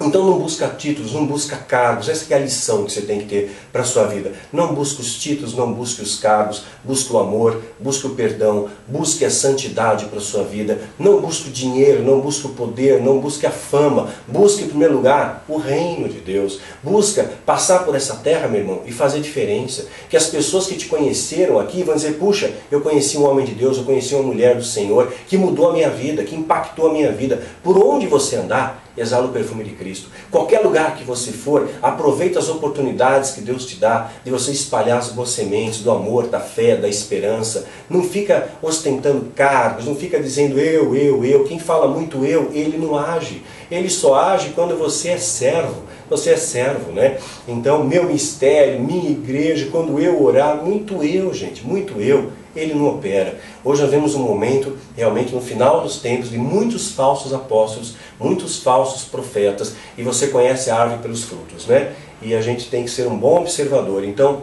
Então 0.00 0.24
não 0.24 0.38
busca 0.38 0.66
títulos, 0.68 1.12
não 1.12 1.26
busca 1.26 1.56
cargos. 1.56 2.08
Essa 2.08 2.32
é 2.32 2.36
a 2.36 2.40
lição 2.40 2.84
que 2.84 2.92
você 2.92 3.02
tem 3.02 3.20
que 3.20 3.26
ter 3.26 3.50
para 3.72 3.82
a 3.82 3.84
sua 3.84 4.04
vida. 4.04 4.32
Não 4.52 4.74
busque 4.74 5.00
os 5.00 5.14
títulos, 5.14 5.54
não 5.54 5.72
busque 5.72 6.02
os 6.02 6.18
cargos, 6.18 6.64
busque 6.82 7.12
o 7.12 7.18
amor, 7.18 7.60
busque 7.78 8.06
o 8.06 8.10
perdão, 8.10 8.68
busque 8.88 9.24
a 9.24 9.30
santidade 9.30 10.06
para 10.06 10.18
a 10.18 10.22
sua 10.22 10.42
vida. 10.44 10.80
Não 10.98 11.20
busque 11.20 11.48
o 11.48 11.52
dinheiro, 11.52 12.02
não 12.02 12.20
busque 12.20 12.46
o 12.46 12.50
poder, 12.50 13.00
não 13.00 13.20
busque 13.20 13.46
a 13.46 13.50
fama. 13.50 14.08
Busque 14.26 14.64
em 14.64 14.68
primeiro 14.68 14.94
lugar 14.94 15.44
o 15.48 15.56
reino 15.56 16.08
de 16.08 16.20
Deus. 16.20 16.58
Busca 16.82 17.30
passar 17.46 17.84
por 17.84 17.94
essa 17.94 18.16
terra, 18.16 18.48
meu 18.48 18.60
irmão, 18.60 18.82
e 18.86 18.92
fazer 18.92 19.20
diferença. 19.20 19.86
Que 20.08 20.16
as 20.16 20.26
pessoas 20.26 20.66
que 20.66 20.74
te 20.74 20.86
conheceram 20.86 21.60
aqui 21.60 21.82
vão 21.82 21.94
dizer, 21.94 22.14
puxa, 22.14 22.52
eu 22.70 22.80
conheci 22.80 23.18
um 23.18 23.28
homem 23.28 23.44
de 23.44 23.52
Deus, 23.52 23.76
eu 23.76 23.84
conheci 23.84 24.14
uma 24.14 24.24
mulher 24.24 24.56
do 24.56 24.64
Senhor, 24.64 25.12
que 25.28 25.36
mudou 25.36 25.70
a 25.70 25.72
minha 25.72 25.90
vida, 25.90 26.24
que 26.24 26.34
impactou 26.34 26.88
a 26.88 26.92
minha 26.92 27.12
vida. 27.12 27.42
Por 27.62 27.78
onde 27.78 28.06
você 28.06 28.36
andar, 28.36 28.81
exala 28.96 29.26
o 29.26 29.32
perfume 29.32 29.64
de 29.64 29.70
Cristo. 29.70 30.08
Qualquer 30.30 30.60
lugar 30.60 30.96
que 30.96 31.04
você 31.04 31.32
for, 31.32 31.68
aproveita 31.82 32.38
as 32.38 32.48
oportunidades 32.48 33.32
que 33.32 33.40
Deus 33.40 33.66
te 33.66 33.76
dá 33.76 34.10
de 34.24 34.30
você 34.30 34.50
espalhar 34.50 34.98
as 34.98 35.08
boas 35.08 35.30
sementes 35.30 35.80
do 35.80 35.90
amor, 35.90 36.28
da 36.28 36.40
fé, 36.40 36.76
da 36.76 36.88
esperança. 36.88 37.66
Não 37.88 38.02
fica 38.02 38.48
ostentando 38.62 39.32
cargos, 39.34 39.84
não 39.84 39.94
fica 39.94 40.20
dizendo 40.20 40.58
eu, 40.58 40.94
eu, 40.94 41.24
eu. 41.24 41.44
Quem 41.44 41.58
fala 41.58 41.88
muito 41.88 42.24
eu, 42.24 42.50
ele 42.52 42.78
não 42.78 42.96
age. 42.96 43.42
Ele 43.70 43.88
só 43.88 44.14
age 44.14 44.50
quando 44.54 44.76
você 44.76 45.10
é 45.10 45.18
servo. 45.18 45.82
Você 46.10 46.30
é 46.30 46.36
servo, 46.36 46.92
né? 46.92 47.18
Então, 47.48 47.84
meu 47.84 48.04
mistério, 48.04 48.78
minha 48.80 49.10
igreja, 49.10 49.68
quando 49.72 49.98
eu 49.98 50.22
orar, 50.22 50.62
muito 50.62 51.02
eu, 51.02 51.32
gente, 51.32 51.66
muito 51.66 51.98
eu 51.98 52.32
ele 52.54 52.74
não 52.74 52.88
opera. 52.88 53.38
Hoje 53.64 53.82
nós 53.82 53.90
vemos 53.90 54.14
um 54.14 54.22
momento, 54.22 54.76
realmente 54.96 55.34
no 55.34 55.40
final 55.40 55.80
dos 55.80 55.98
tempos, 55.98 56.30
de 56.30 56.38
muitos 56.38 56.92
falsos 56.92 57.32
apóstolos, 57.32 57.94
muitos 58.18 58.58
falsos 58.58 59.04
profetas, 59.04 59.74
e 59.96 60.02
você 60.02 60.28
conhece 60.28 60.70
a 60.70 60.76
árvore 60.76 61.02
pelos 61.02 61.24
frutos, 61.24 61.66
né? 61.66 61.92
E 62.20 62.34
a 62.34 62.40
gente 62.40 62.68
tem 62.68 62.84
que 62.84 62.90
ser 62.90 63.06
um 63.08 63.16
bom 63.16 63.40
observador. 63.40 64.04
Então, 64.04 64.42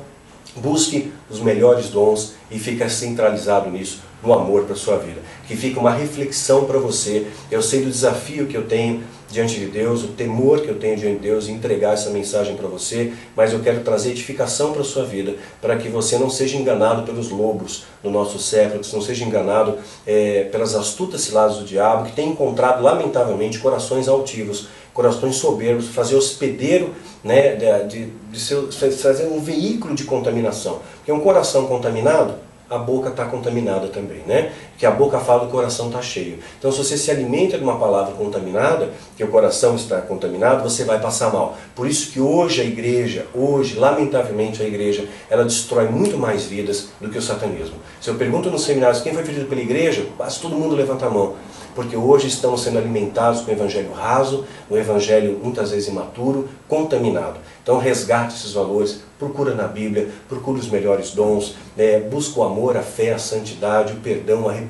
busque 0.56 1.12
os 1.30 1.40
melhores 1.40 1.90
dons 1.90 2.34
e 2.52 2.60
fica 2.60 2.90
centralizado 2.90 3.70
nisso, 3.70 4.02
no 4.24 4.34
amor 4.34 4.64
para 4.64 4.76
sua 4.76 4.98
vida. 4.98 5.22
Que 5.48 5.56
fica 5.56 5.80
uma 5.80 5.92
reflexão 5.92 6.66
para 6.66 6.80
você. 6.80 7.28
Eu 7.50 7.62
sei 7.62 7.82
do 7.82 7.90
desafio 7.90 8.48
que 8.48 8.58
eu 8.58 8.68
tenho 8.68 9.04
diante 9.30 9.60
de 9.60 9.68
Deus, 9.68 10.04
o 10.04 10.08
temor 10.08 10.62
que 10.62 10.70
eu 10.70 10.80
tenho 10.80 10.98
diante 10.98 11.18
de 11.18 11.28
Deus 11.28 11.48
e 11.48 11.52
entregar 11.52 11.94
essa 11.94 12.10
mensagem 12.10 12.56
para 12.56 12.68
você, 12.68 13.14
mas 13.36 13.54
eu 13.54 13.60
quero 13.60 13.82
trazer 13.82 14.12
edificação 14.12 14.72
para 14.74 14.82
a 14.82 14.86
sua 14.86 15.06
vida, 15.06 15.36
para 15.62 15.78
que 15.78 15.88
você 15.88 16.18
não 16.18 16.30
seja 16.30 16.58
enganado 16.58 17.04
pelos 17.04 17.30
lobos 17.30 17.84
do 18.02 18.10
nosso 18.10 18.40
século, 18.40 18.80
que 18.80 18.88
você 18.88 18.96
não 18.96 19.04
seja 19.04 19.24
enganado 19.24 19.78
é, 20.06 20.46
pelas 20.52 20.76
astutas 20.76 21.22
ciladas 21.22 21.58
do 21.58 21.66
diabo, 21.66 22.06
que 22.06 22.16
tem 22.16 22.30
encontrado, 22.30 22.82
lamentavelmente, 22.82 23.60
corações 23.60 24.08
altivos, 24.08 24.68
corações 24.94 25.36
soberbos, 25.36 25.90
fazer 25.90 26.16
hospedeiro, 26.16 26.94
né, 27.24 27.56
de, 27.88 28.08
de, 28.32 28.40
seu, 28.40 28.72
fazer 28.72 29.28
um 29.28 29.40
veículo 29.40 29.94
de 29.94 30.04
contaminação. 30.06 30.80
Porque 30.98 31.12
um 31.12 31.20
coração 31.20 31.68
contaminado, 31.68 32.36
a 32.70 32.78
boca 32.78 33.10
está 33.10 33.26
contaminada 33.26 33.88
também, 33.88 34.22
né? 34.28 34.52
Que 34.80 34.86
a 34.86 34.92
boca 34.92 35.20
fala 35.20 35.44
o 35.44 35.50
coração 35.50 35.88
está 35.88 36.02
cheio. 36.02 36.40
Então, 36.58 36.72
se 36.72 36.78
você 36.78 36.98
se 36.98 37.12
alimenta 37.12 37.58
de 37.58 37.64
uma 37.64 37.78
palavra 37.78 38.14
contaminada, 38.14 38.90
que 39.16 39.24
o 39.24 39.28
coração 39.28 39.76
está 39.76 40.02
contaminado, 40.02 40.64
você 40.64 40.86
vai 40.86 41.00
passar 41.00 41.32
mal. 41.32 41.56
Por 41.76 41.86
isso 41.86 42.12
que 42.12 42.20
hoje 42.20 42.62
a 42.62 42.64
igreja, 42.64 43.28
hoje, 43.36 43.78
lamentavelmente 43.78 44.64
a 44.64 44.66
igreja, 44.66 45.06
ela 45.30 45.44
destrói 45.44 45.90
muito 45.90 46.18
mais 46.18 46.46
vidas 46.46 46.88
do 47.00 47.10
que 47.10 47.18
o 47.18 47.22
satanismo. 47.22 47.76
Se 48.00 48.10
eu 48.10 48.16
pergunto 48.16 48.50
nos 48.50 48.64
seminários 48.64 49.02
quem 49.02 49.14
foi 49.14 49.24
ferido 49.24 49.46
pela 49.46 49.62
igreja, 49.62 50.08
quase 50.18 50.40
todo 50.40 50.56
mundo 50.56 50.76
levanta 50.76 51.06
a 51.06 51.10
mão 51.10 51.36
porque 51.80 51.96
hoje 51.96 52.28
estamos 52.28 52.62
sendo 52.62 52.78
alimentados 52.78 53.40
com 53.40 53.52
o 53.52 53.54
evangelho 53.54 53.94
raso, 53.94 54.46
um 54.70 54.76
evangelho 54.76 55.40
muitas 55.42 55.72
vezes 55.72 55.88
imaturo, 55.88 56.50
contaminado. 56.68 57.40
Então 57.64 57.78
resgate 57.78 58.36
esses 58.36 58.52
valores, 58.52 59.02
procura 59.18 59.54
na 59.54 59.68
Bíblia, 59.68 60.10
procura 60.28 60.60
os 60.60 60.70
melhores 60.70 61.12
dons, 61.12 61.56
né? 61.78 62.00
busca 62.00 62.40
o 62.40 62.44
amor, 62.44 62.76
a 62.76 62.82
fé, 62.82 63.14
a 63.14 63.18
santidade, 63.18 63.94
o 63.94 63.98
perdão, 63.98 64.44
o 64.44 64.50
arrependimento. 64.50 64.69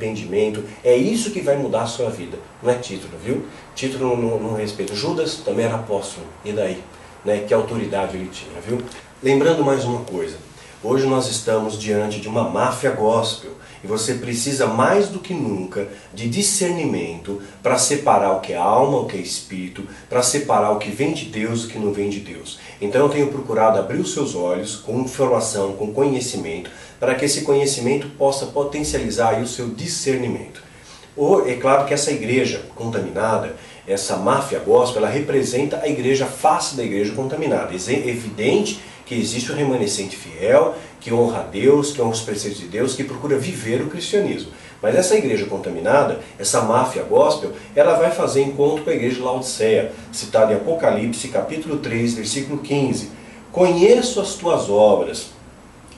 É 0.84 0.96
isso 0.96 1.32
que 1.32 1.42
vai 1.42 1.58
mudar 1.58 1.84
a 1.84 1.88
sua 1.88 2.10
vida, 2.10 2.38
não 2.64 2.72
é 2.72 2.76
título, 2.76 3.14
viu? 3.24 3.46
Título 3.76 4.16
não, 4.16 4.40
não 4.40 4.56
respeito. 4.56 4.96
Judas 4.96 5.36
também 5.38 5.66
era 5.66 5.76
apóstolo, 5.76 6.26
e 6.44 6.52
daí? 6.52 6.82
Né? 7.24 7.44
Que 7.48 7.54
autoridade 7.54 8.16
ele 8.16 8.30
tinha, 8.30 8.60
viu? 8.62 8.82
Lembrando 9.22 9.64
mais 9.64 9.84
uma 9.84 10.00
coisa, 10.02 10.38
hoje 10.84 11.06
nós 11.06 11.28
estamos 11.30 11.78
diante 11.78 12.22
de 12.22 12.28
uma 12.28 12.50
máfia 12.50 12.92
gospel, 12.92 13.52
e 13.84 13.88
você 13.88 14.16
precisa 14.16 14.68
mais 14.68 15.08
do 15.08 15.20
que 15.20 15.34
nunca 15.34 15.88
de 16.14 16.30
discernimento 16.30 17.42
para 17.64 17.78
separar 17.78 18.34
o 18.34 18.42
que 18.42 18.54
é 18.54 18.58
alma, 18.58 19.00
o 19.00 19.06
que 19.06 19.18
é 19.18 19.22
espírito, 19.22 19.84
para 20.10 20.22
separar 20.22 20.72
o 20.72 20.80
que 20.80 20.90
vem 20.90 21.14
de 21.14 21.26
Deus 21.26 21.64
e 21.64 21.66
o 21.66 21.70
que 21.70 21.80
não 21.80 21.94
vem 21.94 22.10
de 22.10 22.20
Deus. 22.20 22.60
Então 22.82 23.02
eu 23.02 23.10
tenho 23.10 23.28
procurado 23.28 23.80
abrir 23.80 24.00
os 24.00 24.14
seus 24.14 24.36
olhos 24.36 24.76
com 24.76 25.00
informação, 25.00 25.74
com 25.74 25.94
conhecimento, 25.94 26.70
para 27.00 27.16
que 27.16 27.26
esse 27.26 27.42
conhecimento 27.42 28.08
possa 28.18 28.48
potencializar 28.48 29.42
o 29.42 29.48
seu 29.48 29.70
discernimento. 29.70 30.70
Ou, 31.16 31.48
é 31.50 31.56
claro 31.56 31.86
que 31.86 31.94
essa 31.94 32.12
igreja 32.12 32.66
contaminada, 32.76 33.56
essa 33.86 34.16
máfia 34.16 34.60
gospel, 34.60 35.04
ela 35.04 35.12
representa 35.12 35.82
a 35.82 35.88
igreja 35.90 36.26
face 36.26 36.76
da 36.76 36.84
igreja 36.84 37.14
contaminada. 37.14 37.74
É 37.74 38.08
evidente 38.08 38.80
que 39.06 39.16
existe 39.16 39.52
o 39.52 39.56
remanescente 39.56 40.16
fiel, 40.16 40.76
que 41.00 41.14
honra 41.14 41.40
a 41.40 41.44
Deus, 41.44 41.92
que 41.92 42.02
honra 42.02 42.12
os 42.12 42.22
preceitos 42.22 42.60
de 42.60 42.68
Deus, 42.68 42.96
que 42.96 43.04
procura 43.04 43.38
viver 43.38 43.82
o 43.82 43.88
cristianismo. 43.88 44.52
Mas 44.82 44.96
essa 44.96 45.16
igreja 45.16 45.46
contaminada, 45.46 46.20
essa 46.38 46.62
máfia 46.62 47.04
gospel, 47.04 47.52
ela 47.76 47.96
vai 47.96 48.12
fazer 48.12 48.42
encontro 48.42 48.84
com 48.84 48.90
a 48.90 48.94
igreja 48.94 49.16
de 49.16 49.22
Laodiceia, 49.22 49.92
citada 50.12 50.54
em 50.54 50.56
Apocalipse, 50.56 51.28
capítulo 51.28 51.78
3, 51.78 52.14
versículo 52.14 52.60
15. 52.60 53.12
Conheço 53.52 54.22
as 54.22 54.36
tuas 54.36 54.70
obras, 54.70 55.32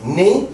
nem 0.04 0.50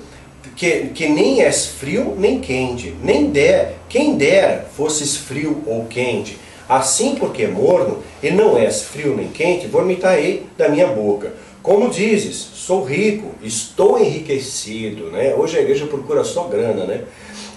que, 0.55 0.87
que 0.87 1.07
nem 1.07 1.41
és 1.41 1.67
frio 1.67 2.15
nem 2.17 2.39
quente, 2.39 2.93
nem 3.03 3.29
der, 3.29 3.77
quem 3.87 4.17
dera 4.17 4.67
fosses 4.75 5.15
frio 5.15 5.63
ou 5.65 5.85
quente. 5.85 6.37
Assim 6.67 7.15
porque 7.15 7.43
é 7.43 7.47
morno, 7.47 8.03
e 8.21 8.29
não 8.29 8.57
és 8.57 8.81
frio 8.81 9.15
nem 9.15 9.29
quente, 9.29 9.67
vomitarei 9.67 10.45
da 10.57 10.67
minha 10.67 10.87
boca. 10.87 11.33
Como 11.67 11.89
dizes, 11.89 12.37
sou 12.53 12.85
rico, 12.85 13.31
estou 13.43 13.99
enriquecido, 13.99 15.11
né? 15.11 15.35
Hoje 15.35 15.57
a 15.57 15.61
igreja 15.61 15.85
procura 15.85 16.23
só 16.23 16.45
grana, 16.45 16.85
né? 16.85 17.03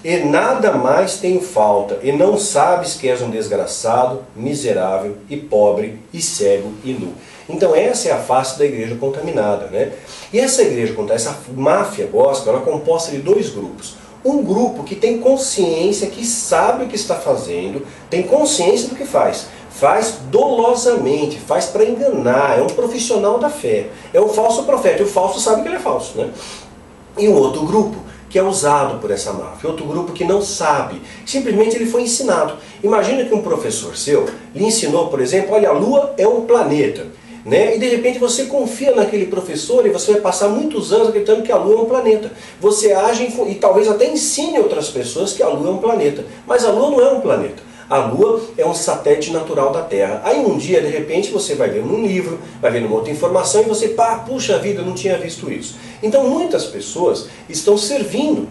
E 0.03 0.17
nada 0.17 0.73
mais 0.73 1.15
tenho 1.15 1.39
falta, 1.39 1.97
e 2.03 2.11
não 2.11 2.37
sabes 2.37 2.95
que 2.95 3.07
és 3.07 3.21
um 3.21 3.29
desgraçado, 3.29 4.25
miserável 4.35 5.15
e 5.29 5.37
pobre, 5.37 5.97
e 6.11 6.21
cego 6.21 6.73
e 6.83 6.91
nu. 6.91 7.13
Então 7.47 7.73
essa 7.73 8.09
é 8.09 8.11
a 8.11 8.17
face 8.17 8.59
da 8.59 8.65
igreja 8.65 8.95
contaminada, 8.95 9.67
né? 9.67 9.93
E 10.33 10.41
essa 10.41 10.61
igreja 10.61 10.93
essa 11.13 11.39
máfia 11.55 12.05
gospel, 12.07 12.51
ela 12.51 12.61
é 12.63 12.65
composta 12.65 13.11
de 13.11 13.19
dois 13.19 13.49
grupos. 13.49 13.95
Um 14.25 14.43
grupo 14.43 14.83
que 14.83 14.93
tem 14.93 15.19
consciência, 15.19 16.07
que 16.07 16.25
sabe 16.25 16.83
o 16.83 16.87
que 16.89 16.97
está 16.97 17.15
fazendo, 17.15 17.87
tem 18.09 18.23
consciência 18.23 18.89
do 18.89 18.95
que 18.95 19.05
faz 19.05 19.47
faz 19.81 20.19
dolosamente, 20.29 21.39
faz 21.39 21.65
para 21.65 21.83
enganar, 21.83 22.59
é 22.59 22.61
um 22.61 22.67
profissional 22.67 23.39
da 23.39 23.49
fé. 23.49 23.87
É 24.13 24.21
um 24.21 24.29
falso 24.29 24.61
profeta, 24.61 25.01
e 25.01 25.05
o 25.05 25.07
falso 25.07 25.39
sabe 25.39 25.63
que 25.63 25.69
ele 25.69 25.77
é 25.77 25.79
falso. 25.79 26.19
Né? 26.19 26.29
E 27.17 27.27
um 27.27 27.33
outro 27.33 27.63
grupo 27.63 27.97
que 28.29 28.37
é 28.37 28.43
usado 28.43 28.99
por 28.99 29.09
essa 29.09 29.33
máfia, 29.33 29.67
outro 29.67 29.83
grupo 29.87 30.13
que 30.13 30.23
não 30.23 30.39
sabe, 30.39 31.01
simplesmente 31.25 31.75
ele 31.75 31.87
foi 31.87 32.03
ensinado. 32.03 32.57
Imagina 32.83 33.25
que 33.25 33.33
um 33.33 33.41
professor 33.41 33.97
seu 33.97 34.29
lhe 34.53 34.63
ensinou, 34.63 35.07
por 35.07 35.19
exemplo, 35.19 35.55
olha, 35.55 35.69
a 35.69 35.73
Lua 35.73 36.13
é 36.15 36.27
um 36.27 36.41
planeta. 36.41 37.07
Né? 37.43 37.75
E 37.75 37.79
de 37.79 37.89
repente 37.89 38.19
você 38.19 38.45
confia 38.45 38.93
naquele 38.93 39.25
professor 39.25 39.83
e 39.87 39.89
você 39.89 40.11
vai 40.11 40.21
passar 40.21 40.47
muitos 40.49 40.93
anos 40.93 41.07
acreditando 41.07 41.41
que 41.41 41.51
a 41.51 41.57
Lua 41.57 41.79
é 41.79 41.81
um 41.81 41.85
planeta. 41.85 42.31
Você 42.59 42.93
age 42.93 43.33
e 43.47 43.55
talvez 43.55 43.89
até 43.89 44.07
ensine 44.07 44.59
outras 44.59 44.89
pessoas 44.89 45.33
que 45.33 45.41
a 45.41 45.49
Lua 45.49 45.69
é 45.69 45.71
um 45.71 45.79
planeta. 45.79 46.23
Mas 46.45 46.63
a 46.63 46.71
Lua 46.71 46.91
não 46.91 47.01
é 47.01 47.11
um 47.13 47.19
planeta. 47.19 47.70
A 47.89 47.97
Lua 47.97 48.41
é 48.57 48.65
um 48.65 48.73
satélite 48.73 49.31
natural 49.31 49.71
da 49.71 49.81
Terra. 49.81 50.21
Aí 50.23 50.39
um 50.39 50.57
dia, 50.57 50.81
de 50.81 50.87
repente, 50.87 51.31
você 51.31 51.55
vai 51.55 51.69
ver 51.69 51.83
num 51.83 52.05
livro, 52.05 52.39
vai 52.61 52.71
ver 52.71 52.81
numa 52.81 52.95
outra 52.95 53.11
informação 53.11 53.61
e 53.61 53.65
você, 53.65 53.89
pá, 53.89 54.17
puxa 54.19 54.57
vida, 54.59 54.81
eu 54.81 54.85
não 54.85 54.93
tinha 54.93 55.17
visto 55.17 55.51
isso. 55.51 55.75
Então 56.01 56.27
muitas 56.27 56.65
pessoas 56.65 57.27
estão 57.49 57.77
servindo 57.77 58.47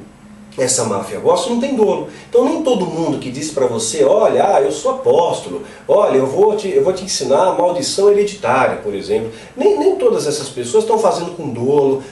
essa 0.63 0.85
máfia 0.85 1.19
gosta 1.19 1.51
não 1.51 1.61
tem 1.61 1.75
dono. 1.75 2.09
Então 2.29 2.45
nem 2.45 2.63
todo 2.63 2.87
mundo 2.87 3.19
que 3.19 3.31
diz 3.31 3.51
para 3.51 3.67
você, 3.67 4.05
olha, 4.05 4.57
ah, 4.57 4.61
eu 4.61 4.71
sou 4.71 4.93
apóstolo, 4.93 5.63
olha, 5.89 6.17
eu 6.17 6.27
vou 6.27 6.57
te, 6.57 6.69
eu 6.69 6.85
vou 6.85 6.93
te 6.93 7.05
ensinar 7.05 7.49
a 7.49 7.53
maldição 7.53 8.11
hereditária, 8.11 8.77
por 8.77 8.95
exemplo. 8.95 9.31
Nem, 9.57 9.79
nem 9.79 9.97
todas 9.97 10.27
essas 10.27 10.49
pessoas 10.49 10.85
estão 10.85 10.99
fazendo 10.99 11.37
com 11.37 11.49
dolo, 11.49 12.03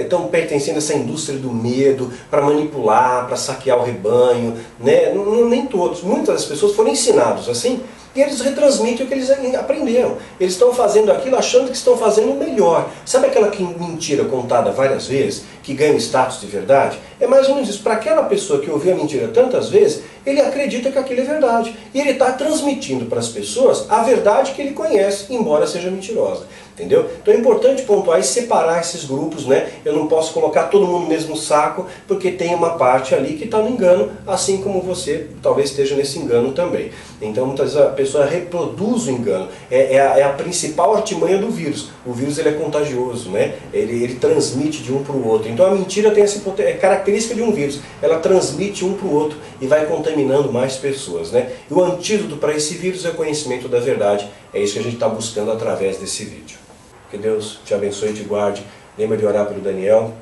estão 0.00 0.28
pertencendo 0.28 0.76
a 0.76 0.78
essa 0.78 0.94
indústria 0.94 1.38
do 1.38 1.52
medo 1.52 2.10
para 2.30 2.42
manipular, 2.42 3.26
para 3.26 3.36
saquear 3.36 3.78
o 3.78 3.84
rebanho. 3.84 4.54
Né? 4.80 5.12
nem 5.48 5.66
todos. 5.66 6.02
Muitas 6.02 6.36
das 6.36 6.44
pessoas 6.44 6.74
foram 6.74 6.90
ensinados 6.90 7.48
assim 7.48 7.80
e 8.18 8.22
eles 8.22 8.40
retransmitem 8.40 9.06
o 9.06 9.08
que 9.08 9.14
eles 9.14 9.30
aprenderam. 9.54 10.16
Eles 10.40 10.54
estão 10.54 10.74
fazendo 10.74 11.12
aquilo 11.12 11.36
achando 11.36 11.70
que 11.70 11.76
estão 11.76 11.96
fazendo 11.96 12.34
melhor. 12.34 12.90
Sabe 13.06 13.28
aquela 13.28 13.48
mentira 13.78 14.24
contada 14.24 14.72
várias 14.72 15.06
vezes, 15.06 15.44
que 15.62 15.72
ganha 15.72 15.96
status 15.98 16.40
de 16.40 16.48
verdade? 16.48 16.98
É 17.20 17.28
mais 17.28 17.48
ou 17.48 17.54
menos 17.54 17.70
isso. 17.70 17.80
Para 17.80 17.94
aquela 17.94 18.24
pessoa 18.24 18.60
que 18.60 18.68
ouviu 18.68 18.92
a 18.92 18.96
mentira 18.96 19.28
tantas 19.28 19.68
vezes, 19.70 20.02
ele 20.26 20.40
acredita 20.40 20.90
que 20.90 20.98
aquilo 20.98 21.20
é 21.20 21.24
verdade. 21.24 21.76
E 21.94 22.00
ele 22.00 22.10
está 22.10 22.32
transmitindo 22.32 23.06
para 23.06 23.20
as 23.20 23.28
pessoas 23.28 23.86
a 23.88 24.02
verdade 24.02 24.50
que 24.50 24.62
ele 24.62 24.72
conhece, 24.72 25.32
embora 25.32 25.64
seja 25.64 25.88
mentirosa. 25.88 26.42
Entendeu? 26.78 27.10
Então 27.20 27.34
é 27.34 27.36
importante 27.36 27.82
pontuar 27.82 28.20
e 28.20 28.22
separar 28.22 28.80
esses 28.80 29.04
grupos, 29.04 29.46
né? 29.46 29.68
Eu 29.84 29.92
não 29.92 30.06
posso 30.06 30.32
colocar 30.32 30.64
todo 30.64 30.86
mundo 30.86 31.02
no 31.02 31.08
mesmo 31.08 31.36
saco, 31.36 31.86
porque 32.06 32.30
tem 32.30 32.54
uma 32.54 32.78
parte 32.78 33.16
ali 33.16 33.34
que 33.34 33.46
está 33.46 33.58
no 33.58 33.68
engano, 33.68 34.12
assim 34.24 34.58
como 34.62 34.80
você 34.80 35.26
talvez 35.42 35.70
esteja 35.70 35.96
nesse 35.96 36.20
engano 36.20 36.52
também. 36.52 36.92
Então 37.20 37.46
muitas 37.46 37.72
vezes 37.72 37.88
a 37.88 37.90
pessoa 37.90 38.24
reproduz 38.24 39.08
o 39.08 39.10
engano. 39.10 39.48
É, 39.68 39.96
é, 39.96 40.00
a, 40.00 40.18
é 40.18 40.22
a, 40.22 40.28
principal 40.28 40.94
artimanha 40.94 41.38
do 41.38 41.50
vírus. 41.50 41.90
O 42.06 42.12
vírus 42.12 42.38
ele 42.38 42.50
é 42.50 42.52
contagioso, 42.52 43.30
né? 43.30 43.54
Ele, 43.72 44.04
ele 44.04 44.14
transmite 44.14 44.80
de 44.80 44.92
um 44.92 45.02
para 45.02 45.16
o 45.16 45.26
outro. 45.26 45.50
Então 45.50 45.66
a 45.66 45.70
mentira 45.72 46.12
tem 46.12 46.22
essa 46.22 46.40
é 46.58 46.72
característica 46.74 47.34
de 47.34 47.42
um 47.42 47.50
vírus. 47.50 47.80
Ela 48.00 48.20
transmite 48.20 48.84
um 48.84 48.94
para 48.94 49.06
o 49.08 49.12
outro 49.12 49.36
e 49.60 49.66
vai 49.66 49.84
contaminando 49.86 50.52
mais 50.52 50.76
pessoas, 50.76 51.32
né? 51.32 51.50
E 51.68 51.74
o 51.74 51.82
antídoto 51.82 52.36
para 52.36 52.54
esse 52.54 52.74
vírus 52.74 53.04
é 53.04 53.08
o 53.08 53.14
conhecimento 53.14 53.66
da 53.66 53.80
verdade. 53.80 54.28
É 54.54 54.60
isso 54.62 54.74
que 54.74 54.78
a 54.78 54.82
gente 54.82 54.94
está 54.94 55.08
buscando 55.08 55.50
através 55.50 55.96
desse 55.96 56.24
vídeo. 56.24 56.67
Que 57.10 57.18
Deus 57.18 57.60
te 57.64 57.74
abençoe 57.74 58.10
e 58.10 58.14
te 58.14 58.22
guarde. 58.22 58.64
Lembra 58.96 59.16
de 59.16 59.24
orar 59.24 59.46
pelo 59.46 59.60
Daniel, 59.60 60.12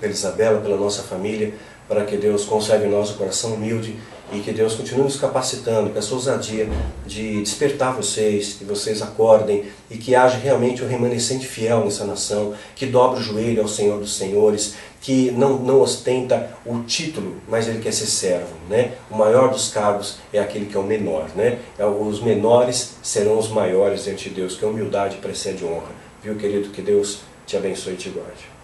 pela 0.00 0.12
Isabela, 0.12 0.60
pela 0.60 0.76
nossa 0.76 1.02
família, 1.02 1.54
para 1.88 2.04
que 2.04 2.16
Deus 2.16 2.44
conserve 2.44 2.86
em 2.86 2.90
nós 2.90 3.10
o 3.10 3.14
coração 3.14 3.54
humilde 3.54 3.96
e 4.32 4.40
que 4.40 4.52
Deus 4.52 4.74
continue 4.74 5.04
nos 5.04 5.16
capacitando 5.16 5.90
com 5.90 5.98
essa 5.98 6.12
ousadia 6.12 6.68
de 7.06 7.40
despertar 7.42 7.94
vocês, 7.94 8.54
que 8.54 8.64
vocês 8.64 9.00
acordem 9.00 9.64
e 9.88 9.96
que 9.96 10.16
haja 10.16 10.36
realmente 10.36 10.82
um 10.82 10.88
remanescente 10.88 11.46
fiel 11.46 11.84
nessa 11.84 12.04
nação, 12.04 12.52
que 12.74 12.86
dobre 12.86 13.20
o 13.20 13.22
joelho 13.22 13.62
ao 13.62 13.68
Senhor 13.68 14.00
dos 14.00 14.16
Senhores, 14.16 14.74
que 15.00 15.30
não, 15.30 15.58
não 15.60 15.80
ostenta 15.80 16.50
o 16.66 16.80
título, 16.80 17.36
mas 17.48 17.68
ele 17.68 17.78
quer 17.78 17.92
ser 17.92 18.06
servo. 18.06 18.52
Né? 18.68 18.94
O 19.08 19.16
maior 19.16 19.50
dos 19.50 19.68
cargos 19.68 20.18
é 20.32 20.40
aquele 20.40 20.66
que 20.66 20.76
é 20.76 20.80
o 20.80 20.82
menor. 20.82 21.28
Né? 21.36 21.60
É, 21.78 21.86
os 21.86 22.20
menores 22.20 22.94
serão 23.04 23.38
os 23.38 23.48
maiores 23.48 24.04
diante 24.04 24.28
de 24.28 24.34
Deus, 24.34 24.56
que 24.56 24.64
a 24.64 24.68
humildade 24.68 25.18
precede 25.18 25.64
honra. 25.64 25.94
Viu, 26.26 26.34
querido? 26.34 26.70
Que 26.70 26.82
Deus 26.82 27.20
te 27.46 27.56
abençoe 27.56 27.92
e 27.92 27.96
te 27.96 28.10
guarde. 28.10 28.55